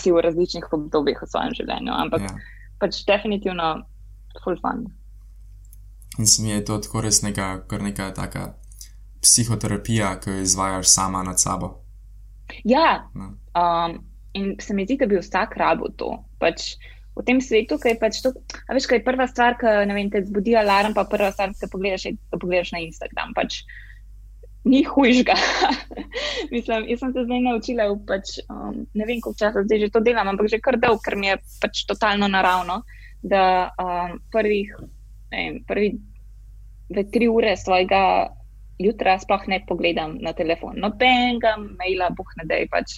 si 0.00 0.12
v 0.12 0.22
različnih 0.24 0.72
obdobjih 0.72 1.20
v 1.20 1.28
svojem 1.28 1.56
življenju. 1.58 1.92
Ampak 1.92 2.24
ja. 2.24 2.32
pač 2.80 3.02
definitivno 3.08 3.74
full 4.40 4.56
fun. 4.62 4.86
In 6.18 6.26
se 6.28 6.42
mi 6.42 6.52
je 6.52 6.64
to 6.64 6.78
tako 6.80 7.04
res 7.04 7.20
neka, 7.24 7.64
neka 7.80 8.10
taka 8.16 8.54
psihoterapija, 9.20 10.16
ki 10.20 10.32
jo 10.32 10.46
izvajaš 10.46 10.88
sama 10.88 11.22
nad 11.22 11.40
sabo. 11.40 11.74
Ja, 12.64 13.08
no. 13.14 13.34
um, 13.56 14.00
in 14.38 14.56
se 14.60 14.74
mi 14.74 14.86
zdi, 14.86 14.98
da 15.00 15.08
bi 15.10 15.20
vsak 15.20 15.56
rabo 15.60 15.90
to. 15.96 16.16
Pač, 16.40 16.74
v 17.16 17.24
tem 17.26 17.40
svetu, 17.44 17.76
ki 17.80 17.92
je 17.92 18.00
pač 18.00 18.20
to. 18.24 18.32
A 18.68 18.76
veš, 18.76 18.88
kaj 18.88 19.00
je 19.00 19.06
prva 19.06 19.28
stvar, 19.28 19.58
ki 19.60 19.72
vem, 19.92 20.10
te 20.12 20.24
zbudi 20.24 20.56
alarm, 20.56 20.96
pa 20.96 21.04
prva 21.08 21.32
stvar, 21.34 21.52
ki 21.56 21.70
pogledaš, 21.72 22.08
je, 22.08 22.16
da 22.32 22.40
pogledaš 22.40 22.72
na 22.72 22.82
Instagram. 22.84 23.34
Pač, 23.36 23.62
ni 24.64 24.82
hujšga. 24.86 25.36
Mislim, 26.54 26.86
jaz 26.88 27.02
sem 27.02 27.12
se 27.12 27.26
zdaj 27.26 27.42
naučila, 27.44 27.88
pač, 28.08 28.38
um, 28.46 28.86
ne 28.94 29.04
vem, 29.04 29.20
koliko 29.20 29.38
časa 29.38 29.64
zdaj 29.66 29.86
že 29.86 29.92
to 29.92 30.00
delam, 30.04 30.30
ampak 30.32 30.48
že 30.48 30.62
kar 30.62 30.78
dolg, 30.80 31.02
ker 31.04 31.18
mi 31.18 31.32
je 31.32 31.36
pač 31.60 31.84
totalno 31.88 32.30
naravno, 32.30 32.82
da 33.22 33.72
um, 33.78 34.16
prvih, 34.32 34.70
vem, 35.34 35.60
prvi 35.66 35.92
dve, 36.92 37.04
tri 37.10 37.28
ure 37.28 37.56
svojega. 37.56 38.32
Jutra 38.80 39.18
sploh 39.20 39.44
ne 39.48 39.60
pogledam 39.68 40.16
na 40.24 40.32
telefon, 40.32 40.78
nobenega 40.80 41.56
maila, 41.60 42.10
boh 42.16 42.28
ne 42.40 42.46
da 42.48 42.58
je 42.60 42.68
pač 42.72 42.96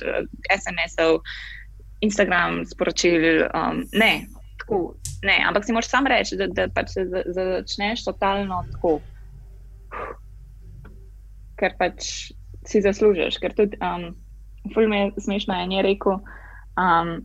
SMS-ov, 0.53 1.21
Instagram 2.05 2.63
sporočil. 2.69 3.49
Um, 3.51 3.83
ne, 3.93 4.27
tako, 4.61 4.95
ne, 5.25 5.39
ampak 5.49 5.67
si 5.67 5.75
moraš 5.77 5.91
sam 5.91 6.07
reči, 6.11 6.39
da, 6.41 6.49
da 6.53 6.69
pač 6.73 6.95
se 6.97 7.05
začneš 7.09 8.05
totalno 8.07 8.63
tako, 8.73 8.99
ker 11.61 11.77
pač 11.81 12.31
si 12.65 12.83
zaslužiš. 12.85 13.39
Ker 13.43 13.57
tudi, 13.57 13.79
um, 13.85 14.13
ful 14.75 14.89
me 14.89 15.05
je 15.05 15.27
smešno, 15.27 15.59
in 15.65 15.77
je 15.77 15.85
rekel, 15.85 16.21
um, 16.81 17.17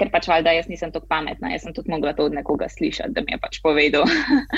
ker 0.00 0.08
pač 0.12 0.28
valjda 0.30 0.54
jaz 0.56 0.70
nisem 0.70 0.92
tako 0.92 1.08
pametna, 1.10 1.52
jaz 1.52 1.66
sem 1.66 1.74
tudi 1.76 1.92
mogla 1.92 2.14
to 2.16 2.26
od 2.28 2.36
nekoga 2.36 2.68
slišati, 2.72 3.12
da 3.16 3.24
mi 3.26 3.34
je 3.34 3.40
pač 3.42 3.60
povedal, 3.64 4.08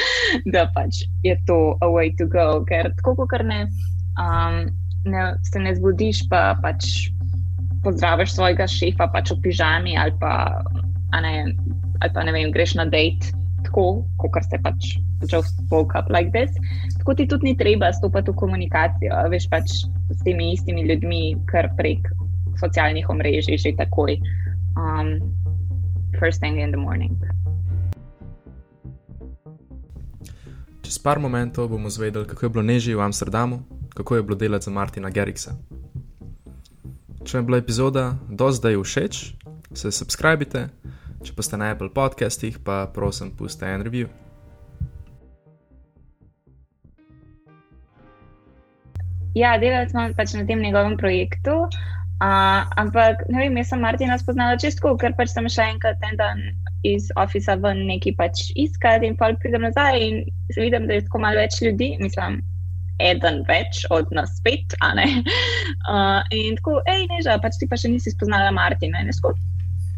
da 0.54 0.68
pač 0.76 1.02
je 1.26 1.34
to 1.48 1.74
a 1.82 1.90
way 1.90 2.14
to 2.18 2.28
go. 2.30 2.62
Ker 2.68 2.92
tako, 3.00 3.16
kot 3.26 3.42
ne, 3.46 3.64
um, 4.20 4.64
ne, 5.10 5.24
se 5.50 5.62
ne 5.62 5.74
zbudiš, 5.74 6.26
pa 6.30 6.54
pač 6.62 7.10
pozdraviš 7.84 8.36
svojega 8.38 8.66
šefa 8.70 9.10
pač 9.12 9.34
v 9.34 9.40
pižami 9.44 9.98
ali 10.00 10.14
pa, 10.20 10.64
ne, 11.20 11.52
ali 12.00 12.10
pa 12.14 12.24
ne 12.24 12.32
vem, 12.32 12.52
greš 12.54 12.78
na 12.80 12.88
dejt 12.88 13.34
tako, 13.64 14.04
kot 14.20 14.44
se 14.46 14.60
pač 14.62 14.96
just 15.24 15.56
spoke 15.66 15.96
up 15.96 16.08
like 16.12 16.30
this. 16.32 16.52
Tako 17.00 17.14
ti 17.14 17.26
tudi 17.28 17.50
ni 17.50 17.54
treba 17.56 17.92
stopiti 17.92 18.32
v 18.32 18.36
komunikacijo, 18.36 19.24
veš 19.32 19.48
pač 19.52 19.84
s 20.12 20.20
temi 20.24 20.52
istimi 20.52 20.84
ljudmi, 20.88 21.36
kar 21.48 21.72
prek 21.78 22.08
socialnih 22.60 23.08
omrežij 23.10 23.58
že 23.58 23.76
takoj. 23.76 24.16
Um, 24.76 25.20
first 26.18 26.40
thing 26.40 26.60
in 26.60 26.70
the 26.70 26.80
morning. 26.80 27.18
Čez 30.82 30.98
par 30.98 31.18
momentov 31.18 31.68
bomo 31.68 31.90
zvedeli, 31.90 32.26
kako 32.26 32.46
je 32.46 32.50
bilo 32.50 32.62
neži 32.62 32.94
v 32.94 33.00
Amsterdamu, 33.00 33.62
kako 33.94 34.16
je 34.16 34.22
bilo 34.22 34.36
delati 34.36 34.64
za 34.64 34.70
Martina 34.70 35.10
Geriksa. 35.10 35.56
Če 37.24 37.38
vam 37.38 37.44
je 37.44 37.46
bila 37.46 37.58
epizoda 37.58 38.18
do 38.28 38.50
zdaj 38.52 38.76
všeč, 38.82 39.34
se 39.72 39.90
subskrbite, 39.90 40.68
če 41.24 41.32
pa 41.32 41.42
ste 41.42 41.56
na 41.56 41.72
Apple 41.72 41.88
podcastih, 41.88 42.58
pa 42.60 42.84
prosim, 42.92 43.32
pustite 43.32 43.70
en 43.70 43.82
review. 43.82 44.10
Ja, 49.34 49.56
delali 49.58 49.88
smo 49.90 50.04
pač 50.14 50.36
na 50.36 50.44
tem 50.46 50.60
njegovem 50.62 50.98
projektu, 51.00 51.64
uh, 52.22 52.62
ampak 52.80 53.24
ne 53.28 53.42
vem, 53.42 53.58
jaz 53.62 53.72
sem 53.72 53.82
Martina 53.82 54.18
spoznala 54.20 54.60
čisto, 54.60 54.94
ker 55.00 55.14
pač 55.18 55.34
sem 55.34 55.48
še 55.50 55.70
enkrat 55.74 56.02
en 56.10 56.18
dan 56.20 56.42
iz 56.84 57.08
ofisa 57.16 57.56
ven 57.56 57.86
neki 57.88 58.12
pač 58.18 58.50
iskati 58.60 59.08
in 59.08 59.16
pa 59.16 59.32
pridem 59.40 59.64
nazaj 59.64 60.00
in 60.00 60.24
vidim, 60.56 60.86
da 60.86 60.98
je 60.98 61.06
tako 61.06 61.24
malo 61.24 61.40
več 61.40 61.62
ljudi, 61.64 61.94
mislim 62.00 62.42
eden 63.02 63.42
več 63.48 63.82
od 63.90 64.10
nas 64.14 64.38
pet. 64.44 64.76
Uh, 64.82 66.22
in 66.38 66.58
tako, 66.60 66.78
hej, 66.88 67.06
neža, 67.10 67.38
pač 67.42 67.58
ti 67.58 67.68
pa 67.70 67.78
še 67.80 67.90
nisi 67.92 68.14
spoznala 68.14 68.52
Martina. 68.54 69.02
In 69.02 69.10
tako, 69.10 69.34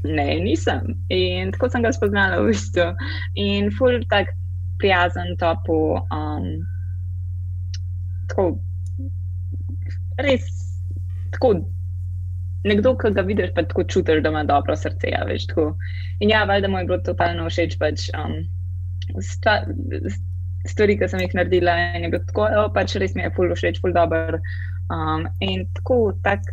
ne, 0.07 0.29
nisem. 0.45 0.95
In 1.13 1.53
tako 1.55 1.71
sem 1.73 1.85
ga 1.85 1.93
spoznala 1.95 2.41
v 2.41 2.53
bistvu. 2.53 2.89
In 3.41 3.71
ful 3.77 4.01
tak 4.13 4.33
prijazen, 4.81 5.35
topo. 5.41 6.01
Um, 6.15 6.65
tako, 8.31 8.57
res, 10.25 10.49
tako. 11.37 11.57
Nekdo, 12.67 12.97
ki 12.99 13.13
ga 13.15 13.23
vidiš, 13.23 13.53
pa 13.55 13.63
tako 13.63 13.85
čutiš, 13.87 14.23
da 14.25 14.33
ima 14.33 14.43
dobro 14.45 14.77
srce. 14.77 15.13
Ja, 15.13 15.23
veš, 15.29 15.47
in 16.21 16.33
ja, 16.33 16.45
valjda 16.45 16.69
mu 16.69 16.79
je 16.79 16.89
bilo 16.89 16.99
totalno 17.07 17.47
všeč. 17.51 17.77
Pač, 17.79 18.09
um, 18.19 18.41
sta, 19.23 19.61
stvari, 20.67 20.97
ki 20.99 21.09
sem 21.09 21.23
jih 21.23 21.37
naredila, 21.39 21.77
in 21.95 22.09
je 22.09 22.13
bilo 22.15 22.25
tako, 22.27 22.49
da 22.53 22.67
pač 22.75 22.97
res 23.01 23.15
mi 23.15 23.23
je 23.23 23.33
fully 23.37 23.55
všeč, 23.55 23.81
fully 23.83 23.95
dober. 23.95 24.41
Um, 24.91 25.27
in 25.41 25.67
tako, 25.79 26.13
tak, 26.27 26.51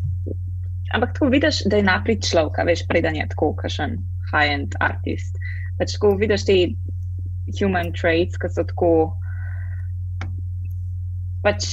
ampak 0.93 1.15
tako 1.17 1.31
vidiš, 1.33 1.63
da 1.69 1.81
je 1.81 1.87
naprej 1.89 2.21
človek, 2.29 2.61
veš, 2.67 2.85
preden 2.89 3.17
je 3.17 3.27
tako, 3.33 3.53
kakšen 3.57 3.97
high-end 4.33 4.77
artist. 4.81 5.37
Pač 5.79 5.97
tako 5.97 6.15
vidiš 6.21 6.45
te 6.49 6.57
human 7.57 7.91
traits, 7.93 8.37
ki 8.37 8.51
so 8.53 8.65
tako. 8.69 8.93
Pač, 11.43 11.65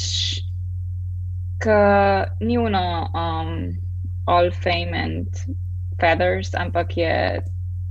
ki 1.63 1.77
ni 2.43 2.57
uno, 2.59 2.83
um, 3.15 3.55
all 4.27 4.51
fame 4.51 4.95
and 4.95 5.27
feathers, 6.01 6.55
ampak 6.55 6.97
je 6.97 7.43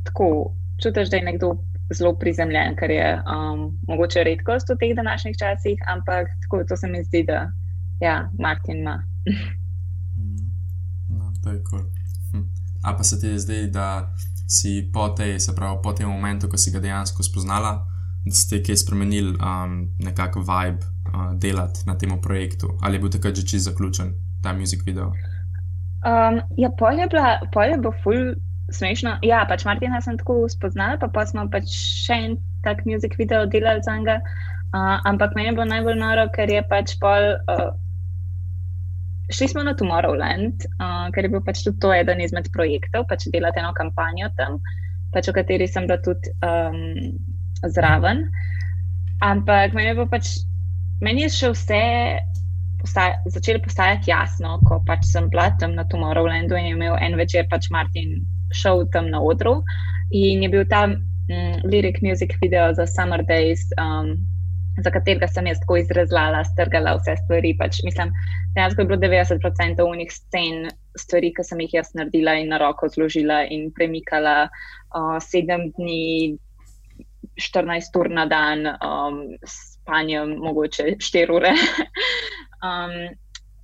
tako, 0.03 0.55
čutiš, 0.81 1.09
da 1.09 1.17
je 1.17 1.23
nekdo 1.23 1.57
zelo 1.93 2.13
prizemljen, 2.15 2.75
kar 2.75 2.91
je 2.91 3.21
um, 3.25 3.79
mogoče 3.87 4.23
redkost 4.23 4.69
v 4.69 4.77
teh 4.79 4.95
današnjih 4.95 5.37
časih, 5.37 5.77
ampak 5.87 6.27
tako 6.41 6.63
to 6.63 6.77
se 6.77 6.87
mi 6.87 7.03
zdi, 7.03 7.23
da 7.23 7.51
ja, 7.99 8.29
Martin 8.39 8.77
ima. 8.77 9.03
No, 11.09 11.33
to 11.43 11.49
je 11.49 11.63
kul. 11.63 11.79
Cool. 11.79 11.89
Hm. 12.31 12.47
A 12.83 12.97
pa 12.97 13.03
se 13.03 13.19
ti 13.19 13.39
zdi, 13.39 13.67
da 13.67 14.15
si 14.47 14.89
po, 14.93 15.09
tej, 15.09 15.37
pravi, 15.55 15.77
po 15.83 15.93
tem 15.93 16.09
momentu, 16.09 16.49
ko 16.49 16.57
si 16.57 16.71
ga 16.71 16.79
dejansko 16.79 17.23
spoznala, 17.23 17.85
da 18.25 18.31
si 18.31 18.61
kaj 18.63 18.77
spremenil, 18.77 19.33
um, 19.41 19.89
nekako 19.99 20.39
vibe 20.45 20.85
uh, 20.85 21.33
delati 21.37 21.85
na 21.85 21.97
tem 21.97 22.13
projektu, 22.21 22.77
ali 22.81 22.95
je 22.95 22.99
bil 22.99 23.09
takrat 23.09 23.35
že 23.35 23.45
čist 23.45 23.65
zaključen 23.65 24.13
ta 24.43 24.53
muzik 24.53 24.85
video? 24.85 25.13
Um, 26.05 26.41
ja, 26.57 26.69
polje 26.71 27.01
je 27.71 27.77
bilo 27.77 27.91
ful 28.03 28.35
smešno. 28.71 29.17
Ja, 29.25 29.43
pač 29.49 29.65
Martina 29.65 30.01
sem 30.01 30.17
tako 30.17 30.45
spoznala, 30.49 30.99
pa, 31.01 31.09
pa 31.11 31.25
smo 31.27 31.47
pač 31.51 31.67
še 31.73 32.15
en 32.15 32.37
tak 32.63 32.85
muzik 32.87 33.17
video 33.19 33.45
delali 33.49 33.83
za 33.83 33.97
njega. 33.97 34.19
Uh, 34.69 34.99
ampak 35.09 35.33
meni 35.35 35.49
je 35.49 35.57
bilo 35.57 35.65
najbolj 35.65 35.97
noro, 35.99 36.27
ker 36.35 36.51
je 36.51 36.63
pač 36.69 36.95
pol. 37.01 37.33
Uh, 37.49 37.71
šli 39.33 39.47
smo 39.49 39.63
na 39.65 39.75
Tomorrowland, 39.77 40.65
uh, 40.77 41.09
ker 41.13 41.25
je 41.25 41.33
bil 41.33 41.43
pač 41.45 41.63
tudi 41.65 41.81
to 41.83 41.91
eden 41.93 42.21
izmed 42.21 42.49
projektov, 42.53 43.05
pač 43.09 43.27
delati 43.33 43.61
eno 43.61 43.73
kampanjo 43.77 44.31
tam, 44.37 44.57
pač 45.13 45.29
v 45.29 45.35
kateri 45.37 45.67
sem 45.69 45.89
bila 45.89 45.99
tudi 46.05 46.31
um, 46.45 47.17
zraven. 47.65 48.27
Ampak 49.25 49.75
meni 49.75 49.91
je 49.91 49.97
bilo 49.99 50.07
pač, 50.09 50.37
meni 51.03 51.27
je 51.27 51.33
še 51.35 51.53
vse 51.53 51.83
postaj, 52.79 53.13
začelo 53.25 53.59
postajati 53.63 54.11
jasno, 54.11 54.59
ko 54.67 54.79
pač 54.87 55.05
sem 55.11 55.29
bila 55.29 55.49
tam 55.59 55.75
na 55.75 55.85
Tomorrowlandu 55.87 56.57
in 56.57 56.65
je 56.69 56.75
imel 56.77 56.97
en 57.01 57.17
večer 57.19 57.47
pač 57.51 57.69
Martin 57.71 58.19
šel 58.55 58.87
tam 58.93 59.09
na 59.11 59.21
odru 59.21 59.59
in 60.11 60.43
je 60.43 60.49
bil 60.49 60.65
tam 60.69 60.95
mm, 61.29 61.67
lyric 61.69 62.01
music 62.01 62.33
video 62.41 62.73
za 62.73 62.87
Summer 62.87 63.23
Days. 63.23 63.69
Um, 63.77 64.17
Za 64.79 64.93
katerega 64.95 65.27
sem 65.27 65.43
jaz 65.49 65.57
tako 65.59 65.75
izrazlala, 65.75 66.39
strgala 66.47 66.93
vse 66.95 67.17
stvari. 67.19 67.49
Pač, 67.59 67.81
mislim, 67.83 68.13
dejansko 68.55 68.85
je 68.85 68.87
bilo 68.87 68.99
90% 69.01 69.83
unih 69.83 70.11
scen, 70.13 70.69
stvari, 70.95 71.33
ki 71.35 71.43
sem 71.43 71.59
jih 71.65 71.73
jaz 71.73 71.89
naredila 71.99 72.37
in 72.39 72.53
na 72.53 72.61
roko 72.61 72.87
zložila 72.87 73.41
in 73.51 73.73
premikala 73.75 74.45
uh, 74.47 75.17
sedem 75.19 75.65
dni, 75.75 76.37
14 77.43 77.99
ur 77.99 78.11
na 78.21 78.23
dan, 78.31 78.69
um, 78.79 79.19
spanjem, 79.43 80.37
mogoče 80.47 80.95
4 80.95 81.35
ure. 81.35 81.51
um, 82.65 82.95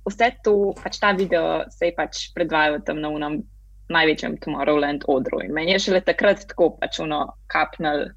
vse 0.06 0.30
to, 0.44 0.72
pač 0.82 1.00
ta 1.02 1.12
video 1.16 1.64
se 1.72 1.90
je 1.90 1.96
pač 1.96 2.28
predvajal 2.36 2.80
tam 2.86 3.02
na 3.02 3.10
unem 3.12 3.42
največjem 3.92 4.38
Tomorrowland 4.42 5.06
odru. 5.10 5.42
In 5.44 5.54
meni 5.54 5.76
je 5.76 5.86
šele 5.86 6.00
takrat 6.06 6.46
tako 6.50 6.72
pač 6.80 6.98
uno 7.02 7.36
kapnil. 7.52 8.10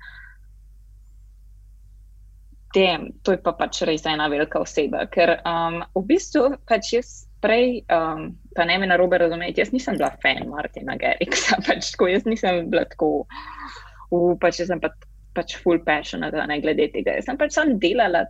Tem, 2.74 3.08
to 3.26 3.34
je 3.34 3.42
pa 3.42 3.54
pač 3.58 3.82
res 3.90 4.06
ena 4.06 4.28
velika 4.30 4.62
oseba. 4.62 5.08
Ker 5.10 5.40
um, 5.42 5.82
v 5.98 6.06
bistvu 6.10 6.54
pač 6.70 6.94
jaz 6.94 7.14
prej, 7.42 7.82
um, 7.94 8.30
pa 8.56 8.66
ne 8.70 8.78
me 8.78 8.90
na 8.90 8.98
robe 9.00 9.18
razumeti, 9.18 9.62
jaz 9.62 9.74
nisem 9.74 9.98
bila 9.98 10.12
fan 10.22 10.50
Martina 10.50 10.98
Geriksa. 11.00 11.58
Pač 11.68 11.94
tako, 11.94 12.10
jaz 12.12 12.28
nisem 12.28 12.68
bila 12.70 12.84
tako, 12.90 13.24
uh, 14.12 14.34
pač 14.42 14.60
jaz 14.60 14.70
sem 14.74 14.82
pa, 14.84 14.92
pač 15.38 15.56
full 15.64 15.80
passion, 15.86 16.26
da 16.28 16.46
ne 16.50 16.60
glede 16.62 16.90
tega. 16.94 17.16
Jaz 17.18 17.30
sem 17.30 17.40
pač 17.40 17.56
sam 17.56 17.78
delala 17.82 18.26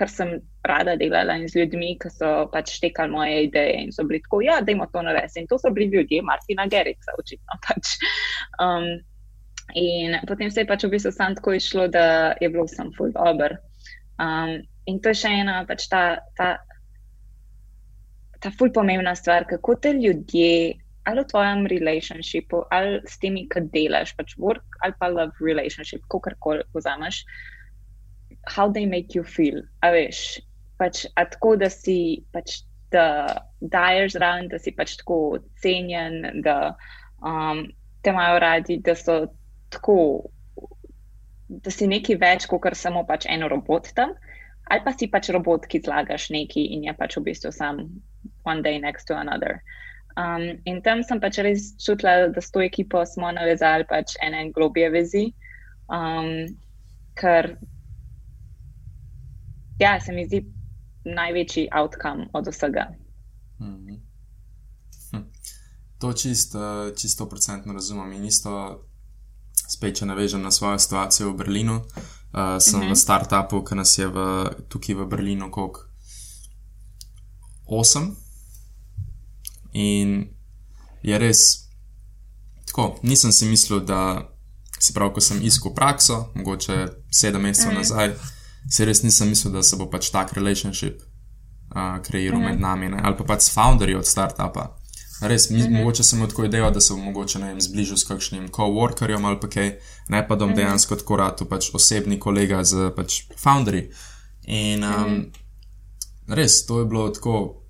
kar 0.00 0.08
sem 0.08 0.30
rada 0.64 0.96
delala 0.96 1.36
in 1.36 1.48
z 1.48 1.60
ljudmi, 1.60 1.92
ki 2.00 2.08
so 2.14 2.30
pač 2.52 2.78
tekali 2.80 3.12
moje 3.12 3.44
ideje 3.50 3.76
in 3.84 3.92
so 3.92 4.06
bili 4.08 4.22
tako, 4.24 4.40
ja, 4.46 4.56
da 4.64 4.72
imamo 4.72 4.88
to 4.94 5.02
narediti. 5.04 5.42
In 5.42 5.48
to 5.50 5.58
so 5.60 5.72
bili 5.76 5.90
ljudje, 5.92 6.22
Martina 6.24 6.64
Gerica, 6.72 7.16
očitno 7.20 7.58
pač. 7.66 7.92
Um, 8.64 8.88
in 9.76 10.16
potem 10.28 10.50
se 10.50 10.64
je 10.64 10.70
pač 10.70 10.86
v 10.86 10.94
bistvu 10.96 11.12
sam 11.12 11.36
tako 11.36 11.52
išlo, 11.58 11.86
da 11.92 12.32
je 12.40 12.48
bilo 12.48 12.64
vsem 12.64 12.94
full 12.96 13.12
dobro. 13.12 13.60
Um, 14.16 14.56
in 14.88 15.04
to 15.04 15.12
je 15.12 15.20
še 15.20 15.34
ena 15.42 15.60
pač 15.68 15.84
ta, 15.92 16.04
ta, 16.40 16.54
ta 18.40 18.56
full 18.56 18.72
pomembna 18.72 19.12
stvar, 19.16 19.44
kako 19.52 19.76
te 19.84 19.92
ljudje. 20.00 20.80
Ali 21.08 21.22
v 21.24 21.30
tvojem 21.30 21.62
relationshipu, 21.68 22.58
ali 22.70 23.00
s 23.08 23.16
temi, 23.20 23.46
ki 23.52 23.62
delaš, 23.72 24.12
pač 24.18 24.34
work 24.40 24.80
ali 24.84 24.92
pa 25.00 25.08
love 25.08 25.32
relationship, 25.40 26.04
kako 26.12 26.36
koli 26.44 26.64
vzameš, 26.76 27.24
how 28.46 28.68
they 28.68 28.86
make 28.86 29.14
you 29.14 29.24
feel. 29.24 29.62
A 29.82 29.92
veš, 29.94 30.40
pač, 30.78 31.04
a 31.16 31.24
tako 31.28 31.56
da 31.60 31.70
si 31.70 32.24
pač 32.32 32.62
da 32.90 33.36
daješ 33.60 34.12
zraven, 34.12 34.48
da 34.48 34.58
si 34.58 34.72
pač 34.74 34.96
tako 35.00 35.38
cenjen, 35.62 36.42
da 36.42 36.74
um, 37.22 37.64
te 38.02 38.10
imajo 38.10 38.38
radi, 38.42 38.78
da 38.82 38.94
so 38.94 39.26
tako, 39.70 40.30
da 41.48 41.70
si 41.70 41.86
nekaj 41.90 42.18
več, 42.18 42.46
kot 42.50 42.66
samo 42.74 43.04
pač 43.06 43.28
eno 43.30 43.48
robot 43.48 43.92
tam. 43.94 44.14
Ali 44.70 44.84
pa 44.84 44.94
si 44.94 45.10
pač 45.10 45.30
robot, 45.34 45.66
ki 45.70 45.82
zlagaš 45.86 46.30
nekaj 46.30 46.66
in 46.74 46.86
je 46.86 46.94
pač 46.98 47.16
v 47.18 47.26
bistvu 47.30 47.52
sam 47.52 47.86
one 48.46 48.62
day 48.62 48.78
next 48.78 49.06
to 49.06 49.16
another. 49.18 49.62
Um, 50.18 50.58
in 50.66 50.82
tam 50.82 51.02
sem 51.06 51.20
pač 51.22 51.38
res 51.42 51.72
čutila, 51.78 52.30
da 52.34 52.42
s 52.42 52.50
to 52.50 52.62
ekipo 52.62 53.02
smo 53.06 53.30
navezali 53.34 53.86
pač 53.90 54.16
ene 54.22 54.48
globije 54.54 54.90
vezi, 54.94 55.24
um, 55.90 56.46
ker 57.18 57.54
ja, 59.80 60.00
se 60.00 60.12
mi 60.12 60.26
zdi 60.26 60.44
največji 61.04 61.68
outcome 61.80 62.28
od 62.32 62.46
vsega. 62.46 62.86
Mm 63.60 63.66
-hmm. 63.66 64.00
hm. 65.10 65.24
To 65.98 66.12
čisto, 66.12 66.90
čisto 66.96 67.28
procentno 67.28 67.72
razumem. 67.72 68.12
In 68.12 68.24
isto, 68.24 68.84
spet, 69.68 69.96
če 69.96 70.06
navežem 70.06 70.42
na 70.42 70.50
svojo 70.50 70.78
situacijo 70.78 71.32
v 71.32 71.36
Berlinu, 71.36 71.76
uh, 71.76 71.84
sem 72.58 72.80
mm 72.80 72.86
-hmm. 72.86 72.92
v 72.92 72.96
startupu, 72.96 73.64
ki 73.64 73.74
nas 73.74 73.98
je 73.98 74.06
v, 74.06 74.46
tukaj 74.68 74.94
v 74.94 75.06
Berlinu, 75.06 75.50
koliko? 75.50 75.80
Osem. 77.66 78.16
In 79.72 80.28
je 81.02 81.18
res 81.18 81.70
tako, 82.66 82.98
nisem 83.02 83.32
si 83.32 83.46
mislil, 83.46 83.80
da 83.80 84.28
se 84.80 84.92
pravi, 84.92 85.14
ko 85.14 85.20
sem 85.20 85.42
iskal 85.42 85.74
prakso, 85.74 86.30
mogoče 86.34 86.88
sedem 87.10 87.42
mesecev 87.42 87.70
mm 87.70 87.74
-hmm. 87.74 87.78
nazaj 87.78 88.14
se 88.68 88.84
res 88.84 89.02
nisem 89.02 89.28
mislil, 89.28 89.52
da 89.52 89.62
se 89.62 89.76
bo 89.76 89.86
pač 89.90 90.10
tak 90.10 90.32
relationship 90.32 91.02
uh, 91.02 92.02
kreiral 92.02 92.38
mm 92.38 92.44
-hmm. 92.44 92.48
med 92.48 92.54
mhm. 92.54 92.62
nami, 92.62 92.88
ne? 92.88 93.00
ali 93.02 93.16
pa 93.16 93.24
pač 93.24 93.42
s 93.42 93.54
founderji 93.54 93.94
od 93.94 94.06
startupa. 94.06 94.76
Res, 95.22 95.50
mi, 95.50 95.58
mm 95.58 95.62
-hmm. 95.62 95.78
mogoče 95.78 96.02
sem 96.04 96.28
tako 96.28 96.44
idejo, 96.44 96.70
da 96.70 96.80
se 96.80 96.94
bom 96.94 97.04
mogoče 97.04 97.38
vem, 97.38 97.60
zbližal 97.60 97.96
s 97.96 98.04
kakšnim 98.04 98.48
coworkerjem 98.48 99.24
ali 99.24 99.40
pa 99.40 99.48
kaj, 99.48 99.78
ne 100.08 100.28
pa 100.28 100.34
da 100.34 100.38
bom 100.38 100.48
mm 100.48 100.52
-hmm. 100.52 100.56
dejansko 100.56 100.96
tako 100.96 101.16
rad, 101.16 101.48
pač 101.48 101.74
osebni 101.74 102.20
kolega 102.20 102.64
z 102.64 102.90
pač 102.96 103.22
founderji. 103.36 103.90
In 104.42 104.84
um, 104.84 104.90
mm 104.90 105.06
-hmm. 105.06 106.34
res, 106.34 106.66
to 106.66 106.78
je 106.78 106.86
bilo 106.86 107.08
tako 107.08 107.62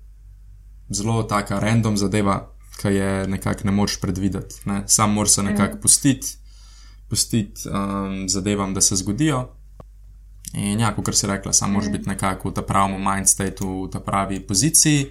zelo 0.89 1.23
taka 1.23 1.59
random 1.59 1.97
zadeva, 1.97 2.51
ki 2.81 2.87
je 2.87 3.27
nekako 3.27 3.61
ne 3.63 3.71
moreš 3.71 3.99
predvideti. 3.99 4.55
Ne? 4.65 4.83
Sam 4.87 5.13
moraš 5.13 5.31
se 5.31 5.43
nekako 5.43 5.73
mm 5.73 5.77
-hmm. 5.77 5.81
pustiti, 5.81 6.27
pustiti 7.09 7.69
um, 7.69 8.29
zadevam, 8.29 8.73
da 8.73 8.81
se 8.81 8.95
zgodijo. 8.95 9.55
In 10.53 10.79
ja, 10.79 10.91
kot 10.95 11.15
si 11.15 11.27
rekla, 11.27 11.53
samo 11.53 11.73
moraš 11.73 11.87
mhm. 11.87 11.97
biti 11.97 12.09
nekako 12.09 12.49
v 12.49 12.53
tem 12.53 12.65
pravem 12.67 12.99
mindsetu, 12.99 13.85
v 13.85 13.89
tej 13.91 14.03
pravi 14.03 14.39
poziciji, 14.39 15.07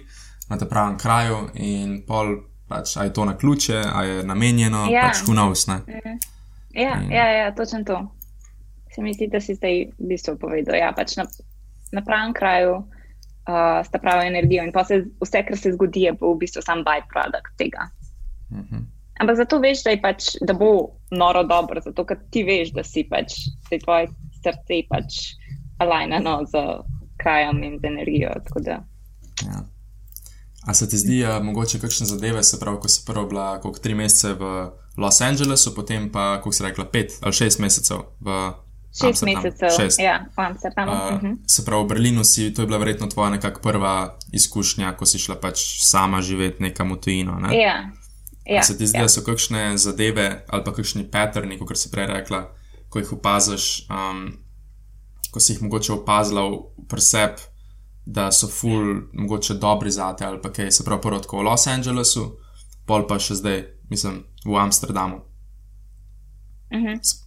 na 0.49 0.57
tem 0.57 0.69
pravem 0.69 0.97
kraju 0.97 1.47
in 1.53 2.01
pol, 2.07 2.35
pač, 2.69 2.97
a 2.97 3.07
je 3.07 3.13
to 3.13 3.25
na 3.25 3.37
ključe, 3.37 3.81
a 3.93 4.03
je 4.03 4.23
namenjeno, 4.23 4.85
ja. 4.91 5.09
pač 5.09 5.25
hunovsne. 5.25 5.81
Mhm. 5.87 6.17
Ja, 6.73 7.01
in... 7.01 7.11
ja, 7.11 7.25
ja, 7.31 7.51
točno 7.55 7.83
to. 7.83 7.97
Se 8.95 9.01
mi 9.01 9.13
zdi, 9.13 9.27
da 9.27 9.39
si 9.41 9.55
zdaj 9.55 9.85
v 9.99 10.07
bistvu 10.07 10.35
povedal. 10.39 10.75
Ja, 10.75 10.91
pač 10.95 11.15
na, 11.17 11.25
na 11.91 12.03
pravem 12.03 12.33
kraju 12.35 12.83
uh, 12.83 13.81
sta 13.87 13.99
prava 13.99 14.27
energija 14.27 14.63
in 14.67 14.71
se, 14.85 15.03
vse, 15.19 15.43
kar 15.47 15.57
se 15.57 15.71
zgodi, 15.73 16.05
je 16.07 16.15
v 16.19 16.35
bistvu 16.39 16.61
sam 16.61 16.85
byproduct 16.85 17.57
tega. 17.57 17.89
Mhm. 18.51 18.61
-huh. 18.61 18.83
Ampak 19.21 19.37
zato 19.37 19.59
veš, 19.59 19.83
da, 19.83 19.93
pač, 20.01 20.35
da 20.41 20.53
bo 20.53 20.97
noro 21.11 21.43
dobro, 21.43 21.81
zato 21.81 22.05
ker 22.05 22.17
ti 22.31 22.43
veš, 22.43 22.71
da 22.73 22.83
si 22.83 23.03
pač, 23.09 23.33
da 23.69 23.75
je 23.75 23.79
tvoj 23.79 24.07
srce 24.43 24.81
pač 24.89 25.21
alajnano 25.81 26.41
z 26.45 26.51
krajem 27.17 27.63
in 27.63 27.79
z 27.79 27.85
energijo. 27.85 28.29
Ja. 29.45 29.63
A 30.67 30.73
se 30.73 30.89
ti 30.89 30.97
zdi, 30.97 31.21
da 31.21 31.39
mogoče 31.39 31.79
kakšne 31.79 32.05
zadeve, 32.05 32.43
se 32.43 32.59
pravi, 32.59 32.77
ko 32.81 32.89
si 32.89 33.01
prvo 33.05 33.25
bila 33.25 33.59
kot 33.61 33.79
tri 33.81 33.95
mesece 33.97 34.33
v 34.33 34.69
Los 34.97 35.21
Angelesu, 35.21 35.75
potem 35.75 36.11
pa, 36.11 36.35
kako 36.37 36.51
si 36.51 36.63
rekla, 36.63 36.85
pet 36.85 37.17
ali 37.21 37.33
šest 37.33 37.59
mesecev 37.59 38.03
v. 38.19 38.51
Šest 38.91 39.23
mesecev, 39.23 39.71
šest. 39.77 39.99
ja, 39.99 40.19
v 40.37 40.41
Amsterdamu. 40.41 40.91
Uh, 40.91 41.13
uh 41.13 41.21
-huh. 41.21 41.37
Se 41.47 41.65
pravi, 41.65 41.83
v 41.83 41.87
Berlinu 41.87 42.23
si, 42.23 42.53
to 42.53 42.61
je 42.61 42.65
bila 42.65 42.77
verjetno 42.77 43.07
tvoja 43.07 43.29
nekakšna 43.29 43.61
prva 43.61 44.17
izkušnja, 44.31 44.93
ko 44.97 45.05
si 45.05 45.19
šla 45.19 45.35
pač 45.35 45.57
sama 45.79 46.21
živeti 46.21 46.63
nekam 46.63 46.91
v 46.91 46.99
tujino. 46.99 47.39
Ne? 47.39 47.57
Ja. 47.57 47.91
Ja, 48.45 48.63
se 48.63 48.77
ti 48.77 48.87
zdi, 48.87 48.97
ja. 48.97 49.01
da 49.01 49.09
so 49.09 49.21
kakšne 49.21 49.77
zadeve 49.77 50.45
ali 50.47 50.63
pa 50.63 50.73
kakšni 50.73 51.11
paterni, 51.11 51.57
kot 51.57 51.77
si 51.77 51.91
prej 51.91 52.07
rekla, 52.07 52.51
ko 52.91 52.99
jih 52.99 53.13
opaziš, 53.15 53.87
um, 53.87 54.25
ko 55.31 55.39
si 55.39 55.53
jih 55.53 55.63
mogoče 55.63 55.93
opazila 55.93 56.43
pri 56.91 57.01
sebi, 57.01 57.47
da 58.05 58.31
so 58.35 58.49
ful, 58.51 59.05
mogoče 59.13 59.53
dobri 59.61 59.91
za 59.91 60.09
te 60.17 60.25
ali 60.25 60.41
pa 60.41 60.51
kaj, 60.51 60.71
se 60.71 60.83
pravi, 60.83 61.01
prvo 61.01 61.21
v 61.39 61.45
Los 61.47 61.67
Angelesu, 61.67 62.25
pol 62.87 63.07
pa 63.07 63.19
še 63.19 63.39
zdaj, 63.39 63.63
mislim, 63.89 64.23
v 64.45 64.57
Amsterdamu. 64.59 65.21
Uh 66.71 66.77
mhm. 66.77 66.87
-huh. 66.87 67.17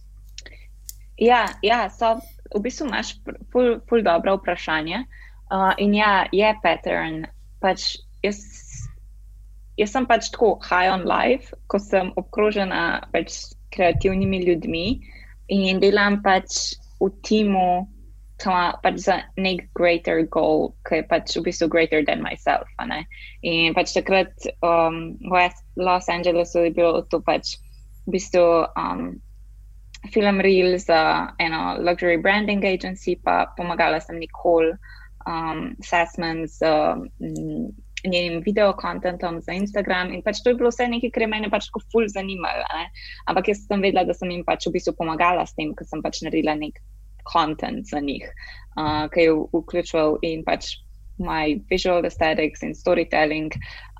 Ja, 1.17 1.47
ja, 1.61 1.89
so 1.89 2.19
v 2.55 2.61
bistvu 2.61 2.87
imaš 2.87 3.15
ful, 3.51 3.79
ful 3.89 4.03
dobro 4.03 4.35
vprašanje. 4.35 5.05
Uh, 5.51 5.73
in 5.77 5.93
ja, 5.93 6.27
je 6.31 6.55
pattern. 6.63 7.25
Pač 7.61 7.95
jaz, 8.23 8.37
jaz 9.77 9.91
sem 9.91 10.05
pač 10.05 10.29
tako 10.29 10.59
high 10.69 10.91
on 10.93 11.05
life, 11.07 11.55
ko 11.67 11.79
sem 11.79 12.11
obkrožena 12.15 13.07
pač 13.13 13.31
s 13.31 13.55
kreativnimi 13.69 14.43
ljudmi 14.45 15.14
in 15.49 15.79
delam 15.79 16.21
pač 16.23 16.75
v 16.99 17.11
timu 17.21 17.85
ki 18.37 18.49
ima 18.49 18.75
pač 18.83 18.97
za 19.07 19.21
nek 19.37 19.63
greater 19.73 20.23
goal, 20.27 20.75
ki 20.87 20.99
je 20.99 21.03
pač 21.07 21.35
v 21.37 21.43
bistvu 21.47 21.69
greater 21.71 22.03
than 22.03 22.21
myself. 22.21 22.67
In 23.43 23.73
pač 23.73 23.93
takrat 23.95 24.31
um, 24.61 25.15
v 25.23 25.49
Los 25.77 26.09
Angelesu 26.09 26.67
je 26.67 26.71
bilo 26.75 27.01
to 27.07 27.21
pač 27.23 27.55
v 28.07 28.19
bistvu 28.19 28.67
um, 28.75 29.15
film 30.11 30.41
reel 30.43 30.77
za 30.77 31.31
eno 31.39 31.79
luxury 31.79 32.19
branding 32.21 32.63
agency, 32.63 33.15
pa 33.15 33.47
pomagala 33.57 34.03
sem 34.03 34.19
Nicole 34.19 34.75
um, 35.25 35.73
Sassman 35.81 36.45
z 36.47 36.61
um, 36.67 37.71
njenim 38.07 38.41
videokontentom 38.45 39.41
za 39.41 39.53
Instagram. 39.53 40.13
In 40.13 40.23
pač 40.25 40.41
to 40.43 40.51
je 40.51 40.59
bilo 40.59 40.71
vse 40.73 40.87
nekaj, 40.91 41.11
kar 41.13 41.25
je 41.25 41.31
mene 41.31 41.49
pač 41.51 41.69
tako 41.69 41.83
ful 41.91 42.07
zanimalo. 42.11 42.65
Ampak 43.29 43.51
jaz 43.51 43.65
sem 43.65 43.81
vedela, 43.81 44.05
da 44.05 44.13
sem 44.13 44.31
jim 44.31 44.45
pač 44.47 44.67
v 44.67 44.75
bistvu 44.77 44.95
pomagala 44.97 45.45
s 45.45 45.57
tem, 45.57 45.73
ker 45.75 45.87
sem 45.89 46.03
pač 46.05 46.21
naredila 46.25 46.55
nek 46.59 46.81
content 47.25 47.87
za 47.89 47.99
njih, 47.99 48.25
uh, 48.77 49.05
ki 49.09 49.27
je 49.27 49.37
vključeval 49.53 50.19
in 50.21 50.43
pač 50.45 50.75
my 51.17 51.55
visual 51.69 52.03
aesthetics 52.05 52.63
in 52.63 52.75
storytelling, 52.75 53.53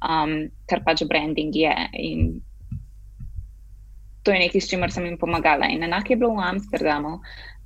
um, 0.03 0.51
kar 0.70 0.84
pač 0.86 1.03
branding 1.10 1.56
je. 1.56 1.74
In 1.93 2.41
to 4.24 4.34
je 4.34 4.41
nekaj, 4.41 4.62
s 4.62 4.70
čimer 4.70 4.91
sem 4.91 5.06
jim 5.06 5.18
pomagala. 5.18 5.70
In 5.70 5.84
enako 5.86 6.14
je 6.14 6.20
bilo 6.22 6.36
v 6.36 6.47
Amsterdamu, 6.49 7.20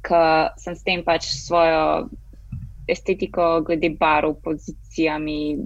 ker 0.06 0.52
sem 0.60 0.76
s 0.76 0.84
tem 0.84 1.04
pač 1.04 1.28
svojo 1.32 2.10
estetiko, 2.90 3.62
glede 3.66 3.94
barov, 4.00 4.40
pozicijami, 4.44 5.58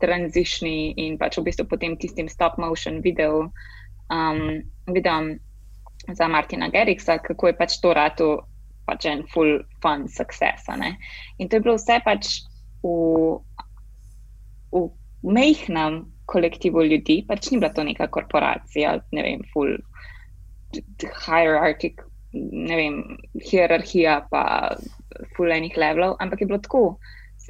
tranzišni 0.00 0.94
in 0.96 1.18
pač 1.20 1.38
v 1.38 1.46
bistvu 1.48 1.68
potem 1.70 1.96
tistim 2.00 2.28
stop 2.28 2.58
motion 2.58 3.00
video, 3.04 3.50
um, 4.10 4.60
videom 4.90 5.36
za 6.08 6.28
Martina 6.28 6.70
Geriksa, 6.72 7.18
kako 7.18 7.50
je 7.50 7.56
pač 7.56 7.80
to 7.80 7.92
rado 7.94 8.30
pač 8.88 9.06
en 9.06 9.22
full 9.30 9.60
fun 9.82 10.08
success. 10.08 10.66
In 11.38 11.48
to 11.48 11.56
je 11.56 11.62
bilo 11.62 11.76
vse 11.78 12.00
pač 12.04 12.40
v, 12.82 13.38
v 14.72 14.82
mehkem 15.22 16.06
kolektivu 16.30 16.86
ljudi, 16.86 17.22
pač 17.26 17.50
ni 17.50 17.60
bila 17.60 17.72
to 17.74 17.84
neka 17.86 18.08
korporacija, 18.10 18.98
ne 19.14 19.22
vem, 19.26 19.44
full 19.52 19.76
hierarchik, 21.26 22.02
ne 22.34 22.76
vem, 22.78 23.00
hierarhija, 23.42 24.20
pa 24.30 24.42
full 25.36 25.50
enih 25.50 25.74
levelov, 25.78 26.16
ampak 26.22 26.42
je 26.42 26.50
bilo 26.50 26.60
tako. 26.62 26.84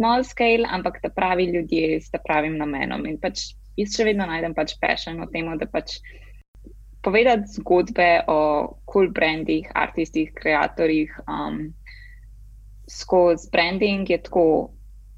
Small 0.01 0.25
scale, 0.25 0.65
ampak 0.65 1.03
da 1.03 1.11
pravi 1.13 1.51
ljudje 1.53 2.01
s 2.01 2.09
pravim 2.25 2.57
namenom. 2.57 3.05
In 3.05 3.19
pač 3.21 3.51
jaz 3.77 3.99
še 3.99 4.07
vedno 4.09 4.25
najdem 4.25 4.55
pač 4.57 4.73
passion 4.81 5.21
v 5.21 5.29
tem, 5.35 5.51
da 5.61 5.69
pač 5.69 5.99
povedati 7.05 7.61
zgodbe 7.61 8.25
o 8.29 8.39
cool 8.89 9.11
brandih, 9.13 9.69
artistih, 9.77 10.33
ustvarjalcih. 10.33 11.13
Um, 11.29 11.75
skozi 12.89 13.51
branding 13.53 14.09
je 14.11 14.23
tako. 14.25 14.45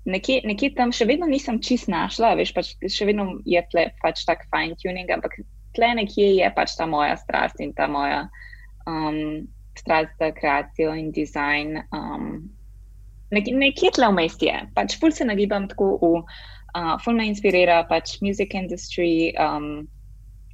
Nekje, 0.02 0.40
nekje 0.42 0.72
tam 0.74 0.90
še 0.90 1.06
vedno 1.06 1.28
nisem 1.30 1.60
čist 1.62 1.86
našla, 1.86 2.32
veš, 2.34 2.50
pač 2.56 2.72
še 2.90 3.06
vedno 3.06 3.36
je 3.46 3.60
tle 3.70 3.84
pač 4.02 4.24
tak 4.26 4.42
fine 4.50 4.74
tuning, 4.82 5.06
ampak 5.14 5.36
tle 5.78 5.92
nekje 5.94 6.26
je 6.40 6.48
pač 6.56 6.74
ta 6.74 6.88
moja 6.90 7.14
strast 7.20 7.62
in 7.62 7.70
ta 7.70 7.86
moja 7.86 8.24
um, 8.90 9.46
strast 9.78 10.18
za 10.18 10.32
kreacijo 10.34 10.90
in 10.98 11.14
dizajn. 11.14 11.84
Um, 11.94 12.50
nek, 13.32 13.48
nekje 13.48 13.94
tle 13.96 14.12
vmes 14.12 14.36
je, 14.40 14.54
pač 14.76 14.98
ful 15.00 15.14
se 15.14 15.26
nagibam 15.28 15.66
tako 15.70 15.96
v, 16.02 16.12
uh, 16.76 16.94
ful 17.02 17.18
me 17.18 17.26
inspirira 17.30 17.82
pač 17.88 18.18
music 18.24 18.54
industry. 18.58 19.32
Um, 19.40 19.88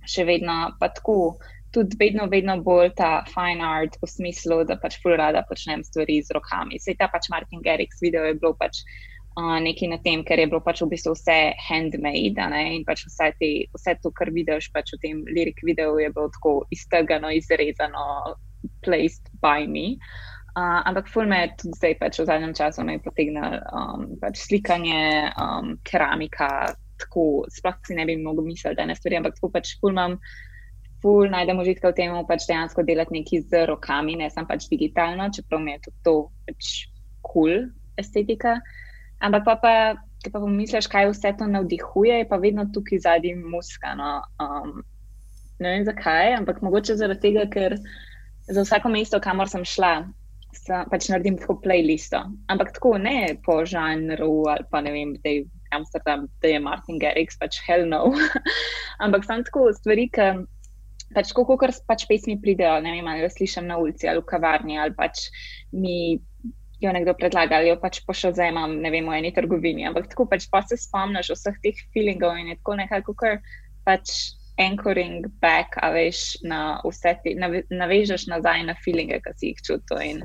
še 0.08 0.24
vedno 0.24 0.70
pa 0.80 0.88
tako, 0.96 1.36
tudi 1.74 1.98
vedno, 2.00 2.24
vedno 2.32 2.56
bolj 2.64 2.94
ta 2.96 3.10
fine 3.28 3.64
art 3.64 3.98
v 4.00 4.08
smislu, 4.08 4.62
da 4.68 4.78
pač 4.80 4.96
ful 5.02 5.16
rada 5.20 5.44
počnem 5.50 5.84
stvari 5.84 6.22
z 6.24 6.32
rokami. 6.36 6.80
Sej 6.80 6.96
ta 7.00 7.10
pač 7.12 7.28
Martin 7.32 7.62
Gerriks 7.64 8.00
video 8.00 8.24
je 8.24 8.38
bilo 8.40 8.54
pač 8.56 8.80
uh, 9.36 9.58
nekaj 9.60 9.92
na 9.92 10.00
tem, 10.04 10.24
ker 10.24 10.40
je 10.40 10.48
bilo 10.48 10.62
pač 10.64 10.80
v 10.82 10.90
bistvu 10.94 11.14
vse 11.16 11.38
handmade 11.68 12.48
in 12.72 12.88
pač 12.88 13.04
vse, 13.10 13.32
te, 13.40 13.52
vse 13.76 13.98
to, 14.02 14.12
kar 14.16 14.32
vidiš 14.32 14.72
pač 14.72 14.96
v 14.96 15.02
tem 15.04 15.22
lirik 15.28 15.60
videu, 15.66 15.98
je 16.00 16.08
bilo 16.14 16.32
tako 16.38 16.54
iztegano, 16.74 17.32
izrezano, 17.36 18.38
placed 18.82 19.28
by 19.44 19.68
me. 19.68 19.98
Uh, 20.58 20.80
ampak 20.90 21.06
ful 21.12 21.28
me 21.30 21.44
tudi 21.54 21.76
zdaj 21.78 21.94
pač 22.00 22.18
v 22.18 22.24
zadnjem 22.26 22.54
času 22.56 22.82
me 22.82 22.96
potegne 22.98 23.60
um, 23.70 24.08
pač 24.18 24.40
slikanje, 24.42 25.30
um, 25.38 25.76
keramika, 25.86 26.72
tako, 26.98 27.44
sploh 27.52 27.76
si 27.86 27.94
ne 27.94 28.06
bi 28.08 28.16
mogel 28.18 28.48
misliti, 28.48 28.74
da 28.74 28.82
je 28.82 28.90
ne 28.90 28.96
stvari, 28.98 29.20
ampak 29.20 29.36
tako 29.36 29.52
pač 29.54 29.76
ful 29.78 29.94
imam, 29.94 30.16
ful 31.04 31.30
najdemo 31.30 31.62
užitka 31.62 31.92
v 31.92 31.98
tem, 32.00 32.16
pač 32.26 32.48
dejansko 32.50 32.82
delati 32.88 33.14
nekaj 33.14 33.44
z 33.46 33.62
rokami, 33.70 34.18
ne 34.18 34.26
sem 34.34 34.48
pač 34.50 34.66
digitalno, 34.72 35.30
čeprav 35.30 35.62
mi 35.62 35.76
je 35.76 35.84
tudi 35.86 36.02
to 36.08 36.16
pač 36.48 36.74
kul 37.22 37.30
cool 37.30 37.54
estetika. 38.00 38.58
Ampak 39.22 39.46
pa, 39.46 39.54
pa 39.62 39.74
ki 40.22 40.34
pa 40.34 40.42
pomisliš, 40.42 40.90
kaj 40.90 41.12
vse 41.12 41.36
to 41.38 41.46
navdihuje, 41.46 42.18
je 42.22 42.26
pa 42.26 42.38
vedno 42.42 42.66
tukaj 42.74 43.04
zadnji 43.06 43.36
muskano. 43.38 44.22
Um, 44.42 44.82
ne 45.62 45.74
vem 45.76 45.86
zakaj, 45.86 46.34
ampak 46.40 46.62
mogoče 46.66 46.98
zaradi 46.98 47.28
tega, 47.28 47.46
ker 47.50 47.78
za 48.48 48.64
vsako 48.64 48.90
mesto, 48.90 49.20
kamor 49.22 49.50
sem 49.50 49.64
šla, 49.66 50.08
sem, 50.64 50.84
pač 50.90 51.08
naredim 51.12 51.38
tako 51.40 51.58
playlisto. 51.64 52.20
Ampak 52.52 52.74
tako 52.76 52.96
ne 53.02 53.36
po 53.44 53.62
žanru 53.68 54.48
ali 54.50 54.66
pa 54.70 54.82
ne 54.84 54.92
vem, 54.94 55.16
da 55.24 55.34
je 55.36 55.46
Amsterdam, 55.76 56.28
da 56.42 56.52
je 56.52 56.60
Martin 56.60 57.00
Garrix, 57.00 57.38
pač 57.40 57.60
hell 57.66 57.86
no. 57.88 58.12
Ampak 59.04 59.26
sem 59.28 59.44
tako 59.46 59.68
stvari, 59.76 60.08
ki 60.12 60.30
pač 61.16 61.32
kako 61.36 61.56
kar 61.60 61.72
pač 61.88 62.04
pesmi 62.08 62.36
pridejo, 62.40 62.80
ne 62.84 62.96
vem, 62.96 63.06
ali 63.08 63.24
jo 63.24 63.30
slišim 63.32 63.68
na 63.68 63.78
ulici 63.80 64.08
ali 64.08 64.20
v 64.20 64.28
kavarni 64.28 64.76
ali 64.76 64.92
pač 64.96 65.28
mi 65.72 66.18
jo 66.78 66.92
nekdo 66.94 67.14
predlaga 67.18 67.58
ali 67.58 67.72
jo 67.72 67.78
pač 67.80 68.02
pošozemam, 68.06 68.78
ne 68.82 68.90
vem, 68.94 69.08
v 69.08 69.18
eni 69.18 69.32
trgovini. 69.34 69.86
Ampak 69.88 70.10
tako 70.12 70.28
pač 70.30 70.46
pa 70.52 70.62
se 70.62 70.78
spomniš 70.78 71.32
vseh 71.34 71.56
teh 71.64 71.80
feelingov 71.94 72.38
in 72.38 72.52
je 72.52 72.60
tako 72.60 72.78
nekako 72.78 73.16
kar 73.18 73.40
pač 73.88 74.37
anchoring 74.58 75.26
back, 75.42 75.78
a 75.82 75.90
veš, 75.94 76.38
na 76.42 76.80
vse 76.84 77.14
te, 77.24 77.34
navežeš 77.70 78.26
nazaj 78.30 78.64
na 78.66 78.74
feelinge, 78.84 79.20
ki 79.22 79.34
si 79.36 79.52
jih 79.52 79.66
čutil 79.66 80.22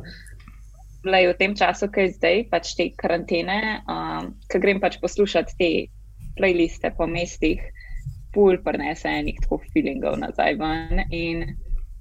lej, 1.04 1.28
v 1.28 1.38
tem 1.38 1.52
času, 1.56 1.92
ki 1.92 2.08
je 2.08 2.16
zdaj, 2.16 2.38
pač 2.52 2.74
te 2.80 2.90
karantene, 2.96 3.84
um, 3.92 4.32
ki 4.48 4.62
grem 4.64 4.80
pač 4.80 4.98
poslušati 5.04 5.56
te 5.60 5.72
playliste 6.40 6.94
po 6.98 7.08
mestih, 7.08 7.60
pul 8.34 8.58
prenese 8.66 9.12
enih 9.12 9.38
tako 9.44 9.62
feelingov 9.74 10.18
nazaj 10.18 10.58
ven. 10.58 11.04
In 11.14 11.44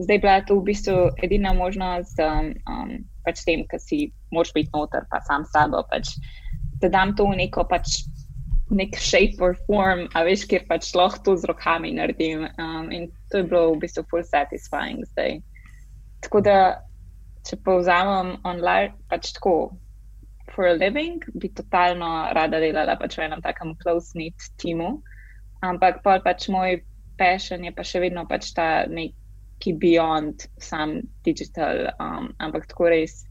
zdaj 0.01 0.23
bila 0.23 0.39
to 0.47 0.61
v 0.61 0.71
bistvu 0.71 1.11
edina 1.27 1.53
možnost, 1.53 2.17
um, 2.23 2.55
um, 2.71 2.95
pač 3.27 3.43
tem, 3.45 3.67
ki 3.69 3.79
si 3.83 3.99
moč 4.33 4.55
biti 4.55 4.71
noter, 4.73 5.05
pa 5.11 5.21
sam 5.27 5.45
sabo, 5.51 5.83
pač, 5.91 6.15
da 6.81 6.89
dam 6.89 7.15
to 7.19 7.27
v 7.29 7.43
neko 7.43 7.67
pač. 7.69 8.07
Nek 8.73 8.97
shape 8.97 9.37
or 9.41 9.55
form, 9.67 10.07
a 10.17 10.25
veš, 10.25 10.47
kjer 10.49 10.65
pač 10.69 10.95
lahko 10.97 11.21
to 11.27 11.37
z 11.37 11.49
rokami 11.51 11.93
naredim. 11.93 12.47
Um, 12.57 12.89
in 12.91 13.11
to 13.31 13.43
je 13.43 13.49
bilo 13.51 13.75
v 13.75 13.83
bistvu 13.85 14.07
full 14.09 14.25
satisfying 14.25 15.05
zdaj. 15.13 15.43
Tako 16.25 16.41
da 16.47 16.57
če 17.47 17.59
povzamem 17.67 18.37
online, 18.49 18.95
pač 19.11 19.33
tako, 19.37 19.75
for 20.55 20.69
a 20.69 20.75
living, 20.77 21.25
bi 21.35 21.51
totalno 21.53 22.31
rada 22.37 22.61
delala 22.63 22.97
pač 23.01 23.19
v 23.19 23.27
enem 23.27 23.43
takem 23.45 23.75
close-knit 23.83 24.49
timu, 24.63 24.95
ampak 25.65 26.03
pa 26.05 26.19
pač 26.25 26.49
moj 26.53 26.81
passion 27.19 27.65
je 27.65 27.73
pa 27.75 27.85
še 27.87 28.03
vedno 28.03 28.25
pač 28.29 28.53
ta 28.57 28.85
neki 28.89 29.77
beyond 29.81 30.47
sam 30.61 31.01
digital, 31.27 31.89
um, 32.01 32.33
ampak 32.41 32.67
tako 32.71 32.91
res 32.93 33.23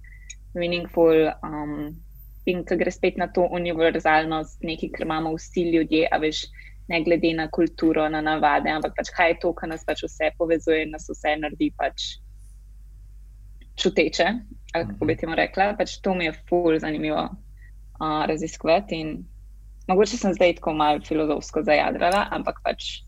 meaningful. 0.54 1.32
Um, 1.44 1.96
In 2.50 2.64
ko 2.66 2.76
gre 2.78 2.92
spet 2.92 3.20
na 3.22 3.28
to 3.30 3.46
univerzalnost, 3.54 4.64
nekaj, 4.66 4.90
kar 4.96 5.06
imamo 5.06 5.36
vsi 5.36 5.68
ljudje, 5.76 6.08
a 6.12 6.18
veš, 6.22 6.46
ne 6.90 7.02
glede 7.06 7.34
na 7.38 7.48
kulturo, 7.48 8.08
na 8.10 8.22
navade, 8.22 8.72
ampak 8.72 8.96
pač 8.98 9.12
kaj 9.16 9.30
je 9.30 9.38
to, 9.44 9.54
kar 9.54 9.70
nas 9.70 9.86
pač 9.86 10.04
vse 10.08 10.32
povezuje 10.38 10.82
in 10.86 10.96
nas 10.96 11.06
vse 11.10 11.36
naredi 11.40 11.70
pač 11.78 12.08
čuteče, 13.82 14.28
ali 14.74 14.88
kako 14.90 15.06
bi 15.06 15.18
temu 15.18 15.38
rekla. 15.38 15.74
Pač 15.78 16.00
to 16.02 16.16
mi 16.18 16.28
je 16.28 16.34
ful 16.50 16.80
zanimivo 16.80 17.24
uh, 17.24 18.26
raziskovati. 18.28 19.04
Mogoče 19.88 20.18
sem 20.18 20.34
zdaj 20.34 20.58
tako 20.60 20.74
malo 20.74 21.02
filozofsko 21.06 21.64
zajadrala, 21.68 22.28
ampak 22.32 22.62
pač 22.66 23.04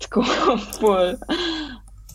tako 0.00 0.24
ful. 0.78 1.16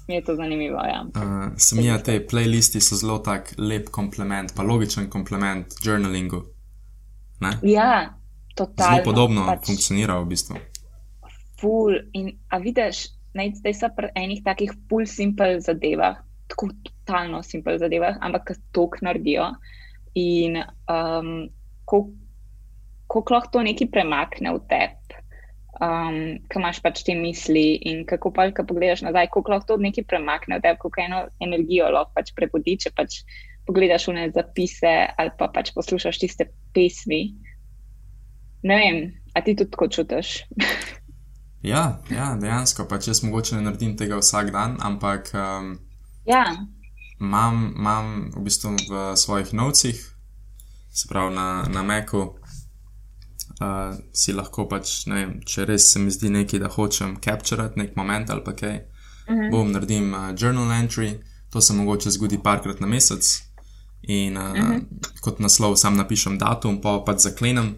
Mi 0.07 0.15
je 0.15 0.23
to 0.23 0.35
zanimivo. 0.35 0.77
Ja. 0.77 1.05
Uh, 1.15 1.53
se 1.57 1.75
mi 1.75 1.85
je, 1.85 2.03
te 2.03 2.19
playlisti 2.31 2.81
so 2.81 2.95
zelo 2.95 3.17
tak 3.19 3.53
lep 3.57 3.89
komplement, 3.91 4.53
pa 4.55 4.63
logičen 4.63 5.09
komplement 5.09 5.73
journalingu. 5.83 6.43
Ne? 7.41 7.57
Ja, 7.63 8.13
totalno. 8.55 8.95
Zelo 8.95 9.03
podobno 9.03 9.45
pač, 9.49 9.65
funkcionira 9.67 10.19
v 10.21 10.29
bistvu. 10.29 10.61
Ful. 11.61 11.97
In, 12.13 12.31
a 12.49 12.59
vidiš, 12.61 13.07
naj 13.35 13.55
zdaj 13.61 13.77
so 13.79 13.89
pri 13.97 14.11
enih 14.15 14.43
takih 14.45 14.71
full 14.89 15.09
simple 15.09 15.57
zadevah, 15.61 16.21
tako 16.51 16.69
totalno 16.85 17.41
simpel 17.43 17.79
zadevah, 17.81 18.19
ampak 18.21 18.53
to 18.71 18.89
naredijo. 19.01 19.51
In 20.15 20.61
um, 20.87 21.49
kako 21.85 23.33
lahko 23.33 23.51
to 23.51 23.63
nekaj 23.65 23.89
premakne 23.91 24.53
v 24.55 24.61
tebi, 24.69 25.19
um, 25.81 26.19
ki 26.49 26.59
imaš 26.59 26.79
pač 26.83 27.03
te 27.07 27.15
misli, 27.17 27.75
in 27.89 28.03
kako 28.07 28.31
pa, 28.35 28.47
ko 28.55 28.65
pogledaš 28.67 29.03
nazaj, 29.05 29.29
kako 29.33 29.51
lahko 29.51 29.73
to 29.73 29.77
nekaj 29.81 30.07
premakne 30.07 30.59
v 30.59 30.63
tebi, 30.63 30.81
kako 30.81 31.01
eno 31.03 31.19
energijo 31.43 31.89
lahko 31.91 32.15
pač 32.15 32.31
prebudi, 32.37 32.77
če 32.85 32.93
pač 32.95 33.21
pogledaš 33.65 34.07
v 34.09 34.15
ne 34.19 34.25
zapise 34.33 34.93
ali 35.17 35.33
pa 35.37 35.49
pač 35.49 35.73
poslušaš 35.75 36.21
tiste 36.21 36.49
pesmi. 36.73 37.35
Ne 38.65 38.77
vem, 38.81 38.97
a 39.33 39.41
ti 39.41 39.55
tudi 39.57 39.73
tako 39.73 39.89
čutiš? 39.89 40.45
ja, 41.73 42.01
ja, 42.09 42.33
dejansko. 42.39 42.87
Pač 42.89 43.09
jaz 43.11 43.21
mogoče 43.25 43.57
ne 43.57 43.65
naredim 43.67 43.97
tega 43.97 44.17
vsak 44.21 44.53
dan, 44.53 44.77
ampak 44.81 45.29
um, 45.37 45.75
ja. 46.25 46.45
imam, 47.21 47.73
imam 47.77 48.31
v 48.33 48.45
bistvu 48.47 48.73
v 48.89 49.03
svojih 49.17 49.53
novcih, 49.53 50.01
se 50.95 51.09
pravi 51.09 51.35
na, 51.35 51.65
na 51.69 51.83
Meku. 51.83 52.37
Uh, 53.55 53.95
si 54.11 54.33
lahko 54.33 54.65
pač, 54.67 55.05
ne 55.07 55.15
vem, 55.15 55.29
če 55.47 55.65
res 55.65 55.87
se 55.93 55.99
mi 55.99 56.11
zdi 56.11 56.29
nekaj, 56.29 56.59
da 56.59 56.67
hočem 56.67 57.15
capturati 57.23 57.79
nek 57.79 57.95
moment 57.95 58.29
ali 58.29 58.43
pa 58.43 58.51
kaj, 58.51 58.75
uh 58.75 59.35
-huh. 59.35 59.51
bom 59.51 59.71
naredim 59.71 60.13
uh, 60.13 60.33
journal 60.35 60.71
entry, 60.75 61.13
to 61.49 61.61
se 61.61 61.73
mogoče 61.73 62.11
zgodi 62.11 62.37
parkrat 62.43 62.79
na 62.79 62.87
mesec, 62.87 63.45
In 64.07 64.35
uh, 64.35 64.43
uh 64.43 64.55
-huh. 64.55 64.81
kot 65.21 65.39
naslov 65.39 65.75
sam 65.75 65.95
napišem 65.95 66.37
datum, 66.37 66.81
pa 66.81 66.99
pač 67.05 67.19
zaklenem, 67.19 67.75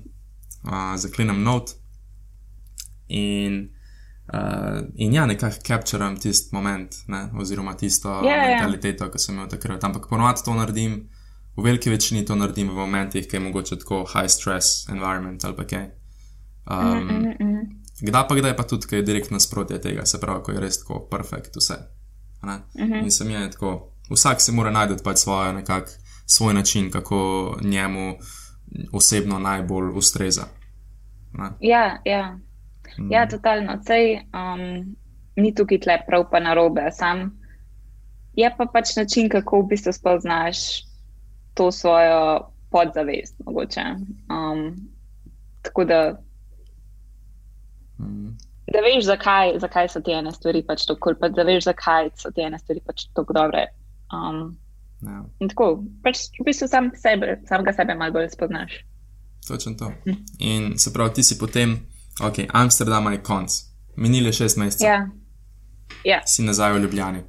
uh, 0.63 0.95
zaklenem 0.95 1.43
not. 1.43 1.75
In, 3.07 3.69
uh, 4.34 4.82
in 4.95 5.13
ja, 5.13 5.25
nekako 5.25 5.55
capturam 5.67 6.17
tisti 6.17 6.55
moment, 6.55 6.95
ne? 7.07 7.30
oziroma 7.39 7.73
tisto 7.73 8.09
yeah, 8.09 8.25
ja, 8.25 8.43
ja. 8.43 8.49
mentaliteto, 8.49 9.03
yeah. 9.03 9.13
ki 9.13 9.19
sem 9.19 9.36
imel 9.36 9.47
takrat. 9.47 9.84
Ampak 9.84 10.09
ponovadi 10.09 10.43
to 10.43 10.53
naredim, 10.53 11.09
v 11.58 11.64
veliki 11.64 11.89
večini 11.89 12.26
to 12.26 12.36
naredim 12.36 12.70
v 12.70 12.74
momentih, 12.74 13.28
ki 13.28 13.36
je 13.36 13.39
mogoče 13.39 13.80
tako 13.80 14.05
high 14.14 14.30
stress 14.30 14.89
environment 14.89 15.45
ali 15.45 15.68
kaj. 15.68 15.89
Um, 16.70 17.03
mm 17.03 17.34
-mm. 17.39 17.66
Kdaj 18.01 18.28
pa 18.28 18.36
kdaj 18.36 18.58
pa 18.58 18.64
tudi, 18.64 18.88
kaj 18.88 18.99
je 18.99 19.03
direktno 19.03 19.36
nasprotje 19.36 19.82
tega, 19.82 20.05
se 20.05 20.20
pravi, 20.20 20.43
ko 20.43 20.51
je 20.51 20.60
res 20.60 20.80
tako 20.80 21.08
perfekt 21.12 21.55
vse. 21.55 21.74
Mm 22.43 22.49
-hmm. 22.76 23.03
In 23.03 23.12
sem 23.12 23.30
je 23.30 23.51
tako, 23.51 23.91
vsak 24.10 24.41
si 24.41 24.51
mora 24.51 24.72
najti 24.72 25.03
pač 25.03 25.18
svojo 25.18 25.53
nekakšno 25.53 26.08
svoj 26.28 26.53
način, 26.53 26.91
kako 26.91 27.58
njemu 27.62 28.16
osebno 28.93 29.39
najbolj 29.39 29.91
ustreza. 29.95 30.45
Ne? 31.34 31.49
Ja, 31.60 32.01
ja. 32.05 32.38
Mm. 32.99 33.12
ja, 33.12 33.28
totalno. 33.28 33.80
Sej, 33.88 34.16
um, 34.16 34.95
ni 35.36 35.55
tukaj 35.55 35.80
tle 35.80 35.99
prav 36.08 36.26
pa 36.32 36.39
na 36.39 36.53
robe, 36.53 36.82
sam 36.91 37.39
je 38.34 38.55
pa 38.58 38.66
pač 38.74 38.95
način, 38.95 39.30
kako 39.30 39.62
v 39.62 39.68
bistvu 39.68 39.93
spoznaš 39.93 40.58
to 41.58 41.72
svojo 41.72 42.51
podzavest. 42.72 43.36
Um, 43.47 44.76
tako 45.62 45.86
da. 45.86 46.01
Mm. 47.99 48.38
Da 48.68 48.84
veš, 48.84 49.05
zakaj, 49.08 49.60
zakaj 49.64 49.89
so 49.89 50.01
te 50.03 50.12
ene 50.12 50.32
stvari 50.36 50.62
pač 50.68 50.86
tako, 50.86 51.16
pa 51.20 51.30
da 51.32 51.43
veš, 51.47 51.70
zakaj 51.70 52.12
so 52.20 52.32
te 52.36 52.43
ene 52.43 52.60
stvari 52.60 52.84
pač 52.86 53.08
tako 53.16 53.34
dobre. 53.34 53.68
Um, 54.12 54.58
Ja. 55.05 55.22
In 55.39 55.51
tako, 55.51 55.84
pač 56.01 56.28
v 56.39 56.47
bistvu 56.47 56.68
sam 56.72 56.89
sebe, 56.97 57.38
samega 57.49 57.74
sebe 57.78 57.95
malo 57.97 58.16
bolj 58.16 58.32
spoznaš. 58.34 58.80
Točno 59.47 59.76
to. 59.78 59.91
Hm. 60.05 60.18
In 60.39 60.78
se 60.82 60.93
pravi, 60.93 61.14
ti 61.20 61.24
si 61.24 61.38
potem, 61.38 61.78
ok, 62.22 62.47
Amsterdam 62.53 63.12
je 63.14 63.22
konc, 63.24 63.53
minili 63.95 64.34
šest 64.34 64.58
mesecev. 64.58 64.88
Ja. 64.88 64.97
ja. 66.03 66.22
Si 66.26 66.43
nazaj 66.43 66.74
v 66.74 66.82
Ljubljani. 66.88 67.24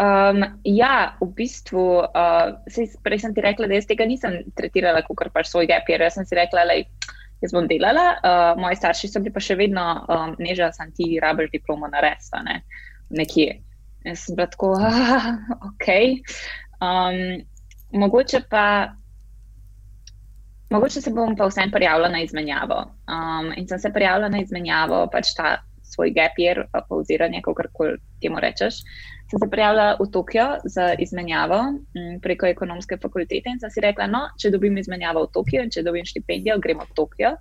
Um, 0.00 0.44
ja, 0.64 1.12
v 1.20 1.26
bistvu, 1.36 2.08
uh, 2.08 2.56
sej, 2.72 2.94
prej 3.04 3.20
sem 3.20 3.34
ti 3.36 3.44
rekla, 3.44 3.68
da 3.68 3.76
jaz 3.76 3.88
tega 3.90 4.06
nisem 4.08 4.38
tretirala 4.56 5.02
kot 5.04 5.28
pač 5.34 5.50
svoj 5.50 5.68
gap, 5.68 5.88
jer 5.92 6.06
sem 6.08 6.24
si 6.24 6.38
rekla, 6.38 6.64
da 6.64 6.78
jaz 7.44 7.52
bom 7.52 7.68
delala. 7.68 8.06
Uh, 8.24 8.52
moji 8.60 8.78
starši 8.80 9.10
so 9.12 9.20
bili 9.20 9.34
pa 9.34 9.42
še 9.44 9.58
vedno 9.60 9.84
um, 10.08 10.32
neža, 10.40 10.70
sem 10.72 10.88
ti 10.96 11.18
rabiš 11.20 11.52
diplomo 11.52 11.90
na 11.92 12.00
res, 12.04 12.32
ne? 12.46 12.62
nekje. 13.12 13.60
Jaz 14.06 14.24
sem 14.24 14.38
bila 14.38 14.48
tako, 14.48 14.72
ah, 14.88 15.36
ok. 15.68 15.88
Um, 16.80 17.44
mogoče 18.00 18.40
pa, 18.48 18.64
mogoče 20.72 21.04
se 21.04 21.12
bom 21.12 21.36
pa 21.36 21.50
vsem 21.50 21.72
prijavila 21.74 22.08
na 22.08 22.24
izmenjavo. 22.24 22.86
Um, 23.04 23.52
in 23.52 23.68
sem 23.68 23.84
se 23.84 23.92
prijavila 23.92 24.32
na 24.32 24.40
izmenjavo, 24.40 25.04
pač 25.12 25.34
ta 25.36 25.58
svoj 25.90 26.14
year, 26.14 26.64
pa 26.72 26.86
oziranje, 26.88 27.42
kako 27.44 27.68
koli 27.72 27.98
temu 28.22 28.40
rečeš. 28.40 28.80
Sem 29.30 29.38
se 29.38 29.46
prijavila 29.50 29.96
v 30.00 30.10
Tokio 30.10 30.44
za 30.64 30.94
izmenjavo 30.98 31.58
m, 31.94 32.16
preko 32.22 32.48
ekonomske 32.50 32.96
fakultete 32.98 33.52
in 33.52 33.60
sem 33.62 33.70
si 33.70 33.82
rekla, 33.84 34.08
no, 34.10 34.24
če 34.34 34.50
dobim 34.50 34.78
izmenjavo 34.80 35.22
v 35.28 35.30
Tokio 35.36 35.62
in 35.62 35.70
če 35.70 35.84
dobim 35.86 36.06
štipendijo, 36.08 36.58
gremo 36.58 36.82
v 36.88 36.96
Tokio 36.98 37.36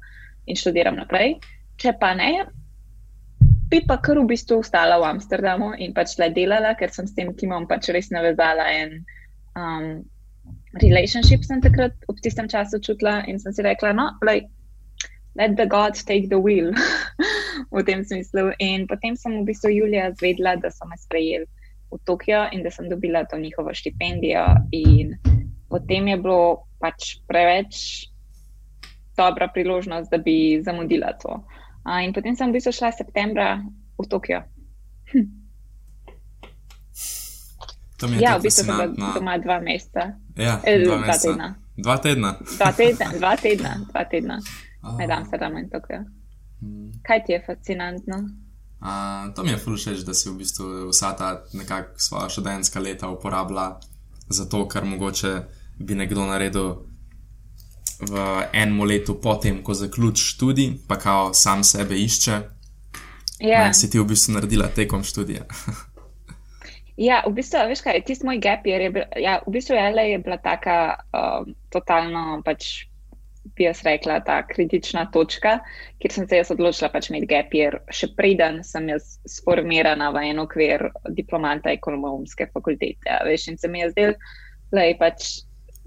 in 0.45 0.59
študiram 0.59 0.99
naprej. 1.01 1.39
Če 1.81 1.95
pa 1.97 2.11
ne, 2.13 2.45
bi 3.73 3.81
pa 3.89 3.97
kar 4.05 4.21
v 4.21 4.27
bistvu 4.29 4.59
ostala 4.61 4.99
v 5.01 5.09
Amsterdamu 5.15 5.71
in 5.81 5.97
pač 5.97 6.13
le 6.21 6.29
delala, 6.35 6.75
ker 6.77 6.93
sem 6.93 7.09
s 7.09 7.17
tem 7.17 7.33
timom 7.33 7.65
pač 7.65 7.89
res 7.89 8.13
navezala 8.13 8.69
en 8.69 8.95
um, 9.57 9.91
relationship, 10.85 11.41
sem 11.41 11.61
takrat 11.65 11.97
v 12.05 12.19
tistem 12.21 12.49
času 12.51 12.77
čutila 12.85 13.23
in 13.25 13.41
sem 13.41 13.53
si 13.53 13.65
rekla, 13.65 13.97
no, 13.97 14.11
like, 14.21 14.45
let 15.33 15.57
the 15.57 15.65
gods 15.65 16.05
take 16.05 16.29
the 16.29 16.37
wheel 16.37 16.69
v 17.73 17.81
tem 17.81 18.05
smislu. 18.05 18.51
In 18.61 18.85
potem 18.85 19.17
sem 19.17 19.41
v 19.41 19.47
bistvu 19.49 19.73
Julija 19.73 20.11
zvedla, 20.21 20.59
da 20.61 20.69
so 20.69 20.85
me 20.85 20.97
sprejeli 21.01 21.49
v 21.91 21.99
Tokio 22.05 22.47
in 22.51 22.63
da 22.63 22.71
sem 22.71 22.89
dobila 22.89 23.23
to 23.25 23.37
njihovo 23.37 23.73
štipendijo 23.73 24.45
in 24.71 25.17
potem 25.69 26.07
je 26.07 26.17
bilo 26.17 26.63
pač 26.79 27.17
preveč 27.27 27.75
dobra 29.17 29.47
priložnost, 29.53 30.11
da 30.11 30.17
bi 30.17 30.61
zamudila 30.65 31.13
to. 31.21 31.43
Uh, 31.83 31.99
in 32.05 32.13
potem 32.13 32.35
sem 32.35 32.49
v 32.49 32.55
bistvu 32.55 32.71
šla 32.71 32.91
septembra 32.91 33.59
v 33.99 34.07
Tokio. 34.07 34.43
Hm. 35.11 35.27
Ja, 38.19 38.37
v 38.37 38.47
bistvu 38.47 38.63
sem 38.63 38.95
doma 38.95 39.37
dva 39.43 39.59
meseca. 39.59 40.15
Ja, 40.39 40.59
e, 40.63 40.79
dva, 40.85 41.03
dva 41.03 41.17
tedna. 41.19 41.47
Dva 41.75 41.97
tedna. 41.99 42.31
Dva 42.39 42.71
tedna, 42.71 43.07
dva 43.17 43.33
tedna, 43.35 43.73
dva 43.91 44.03
tedna. 44.07 44.37
Med 44.99 45.11
Amsterdamom 45.11 45.59
in 45.59 45.69
Tokio. 45.69 46.05
Hmm. 46.59 46.91
Kaj 47.03 47.23
ti 47.27 47.35
je 47.35 47.43
fascinantno? 47.43 48.23
Uh, 48.79 49.33
to 49.35 49.43
mi 49.43 49.51
je 49.51 49.57
fulšeč, 49.57 50.03
da 50.07 50.13
si 50.13 50.29
v 50.29 50.37
bistvu 50.39 50.87
vsa 50.89 51.11
ta 51.11 51.43
nekakšna 51.53 51.99
svoja 51.99 52.29
študentska 52.29 52.79
leta 52.79 53.09
uporabila 53.11 53.79
za 54.29 54.45
to, 54.45 54.67
kar 54.67 54.85
mogoče 54.85 55.33
bi 55.79 55.95
nekdo 55.95 56.23
naredil 56.25 56.75
v 57.99 58.23
enem 58.53 58.79
letu, 58.87 59.17
potem, 59.19 59.59
ko 59.63 59.73
zaključiš 59.73 60.35
študij, 60.35 60.71
pa 60.87 60.95
kao 60.95 61.33
sam 61.33 61.63
sebe 61.63 61.95
išče. 61.95 62.39
Ja. 63.39 63.67
Ne, 63.67 63.73
si 63.73 63.89
ti 63.91 63.99
v 63.99 64.07
bistvu 64.07 64.33
naredila 64.33 64.67
tekom 64.71 65.03
študija. 65.03 65.43
ja, 67.09 67.23
v 67.27 67.33
bistvu, 67.35 67.67
veš 67.67 67.83
kaj, 67.83 68.03
tisti 68.07 68.27
moj 68.27 68.39
gap 68.39 68.67
je, 68.67 68.89
bil, 68.95 69.03
ja, 69.19 69.39
v 69.47 69.51
bistvu 69.51 69.75
je, 69.75 70.07
je 70.11 70.19
bila 70.23 70.37
taka 70.39 70.77
um, 71.11 71.51
totalno, 71.71 72.39
pač 72.45 72.88
bi 73.55 73.65
jaz 73.65 73.83
rekla, 73.85 74.19
ta 74.25 74.39
kritična 74.47 75.05
točka, 75.13 75.57
kjer 75.99 76.13
sem 76.13 76.27
se 76.27 76.39
jaz 76.41 76.51
odločila 76.53 76.89
pač 76.93 77.09
imeti 77.09 77.29
gap 77.29 77.53
year, 77.55 77.79
še 77.93 78.11
preden 78.17 78.61
sem 78.67 78.89
jaz 78.91 79.17
sformirana 79.29 80.09
v 80.15 80.25
en 80.31 80.43
okvir 80.45 80.89
diplomanta 81.17 81.73
ekonomske 81.73 82.49
fakultete. 82.53 83.19
Veš, 83.27 83.49
in 83.53 83.59
se 83.61 83.71
mi 83.71 83.83
je 83.83 83.91
zdel, 83.93 84.15
da 84.73 84.85
je 84.87 84.97
pač, 84.99 85.29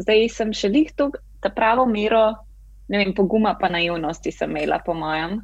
zdaj 0.03 0.29
sem 0.35 0.55
še 0.57 0.73
lihto 0.73 1.11
ta 1.43 1.51
pravo 1.51 1.87
mero, 1.87 2.31
ne 2.89 3.03
vem, 3.03 3.15
poguma 3.15 3.57
pa 3.59 3.71
naivnosti 3.73 4.33
sem 4.35 4.51
imela, 4.51 4.79
po 4.85 4.95
mojem, 4.95 5.41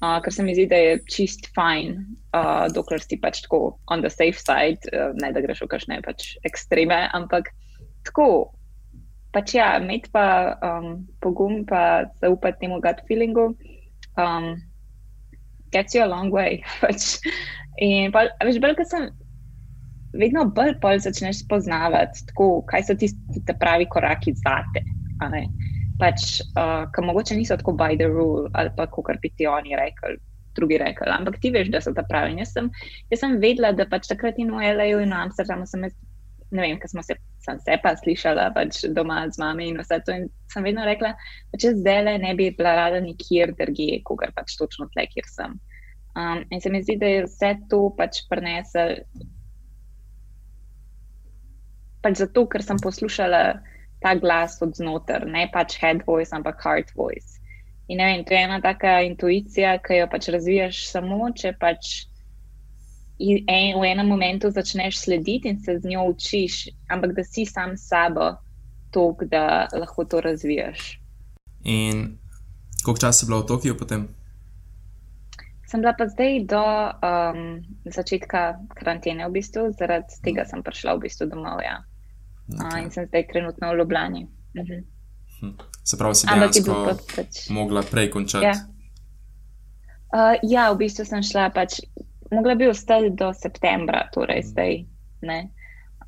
uh, 0.00 0.18
ker 0.24 0.32
se 0.32 0.44
mi 0.46 0.56
zdi, 0.56 0.66
da 0.70 0.80
je 0.80 0.96
čist 1.12 1.50
fajn, 1.56 1.98
uh, 2.32 2.66
dokler 2.72 3.02
si 3.04 3.20
pač 3.20 3.44
tako 3.44 3.76
on 3.92 4.04
the 4.04 4.10
safe 4.10 4.40
side, 4.40 4.88
uh, 4.92 5.12
ne 5.20 5.32
da 5.34 5.44
greš 5.44 5.64
v 5.66 5.70
kakšne 5.74 6.00
pač 6.06 6.34
ekstreme, 6.48 7.04
ampak 7.16 7.52
tako. 8.08 8.52
Pač 9.32 9.54
ja, 9.56 9.78
imeti 9.80 10.12
pa 10.12 10.58
um, 10.60 11.06
pogum, 11.24 11.62
pa 11.68 12.04
zaupati 12.20 12.64
temu 12.64 12.80
gut 12.84 13.00
feelingu, 13.08 13.54
um, 14.20 14.54
gets 15.72 15.94
you 15.94 16.04
a 16.04 16.10
long 16.10 16.30
way. 16.30 16.60
Pač. 16.84 17.16
In 17.80 18.12
pa, 18.12 18.26
veš, 18.44 18.60
bolj, 18.60 18.76
ker 18.76 18.88
sem 18.88 19.08
vedno 20.12 20.44
bolj 20.52 20.76
bolj 20.82 21.06
začneš 21.06 21.46
spoznavati, 21.46 22.26
tako, 22.28 22.60
kaj 22.68 22.84
so 22.84 22.96
tisti 23.00 23.56
pravi 23.56 23.88
koraki 23.88 24.36
zate 24.36 24.84
pač, 26.02 26.42
uh, 26.58 26.84
ki 26.92 27.04
mogoče 27.06 27.38
niso 27.38 27.56
tako 27.60 27.76
by 27.78 27.96
the 27.98 28.08
rule 28.10 28.50
ali 28.58 28.70
pa 28.76 28.88
kar 28.90 29.18
bi 29.22 29.30
ti 29.36 29.46
oni 29.46 29.76
rekli. 29.78 30.18
Drugi 30.52 30.76
rekli, 30.76 31.08
ampak 31.08 31.38
ti 31.40 31.48
veš, 31.48 31.70
da 31.72 31.80
so 31.80 31.94
ta 31.96 32.02
pravi. 32.04 32.34
Jaz 32.36 32.50
sem, 32.52 32.66
jaz 33.08 33.22
sem 33.22 33.38
vedela, 33.40 33.70
da 33.72 33.86
pač 33.88 34.10
takrat 34.10 34.36
in 34.36 34.50
v 34.52 34.66
L.A. 34.74 34.88
in 35.00 35.08
v 35.08 35.16
Amsterdamu 35.16 35.64
sem, 35.64 35.86
ne 36.52 36.62
vem, 36.62 36.78
kaj 36.80 36.92
smo 36.92 37.02
se, 37.04 37.16
sem 37.44 37.58
se 37.64 37.76
pa 37.82 37.94
slišala 37.96 38.50
pač 38.56 38.82
doma 38.96 39.22
z 39.32 39.40
mami 39.40 39.70
in 39.72 39.80
vse 39.80 39.98
to. 40.06 40.14
In 40.16 40.28
sem 40.52 40.64
vedno 40.66 40.84
rekla, 40.86 41.14
da 41.52 41.60
če 41.60 41.74
zdaj 41.80 42.00
le 42.06 42.16
ne 42.22 42.32
bi 42.38 42.50
bila 42.56 42.74
rada 42.78 43.00
nikjer 43.04 43.54
drugje, 43.58 44.02
kogar 44.08 44.34
pač 44.36 44.56
točno 44.60 44.88
tle, 44.92 45.06
kjer 45.14 45.28
sem. 45.30 45.58
Um, 46.12 46.42
in 46.52 46.60
se 46.60 46.70
mi 46.70 46.82
zdi, 46.84 46.98
da 47.00 47.08
je 47.08 47.26
vse 47.26 47.54
to 47.72 47.86
pač 47.96 48.22
prenesel. 48.28 48.98
Pač 52.04 52.20
zato, 52.20 52.44
ker 52.52 52.64
sem 52.64 52.80
poslušala 52.82 53.42
ta 54.02 54.16
glas 54.18 54.58
od 54.64 54.74
znotraj, 54.76 55.24
ne 55.30 55.46
pač 55.54 55.78
head 55.80 56.02
voice, 56.06 56.34
ampak 56.36 56.60
heart 56.60 56.92
voice. 56.98 57.38
In 57.88 57.98
ne 57.98 58.08
vem, 58.10 58.24
to 58.26 58.34
je 58.34 58.44
ena 58.44 58.60
taka 58.62 59.00
intuicija, 59.06 59.78
ki 59.84 60.02
jo 60.02 60.08
pač 60.10 60.28
razvijaš 60.34 60.84
samo, 60.90 61.30
če 61.36 61.54
pač 61.60 62.11
in 63.22 63.44
en, 63.46 63.78
v 63.80 63.84
enem 63.86 64.08
momentu 64.08 64.50
začneš 64.50 64.98
slediti 65.04 65.48
in 65.48 65.60
se 65.62 65.78
z 65.78 65.88
njo 65.88 66.08
učiš, 66.10 66.68
ampak 66.90 67.14
da 67.16 67.24
si 67.24 67.46
sam 67.46 67.76
s 67.76 67.88
sabo, 67.88 68.34
to, 68.90 69.16
da 69.30 69.68
lahko 69.72 70.04
to 70.04 70.20
razvijaš. 70.20 70.98
In 71.64 72.18
koliko 72.84 73.00
časa 73.00 73.18
si 73.18 73.26
bila 73.26 73.40
v 73.40 73.46
Tokiu 73.46 73.76
potem? 73.78 74.08
Sem 75.70 75.80
bila 75.80 75.94
pa 75.96 76.04
zdaj 76.08 76.44
do 76.50 76.60
um, 76.60 77.62
začetka 77.88 78.58
karantene, 78.74 79.24
v 79.28 79.38
bistvu, 79.38 79.70
zaradi 79.78 80.18
tega 80.24 80.44
sem 80.44 80.60
prišla 80.60 80.98
v 80.98 81.06
bistvu 81.06 81.30
domov. 81.30 81.62
Ja. 81.64 81.80
Okay. 82.50 82.66
Uh, 82.68 82.78
in 82.84 82.90
sem 82.90 83.06
zdaj 83.08 83.24
trenutno 83.32 83.72
v 83.72 83.78
Ljubljani. 83.78 84.26
Uh 84.26 84.66
-huh. 84.66 84.82
hm. 85.40 85.54
Se 85.84 85.96
pravi, 85.98 86.14
si 86.14 86.26
dejansko 86.26 86.96
pač... 87.16 87.48
mogla 87.50 87.82
prej 87.82 88.10
končati? 88.10 88.44
Ja. 88.44 88.54
Uh, 90.12 90.36
ja, 90.42 90.72
v 90.72 90.76
bistvu 90.76 91.04
sem 91.04 91.22
šla 91.22 91.48
pač 91.50 91.80
mogla 92.32 92.54
bi 92.54 92.68
ostati 92.68 93.10
do 93.10 93.32
septembra, 93.34 94.08
torej 94.14 94.40
mm. 94.40 94.48
zdaj. 94.50 94.80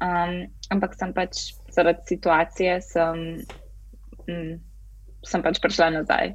Um, 0.03 0.47
ampak 0.75 0.97
sem 0.99 1.13
pač 1.15 1.53
zaradi 1.73 2.03
situacije, 2.09 2.79
sem, 2.83 3.21
mm, 4.29 4.57
sem 5.27 5.45
pač 5.45 5.61
prišla 5.63 5.91
nazaj. 6.01 6.35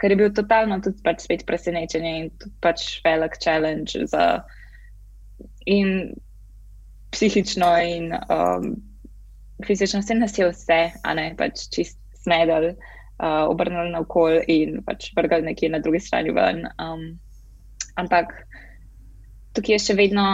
Ker 0.00 0.12
je 0.12 0.18
bil 0.20 0.32
totalno 0.34 0.80
tudi 0.84 1.02
pač 1.04 1.24
spet 1.26 1.44
presenečenje 1.48 2.12
in 2.18 2.28
tudi 2.40 2.56
pač 2.64 3.00
velik 3.04 3.36
challenge 3.40 4.06
za 4.08 4.42
in 5.68 6.12
psihično 7.12 7.70
in 7.84 8.14
um, 8.32 8.74
fizično. 9.66 10.00
Vse 10.00 10.16
nas 10.16 10.38
je 10.38 10.48
vse, 10.48 10.80
a 11.04 11.14
ne 11.14 11.32
pač 11.38 11.66
čist 11.74 11.98
smedel, 12.22 12.72
uh, 13.20 13.44
obrnili 13.48 13.92
na 13.92 14.04
okol 14.04 14.40
in 14.48 14.80
pač 14.84 15.10
vrgali 15.16 15.50
nekje 15.50 15.72
na 15.72 15.80
drugi 15.84 16.00
strani 16.00 16.32
ven. 16.36 16.64
Um, 16.80 17.18
ampak 18.00 18.32
tukaj 19.56 19.76
je 19.76 19.82
še 19.88 19.96
vedno 19.98 20.26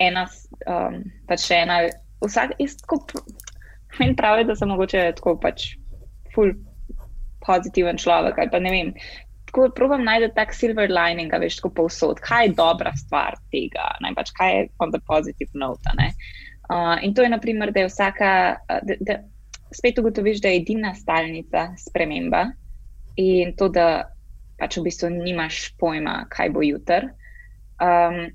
ena, 0.00 0.26
um, 0.66 1.00
pač 1.28 1.46
še 1.48 1.62
ena, 1.64 1.82
vsak 2.24 2.56
isto. 2.62 3.00
Meni 3.98 4.14
pravi, 4.16 4.46
da 4.46 4.54
sem 4.56 4.70
mogoče 4.70 5.08
tako 5.18 5.34
pač 5.42 5.72
full 6.34 6.54
pozitiven 7.44 7.98
človek. 8.00 8.38
Pa 8.52 8.60
ne 8.62 8.72
vem. 8.72 8.94
Tako 9.50 9.66
probujem 9.74 10.06
najti 10.06 10.28
tak 10.36 10.54
silver 10.54 10.92
lining, 10.94 11.32
veš, 11.42 11.58
tako 11.58 11.72
povsod. 11.80 12.20
Kaj 12.22 12.46
je 12.46 12.54
dobra 12.54 12.92
stvar 12.94 13.34
tega? 13.50 13.88
Ne, 14.04 14.14
pač 14.14 14.30
kaj 14.36 14.54
je 14.54 14.68
on 14.78 14.94
the 14.94 15.00
positive 15.08 15.50
note? 15.58 15.96
Uh, 16.70 16.94
in 17.02 17.16
to 17.18 17.26
je, 17.26 17.32
naprimer, 17.32 17.72
da 17.74 17.82
je 17.82 17.90
vsaka, 17.90 18.30
da, 18.86 18.94
da 19.02 19.18
spet 19.74 19.98
ugotoviš, 19.98 20.38
da 20.44 20.48
je 20.52 20.62
edina 20.62 20.94
stalnica 20.94 21.72
sprememba 21.78 22.44
in 23.18 23.56
to, 23.58 23.68
da 23.68 24.06
pač 24.60 24.78
v 24.78 24.86
bistvu 24.86 25.10
nimaš 25.10 25.72
pojma, 25.80 26.28
kaj 26.30 26.52
bo 26.54 26.62
jutr. 26.62 27.10
Um, 27.80 28.28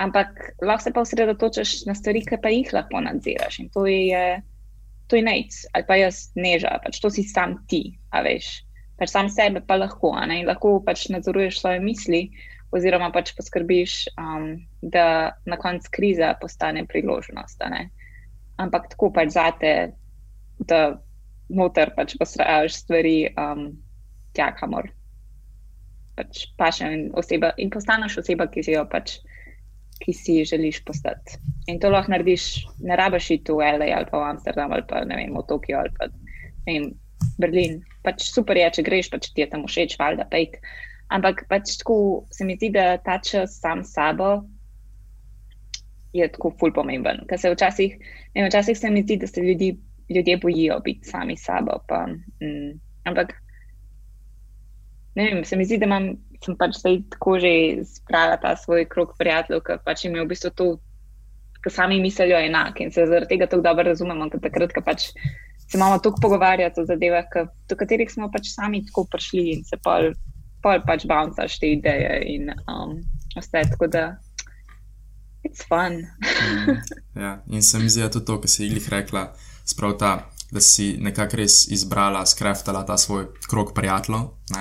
ampak 0.00 0.28
lahko 0.62 0.82
se 0.82 0.92
pa 0.92 1.00
osredotočiš 1.00 1.84
na 1.86 1.94
stvari, 1.94 2.22
ki 2.24 2.40
pa 2.42 2.52
jih 2.52 2.72
lahko 2.72 3.00
nadziraš. 3.04 3.58
In 3.60 3.68
to 3.72 3.86
je, 3.86 4.40
to 5.08 5.16
je 5.16 5.24
nec, 5.24 5.56
ali 5.72 5.86
pa 5.88 5.96
jaz 6.00 6.30
neža, 6.36 6.76
pač 6.84 7.00
to 7.00 7.10
si 7.12 7.24
sam 7.24 7.58
ti, 7.68 7.98
a 8.12 8.24
veš. 8.24 8.60
Pač 9.00 9.12
sam 9.12 9.28
sebe 9.32 9.64
pa 9.64 9.80
lahko, 9.80 10.12
in 10.24 10.48
lahko 10.48 10.78
pač 10.84 11.08
nadzoruješ 11.12 11.60
svoje 11.60 11.80
misli, 11.84 12.22
oziroma 12.72 13.10
pač 13.12 13.32
poskrbiš, 13.36 13.96
um, 14.20 14.52
da 14.82 15.36
na 15.48 15.56
koncu 15.60 15.88
kriza 15.92 16.34
postane 16.40 16.84
priložnost. 16.86 17.64
Ampak 18.60 18.92
tako 18.92 19.10
pač 19.12 19.34
zate, 19.34 19.74
da 20.60 21.00
noter 21.48 21.92
pač 21.96 22.14
posrajaš 22.20 22.76
stvari 22.84 23.32
um, 23.34 23.72
tja, 24.36 24.52
kamor 24.56 24.92
pač 26.20 26.46
paše 26.60 26.92
in, 26.92 27.08
oseba, 27.16 27.54
in 27.56 27.72
postaneš 27.72 28.20
oseba, 28.20 28.46
ki 28.52 28.64
si 28.66 28.76
jo 28.76 28.84
pač, 28.92 29.16
ki 30.00 30.12
si 30.16 30.40
želiš 30.48 30.82
postati. 30.84 31.40
In 31.72 31.80
to 31.80 31.90
lahko 31.92 32.12
narediš, 32.12 32.66
ne 32.84 32.96
rabiš 33.00 33.30
iti 33.38 33.56
v 33.56 33.72
L.A. 33.80 33.90
ali 33.96 34.08
pa 34.10 34.20
v 34.20 34.28
Amsterdam 34.34 34.72
ali 34.76 34.84
pa 34.88 35.04
ne 35.08 35.16
vem, 35.16 35.32
v 35.36 35.44
Tokio 35.48 35.80
ali 35.80 35.92
pa 35.96 36.08
ne 36.12 36.72
vem, 36.72 36.92
Berlin. 37.40 37.80
Pač 38.04 38.30
super 38.32 38.56
je, 38.56 38.68
če 38.78 38.86
greš, 38.86 39.10
pač 39.12 39.28
ti 39.32 39.44
je 39.44 39.50
tam 39.52 39.66
všeč, 39.68 39.98
valjda 40.00 40.28
pejt. 40.32 40.56
Ampak 41.12 41.44
pač 41.50 41.74
tako 41.82 42.24
se 42.32 42.46
mi 42.46 42.56
zdi, 42.56 42.70
da 42.76 42.96
ta 43.02 43.18
čas 43.20 43.58
sam 43.60 43.84
sabo 43.84 44.40
je 46.16 46.26
tako 46.32 46.52
ful 46.58 46.72
pomemben. 46.74 47.24
Ker 47.28 47.38
se 47.38 47.52
včasih, 47.52 47.96
ne 48.34 48.42
vem, 48.42 48.48
včasih 48.48 48.78
se 48.78 48.90
mi 48.90 49.02
zdi, 49.04 49.18
da 49.20 49.28
se 49.30 49.42
ljudi, 49.44 49.74
ljudje 50.10 50.36
bojijo 50.42 50.80
biti 50.86 51.08
sami 51.08 51.36
sabo. 51.36 51.80
Pa, 51.88 52.06
mm, 52.06 52.72
ampak 53.10 53.34
ne 55.20 55.26
vem, 55.28 55.44
se 55.44 55.56
mi 55.56 55.66
zdi, 55.68 55.78
da 55.80 55.88
imam, 55.88 56.14
sem 56.44 56.56
pač 56.56 56.78
zdaj 56.80 57.02
tako 57.14 57.36
že 57.42 57.52
spravila 57.84 58.38
ta 58.40 58.54
svoj 58.56 58.86
krok 58.88 59.12
prijateljev, 59.18 59.62
ki 59.66 59.76
pač 59.84 60.06
imajo 60.08 60.24
v 60.24 60.32
bistvu 60.32 60.50
to, 60.56 60.68
kar 61.60 61.74
sami 61.74 62.00
mislijo 62.00 62.38
enak 62.40 62.80
in 62.80 62.92
se 62.92 63.04
zaradi 63.06 63.34
tega 63.34 63.48
tako 63.50 63.66
dobro 63.68 63.84
razumemo, 63.90 64.30
ker 64.32 64.40
takrat, 64.46 64.72
ko 64.72 64.82
pač 64.86 65.10
se 65.70 65.78
imamo 65.78 66.00
tako 66.00 66.24
pogovarjati 66.24 66.80
o 66.80 66.86
zadevah, 66.88 67.28
do 67.68 67.76
katerih 67.76 68.10
smo 68.10 68.30
pač 68.32 68.50
sami 68.54 68.82
tako 68.86 69.04
prišli 69.12 69.44
in 69.52 69.62
se 69.68 69.76
pol, 69.84 70.10
pol 70.64 70.82
pač 70.86 71.06
bouncaš 71.06 71.60
te 71.60 71.74
ideje 71.76 72.16
in 72.34 72.50
um, 72.66 72.98
vse 73.36 73.68
tako 73.74 73.86
da. 73.86 74.08
It's 75.44 75.64
fun. 75.64 76.02
mm, 76.20 76.80
ja, 77.22 77.38
in 77.48 77.62
se 77.62 77.78
mi 77.78 77.88
zdi, 77.88 78.02
da 78.02 78.10
tudi 78.10 78.26
to, 78.26 78.40
kar 78.40 78.50
si 78.50 78.66
jih 78.66 78.88
rekla, 78.92 79.30
sprav 79.64 79.96
ta 80.00 80.10
da 80.50 80.60
si 80.60 80.96
nekako 81.00 81.36
res 81.36 81.68
izbrala, 81.68 82.26
skreftala 82.26 82.82
ta 82.86 82.98
svoj 82.98 83.26
krog 83.48 83.72
prijateljev. 83.74 84.20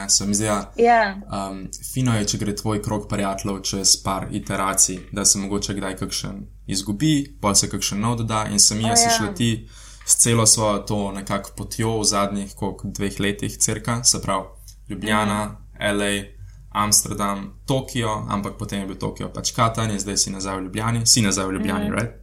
Se 0.10 0.26
mi 0.26 0.34
zdi, 0.34 0.46
da 0.46 0.72
yeah. 0.78 1.50
um, 1.50 1.68
fino 1.94 2.14
je, 2.18 2.28
če 2.28 2.38
gre 2.38 2.56
tvoj 2.56 2.82
krog 2.82 3.08
prijateljev 3.10 3.62
čez 3.62 3.96
par 4.04 4.28
iteracij, 4.32 5.00
da 5.12 5.26
se 5.26 5.40
mogoče 5.40 5.74
kdaj 5.74 5.98
kakšen 5.98 6.44
izgubi, 6.68 7.38
pa 7.42 7.56
se 7.56 7.70
kakšen 7.70 8.02
nov 8.02 8.18
doda 8.22 8.46
in 8.52 8.60
se 8.60 8.76
mi 8.76 8.84
je 8.84 8.92
oh, 8.92 8.98
yeah. 8.98 9.18
šla 9.18 9.34
ti 9.34 9.68
s 10.06 10.18
celo 10.18 10.46
svojo 10.46 10.80
to 10.80 11.12
nekako 11.12 11.52
potjo 11.58 12.00
v 12.00 12.04
zadnjih 12.04 12.54
koliko, 12.56 12.88
dveh 12.88 13.20
letih, 13.20 13.58
crka, 13.58 14.04
se 14.04 14.22
pravi 14.22 14.46
Ljubljana, 14.90 15.46
mm. 15.46 15.98
LA. 15.98 16.40
Amsterdam, 16.72 17.60
Tokio, 17.66 18.26
ampak 18.30 18.54
potem 18.58 18.80
je 18.80 18.86
bil 18.86 18.96
Tokio 18.96 19.30
pač 19.34 19.52
Katan, 19.52 19.90
zdaj 20.00 20.18
si 20.18 20.30
nazaj 20.30 20.60
v 20.60 20.64
Ljubljani, 20.68 21.06
si 21.06 21.22
nazaj 21.22 21.48
v 21.48 21.54
Ljubljani, 21.54 21.90
mm. 21.90 21.94
right? 21.94 22.14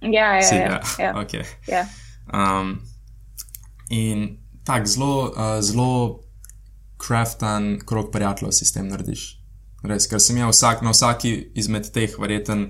Ja, 0.00 0.34
ja, 0.34 0.54
ja. 0.54 0.80
ja. 0.98 1.12
Okay. 1.22 1.44
ja. 1.70 1.86
Um, 2.34 2.80
In 3.92 4.26
tako 4.64 4.88
zelo, 4.88 5.14
uh, 5.28 5.60
zelo 5.60 6.20
kraften 6.96 7.80
krok 7.86 8.12
prijateljev 8.12 8.52
si 8.52 8.64
s 8.64 8.72
tem 8.72 8.88
narediš. 8.88 9.26
Res, 9.82 10.06
ker 10.06 10.22
sem 10.22 10.38
jaz 10.38 10.54
vsak, 10.54 10.84
na 10.86 10.94
vsaki 10.94 11.32
izmed 11.58 11.88
teh, 11.92 12.14
verjeten, 12.18 12.68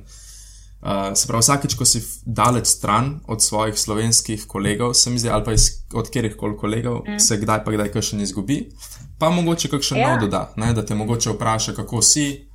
uh, 0.81 1.13
se 1.15 1.29
pravi, 1.29 1.45
vsakeč, 1.45 1.77
ko 1.79 1.87
si 1.87 2.01
daleč 2.25 2.71
stran 2.73 3.19
od 3.29 3.45
svojih 3.45 3.79
slovenskih 3.79 4.47
kolegov, 4.49 4.95
se 4.99 5.13
mi 5.13 5.21
zdi, 5.21 5.31
ali 5.31 5.45
pa 5.45 5.53
iz, 5.53 5.69
od 5.95 6.09
kjerih 6.11 6.39
koli 6.41 6.57
kolegov, 6.59 7.03
mm. 7.05 7.21
se 7.21 7.37
kdaj 7.39 7.65
pa 7.65 7.77
kdaj 7.77 7.93
kakšen 7.93 8.25
izgubi, 8.25 8.63
pa 9.19 9.31
mogoče 9.31 9.69
kakšen 9.69 10.01
yeah. 10.01 10.09
Ja. 10.09 10.15
nov 10.17 10.25
doda, 10.25 10.47
ne, 10.57 10.73
da 10.73 10.87
te 10.87 10.97
mogoče 10.97 11.37
vpraša, 11.37 11.77
kako 11.77 12.03
si, 12.03 12.49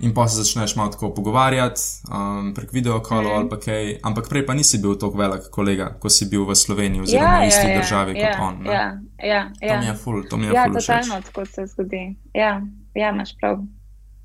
in 0.00 0.14
pa 0.14 0.28
se 0.28 0.42
začneš 0.42 0.76
malo 0.76 0.90
tako 0.90 1.14
pogovarjati 1.14 1.80
um, 2.10 2.54
prek 2.54 2.72
videokolov 2.72 3.32
mm. 3.32 3.36
ali 3.36 3.48
pa 3.48 3.58
kaj. 3.60 3.98
Ampak 4.02 4.28
prej 4.28 4.46
pa 4.46 4.54
nisi 4.54 4.78
bil 4.82 4.98
tako 4.98 5.18
velik 5.18 5.48
kolega, 5.50 5.90
ko 6.00 6.10
si 6.10 6.28
bil 6.30 6.44
v 6.48 6.56
Sloveniji 6.56 7.02
oziroma 7.02 7.34
ja, 7.34 7.40
v 7.44 7.48
isti 7.48 7.66
ja, 7.66 7.70
ja, 7.70 7.80
državi 7.80 8.18
ja, 8.18 8.32
kot 8.32 8.46
on. 8.48 8.62
Ne? 8.62 8.72
Ja, 8.72 8.84
ja, 9.18 9.42
ja. 9.60 9.74
To 9.74 9.80
mi 9.80 9.86
je 9.86 9.94
ful, 9.94 10.22
to 10.30 10.36
mi 10.36 10.46
je 10.46 10.52
ja, 10.54 10.66
ful. 10.66 10.74
Ja, 10.74 10.80
totalno 10.80 11.20
tako 11.22 11.46
se 11.46 11.66
zgodi. 11.66 12.04
Ja, 12.34 12.60
ja 12.94 13.10
imaš 13.10 13.36
prav. 13.40 13.58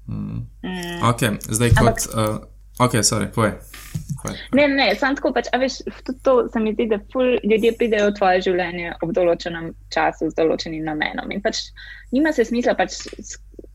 Mm. 0.07 0.45
Mm. 0.63 1.03
Ok, 1.09 1.21
zdaj 1.49 1.69
kot. 1.69 1.79
Ampak, 1.79 1.97
uh, 2.13 2.85
ok, 2.85 2.93
sorry, 3.03 3.29
povej. 3.33 3.53
Ne, 4.53 4.67
ne, 4.67 4.95
samo 4.99 5.15
tako 5.15 5.31
pač, 5.33 5.47
a 5.53 5.57
veš, 5.61 5.79
tudi 6.03 6.19
to 6.23 6.33
se 6.53 6.59
mi 6.59 6.73
zdi, 6.73 6.89
da 6.91 6.99
ful 7.13 7.37
ljudje 7.43 7.71
pridejo 7.77 8.09
v 8.09 8.15
tvoje 8.17 8.41
življenje 8.49 8.95
ob 9.05 9.13
določenem 9.15 9.71
času 9.93 10.31
z 10.31 10.37
določenim 10.37 10.83
namenom. 10.83 11.31
In 11.31 11.43
pač 11.45 11.69
nima 12.11 12.33
se 12.35 12.45
smisla 12.45 12.75
pač 12.79 12.97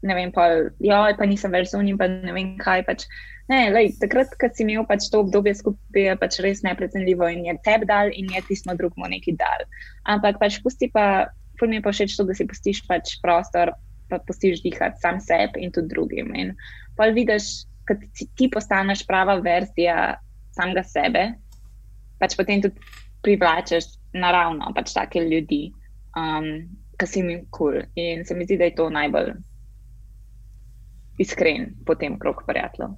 ne 0.05 0.15
vem, 0.15 0.33
pa, 0.33 0.49
ja, 0.85 1.07
pa 1.17 1.27
nisem 1.29 1.55
več 1.55 1.71
z 1.73 1.81
unim, 1.81 1.97
pa 2.01 2.09
ne 2.11 2.35
vem 2.37 2.55
kaj. 2.61 2.85
Pač. 2.89 3.07
Ne, 3.49 3.69
lej, 3.73 3.93
takrat, 4.01 4.33
ko 4.41 4.49
si 4.53 4.65
imel 4.65 4.87
pač 4.89 5.11
to 5.13 5.21
obdobje 5.21 5.53
skupaj, 5.59 6.01
je 6.01 6.17
pač 6.21 6.39
res 6.45 6.63
neprecenljivo 6.65 7.29
in 7.29 7.45
je 7.49 7.55
tebi 7.65 7.89
dal 7.89 8.13
in 8.17 8.31
je 8.33 8.41
tisto 8.47 8.73
drugmo 8.77 9.09
neki 9.11 9.35
dal. 9.41 9.67
Ampak 10.09 10.41
pač 10.41 10.61
pusti 10.65 10.89
pa, 10.93 11.29
ful 11.61 11.69
mi 11.69 11.81
je 11.81 11.85
pa 11.85 11.93
všeč 11.93 12.17
to, 12.17 12.25
da 12.25 12.37
si 12.37 12.49
pustiš 12.49 12.85
pač 12.89 13.19
prostor, 13.25 13.75
pa 14.09 14.21
pustiš 14.25 14.65
dihati 14.65 15.01
sam 15.01 15.21
sebi 15.21 15.65
in 15.65 15.73
tudi 15.77 15.93
drugim. 15.93 16.33
In 16.37 16.55
pa 16.97 17.11
vidiš, 17.13 17.69
kad 17.89 18.01
ti 18.17 18.49
postaneš 18.49 19.05
prava 19.05 19.37
verzija 19.45 20.17
samega 20.57 20.85
sebe, 20.89 21.27
pač 22.21 22.37
potem 22.39 22.65
tudi 22.65 22.81
privlačeš 23.25 23.93
naravno 24.17 24.73
pač 24.77 24.93
take 24.97 25.21
ljudi, 25.21 25.67
um, 26.17 26.65
ki 26.97 27.09
si 27.09 27.21
jim 27.21 27.45
kul. 27.53 27.77
Cool. 27.77 27.83
In 28.01 28.25
se 28.25 28.37
mi 28.37 28.49
zdi, 28.49 28.57
da 28.57 28.73
je 28.73 28.79
to 28.79 28.89
najbolj 28.93 29.35
iskren 31.19 31.75
po 31.87 31.95
tem 31.95 32.19
krog 32.19 32.43
prijateljev. 32.47 32.91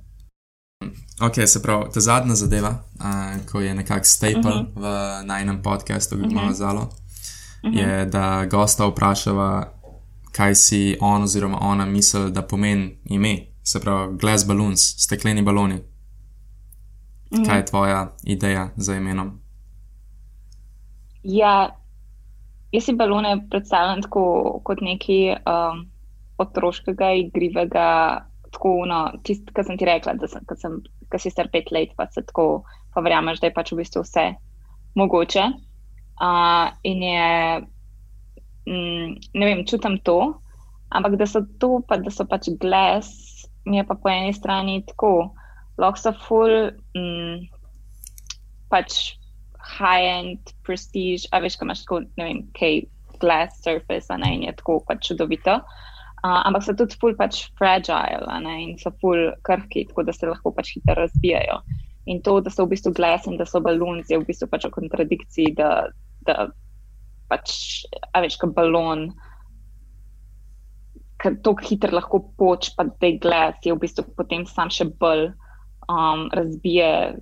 Ok, 1.21 1.35
se 1.47 1.63
pravi, 1.63 1.85
ta 1.95 2.01
zadnja 2.01 2.35
zadeva, 2.35 2.69
uh, 2.69 3.47
ko 3.53 3.61
je 3.61 3.75
nekako 3.75 4.05
staple 4.05 4.39
uh 4.39 4.61
mhm. 4.61 4.67
-huh. 4.75 5.21
v 5.23 5.27
najnem 5.27 5.63
podkastu, 5.63 6.17
ki 6.17 6.23
ga 6.23 6.29
imamo 6.29 6.53
zalo, 6.53 6.81
uh 6.81 7.71
-huh. 7.71 7.79
je, 7.79 8.07
da 8.07 8.47
gosta 8.51 8.87
vprašava, 8.87 9.73
kaj 10.33 10.55
si 10.55 10.97
on 11.01 11.23
oziroma 11.23 11.59
ona 11.61 11.87
misli, 11.87 12.31
da 12.31 12.43
pomeni 12.43 12.99
ime 13.05 13.57
se 13.67 13.81
pravi 13.81 14.17
glass 14.17 14.47
balloons, 14.47 14.81
stekleni 14.99 15.43
baloni. 15.43 15.75
Mhm. 17.35 17.45
Kaj 17.45 17.59
je 17.59 17.67
tvoja 17.67 18.13
ideja 18.25 18.69
za 18.77 18.95
imenom? 18.95 19.41
Ja, 21.23 21.77
jaz 22.73 22.85
si 22.85 22.95
balone 22.95 23.47
predstavljam 23.51 24.03
tako 24.03 24.61
kot 24.65 24.79
nekaj 24.81 25.29
um, 25.31 25.91
otroškega, 26.39 27.11
igrivega, 27.23 27.87
tako, 28.53 28.73
no, 28.89 29.01
tisto, 29.25 29.53
kar 29.55 29.67
sem 29.67 29.79
ti 29.79 29.89
rekla, 29.89 30.17
da 30.21 30.29
sem, 30.31 30.45
ko 30.49 30.57
sem, 30.61 30.81
ko 31.13 31.21
si 31.21 31.33
star 31.33 31.51
pet 31.53 31.71
let, 31.75 31.95
pa 31.97 32.09
se 32.13 32.25
tako, 32.25 32.65
pa 32.95 33.03
verjameš, 33.05 33.41
da 33.41 33.51
je 33.51 33.57
pač 33.57 33.73
v 33.73 33.81
bistvu 33.83 34.05
vse 34.05 34.27
mogoče. 34.97 35.47
Uh, 36.17 36.73
in 36.89 37.03
je, 37.05 37.27
mm, 38.69 39.11
ne 39.37 39.49
vem, 39.49 39.65
čutim 39.69 39.99
to, 40.07 40.19
ampak 40.97 41.19
da 41.21 41.29
so 41.29 41.45
to, 41.61 41.81
pa 41.89 42.01
da 42.01 42.13
so 42.13 42.25
pač 42.29 42.49
glas, 42.61 43.11
mi 43.67 43.81
je 43.81 43.85
pa 43.85 43.97
po 43.99 44.09
eni 44.13 44.33
strani 44.33 44.81
tako, 44.89 45.33
lahko 45.81 46.01
so 46.01 46.15
full, 46.25 46.71
mm, 46.97 47.49
pač 48.73 49.17
high-end 49.77 50.55
prestige, 50.65 51.27
a 51.35 51.43
veš, 51.43 51.59
kaj 51.59 51.69
imaš 51.69 51.85
tako, 51.85 52.05
ne 52.17 52.29
vem, 52.29 52.45
kaj 52.57 52.87
glass 53.21 53.61
surface, 53.65 54.09
a 54.13 54.21
ne, 54.21 54.33
in 54.37 54.47
je 54.47 54.57
tako 54.57 54.79
pač 54.89 55.11
čudovito. 55.11 55.59
Uh, 55.61 55.85
ampak 56.25 56.65
so 56.65 56.75
tudi 56.77 56.97
full 57.01 57.17
pač 57.19 57.47
fragile, 57.59 58.25
ne, 58.43 58.55
in 58.63 58.79
so 58.81 58.93
full 59.01 59.33
krhki, 59.47 59.87
tako 59.91 60.07
da 60.07 60.15
se 60.17 60.27
lahko 60.27 60.53
pač 60.55 60.75
hitro 60.77 60.97
razbijajo. 60.99 61.61
In 62.07 62.23
to, 62.23 62.41
da 62.41 62.51
so 62.51 62.65
v 62.65 62.75
bistvu 62.75 62.95
glas 62.95 63.27
in 63.27 63.37
da 63.37 63.47
so 63.47 63.61
balonci, 63.61 64.15
je 64.15 64.21
v 64.23 64.29
bistvu 64.29 64.49
pač 64.51 64.67
v 64.69 64.75
kontradikciji, 64.79 65.55
da, 65.59 65.89
da 66.27 66.49
pač, 67.31 67.85
a 68.15 68.23
veš, 68.23 68.39
kot 68.41 68.55
balon, 68.57 69.11
ker 71.21 71.39
tako 71.43 71.67
hitro 71.67 71.97
lahko 71.97 72.23
poč, 72.39 72.73
pa 72.77 72.87
da 72.87 73.11
je 73.11 73.19
glas, 73.23 73.59
je 73.65 73.75
v 73.75 73.83
bistvu 73.83 74.07
potem 74.17 74.47
sam 74.47 74.71
še 74.71 74.89
bolj 75.01 75.31
um, 75.91 76.29
razbije 76.33 77.19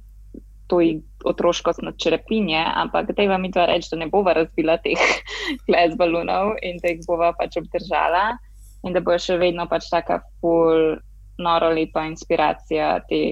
to 0.69 0.81
otroškost 1.29 1.83
na 1.85 1.93
črepinje, 1.93 2.61
ampak 2.61 3.13
da 3.13 3.27
vam 3.29 3.43
mi 3.45 3.51
dva 3.53 3.67
reči, 3.69 3.91
da 3.93 4.01
ne 4.01 4.09
bova 4.13 4.33
razbila 4.33 4.79
teh 4.85 5.01
glas 5.69 5.97
balonov 6.01 6.57
in 6.65 6.81
da 6.81 6.93
jih 6.93 7.05
bova 7.09 7.33
pač 7.37 7.59
obdržala 7.61 8.33
in 8.85 8.93
da 8.93 9.01
bo 9.01 9.17
še 9.19 9.39
vedno 9.41 9.67
pač 9.71 9.89
taka 9.93 10.21
full 10.41 10.99
noro 11.41 11.71
lepa 11.75 12.05
inspiracija 12.07 12.99
te 13.09 13.23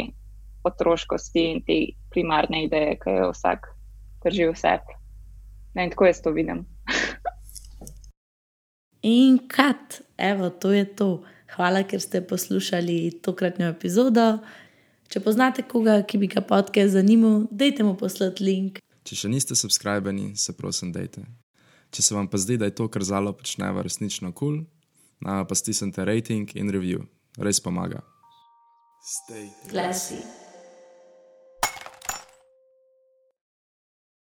otroškosti 0.67 1.45
in 1.51 1.63
te 1.67 1.79
primarne 2.13 2.65
ideje, 2.67 2.97
ki 3.03 3.19
jo 3.19 3.31
vsak 3.33 3.69
drži 4.25 4.49
v 4.49 4.57
sebi. 4.59 4.99
Ne, 5.75 5.87
in 5.87 5.95
tako 5.95 6.09
jaz 6.09 6.23
to 6.23 6.33
vidim. 6.35 6.67
In 9.03 9.39
kat, 9.51 9.99
evo, 10.15 10.51
to 10.51 10.71
je 10.71 10.85
to. 10.87 11.25
Hvala, 11.57 11.83
ker 11.83 11.99
ste 12.01 12.21
poslušali 12.23 13.19
tokratno 13.19 13.67
epizodo. 13.73 14.39
Če 15.11 15.21
poznate 15.21 15.65
koga, 15.67 15.97
ki 16.07 16.21
bi 16.23 16.29
ga 16.31 16.41
podcast 16.47 16.95
zanimal, 16.95 17.49
dajte 17.51 17.83
mu 17.83 17.97
poslati 17.99 18.47
link. 18.47 18.79
Če 19.03 19.19
še 19.25 19.33
niste 19.33 19.59
subskrbeni, 19.59 20.37
se 20.39 20.55
prosim, 20.55 20.93
dajte. 20.95 21.27
Če 21.91 22.07
se 22.07 22.15
vam 22.15 22.31
pa 22.31 22.39
zdi, 22.39 22.61
da 22.63 22.71
je 22.71 22.77
to, 22.79 22.87
kar 22.89 23.03
zalo 23.03 23.35
počneva, 23.35 23.83
resnično 23.83 24.31
kul, 24.31 24.63
cool, 24.63 24.63
pa 25.25 25.55
stisnite 25.55 26.05
rating 26.05 26.51
in 26.55 26.71
review, 26.71 27.07
res 27.39 27.61
pomaga. 27.61 28.03
Stay. 29.03 29.51
Glasi. 29.69 30.42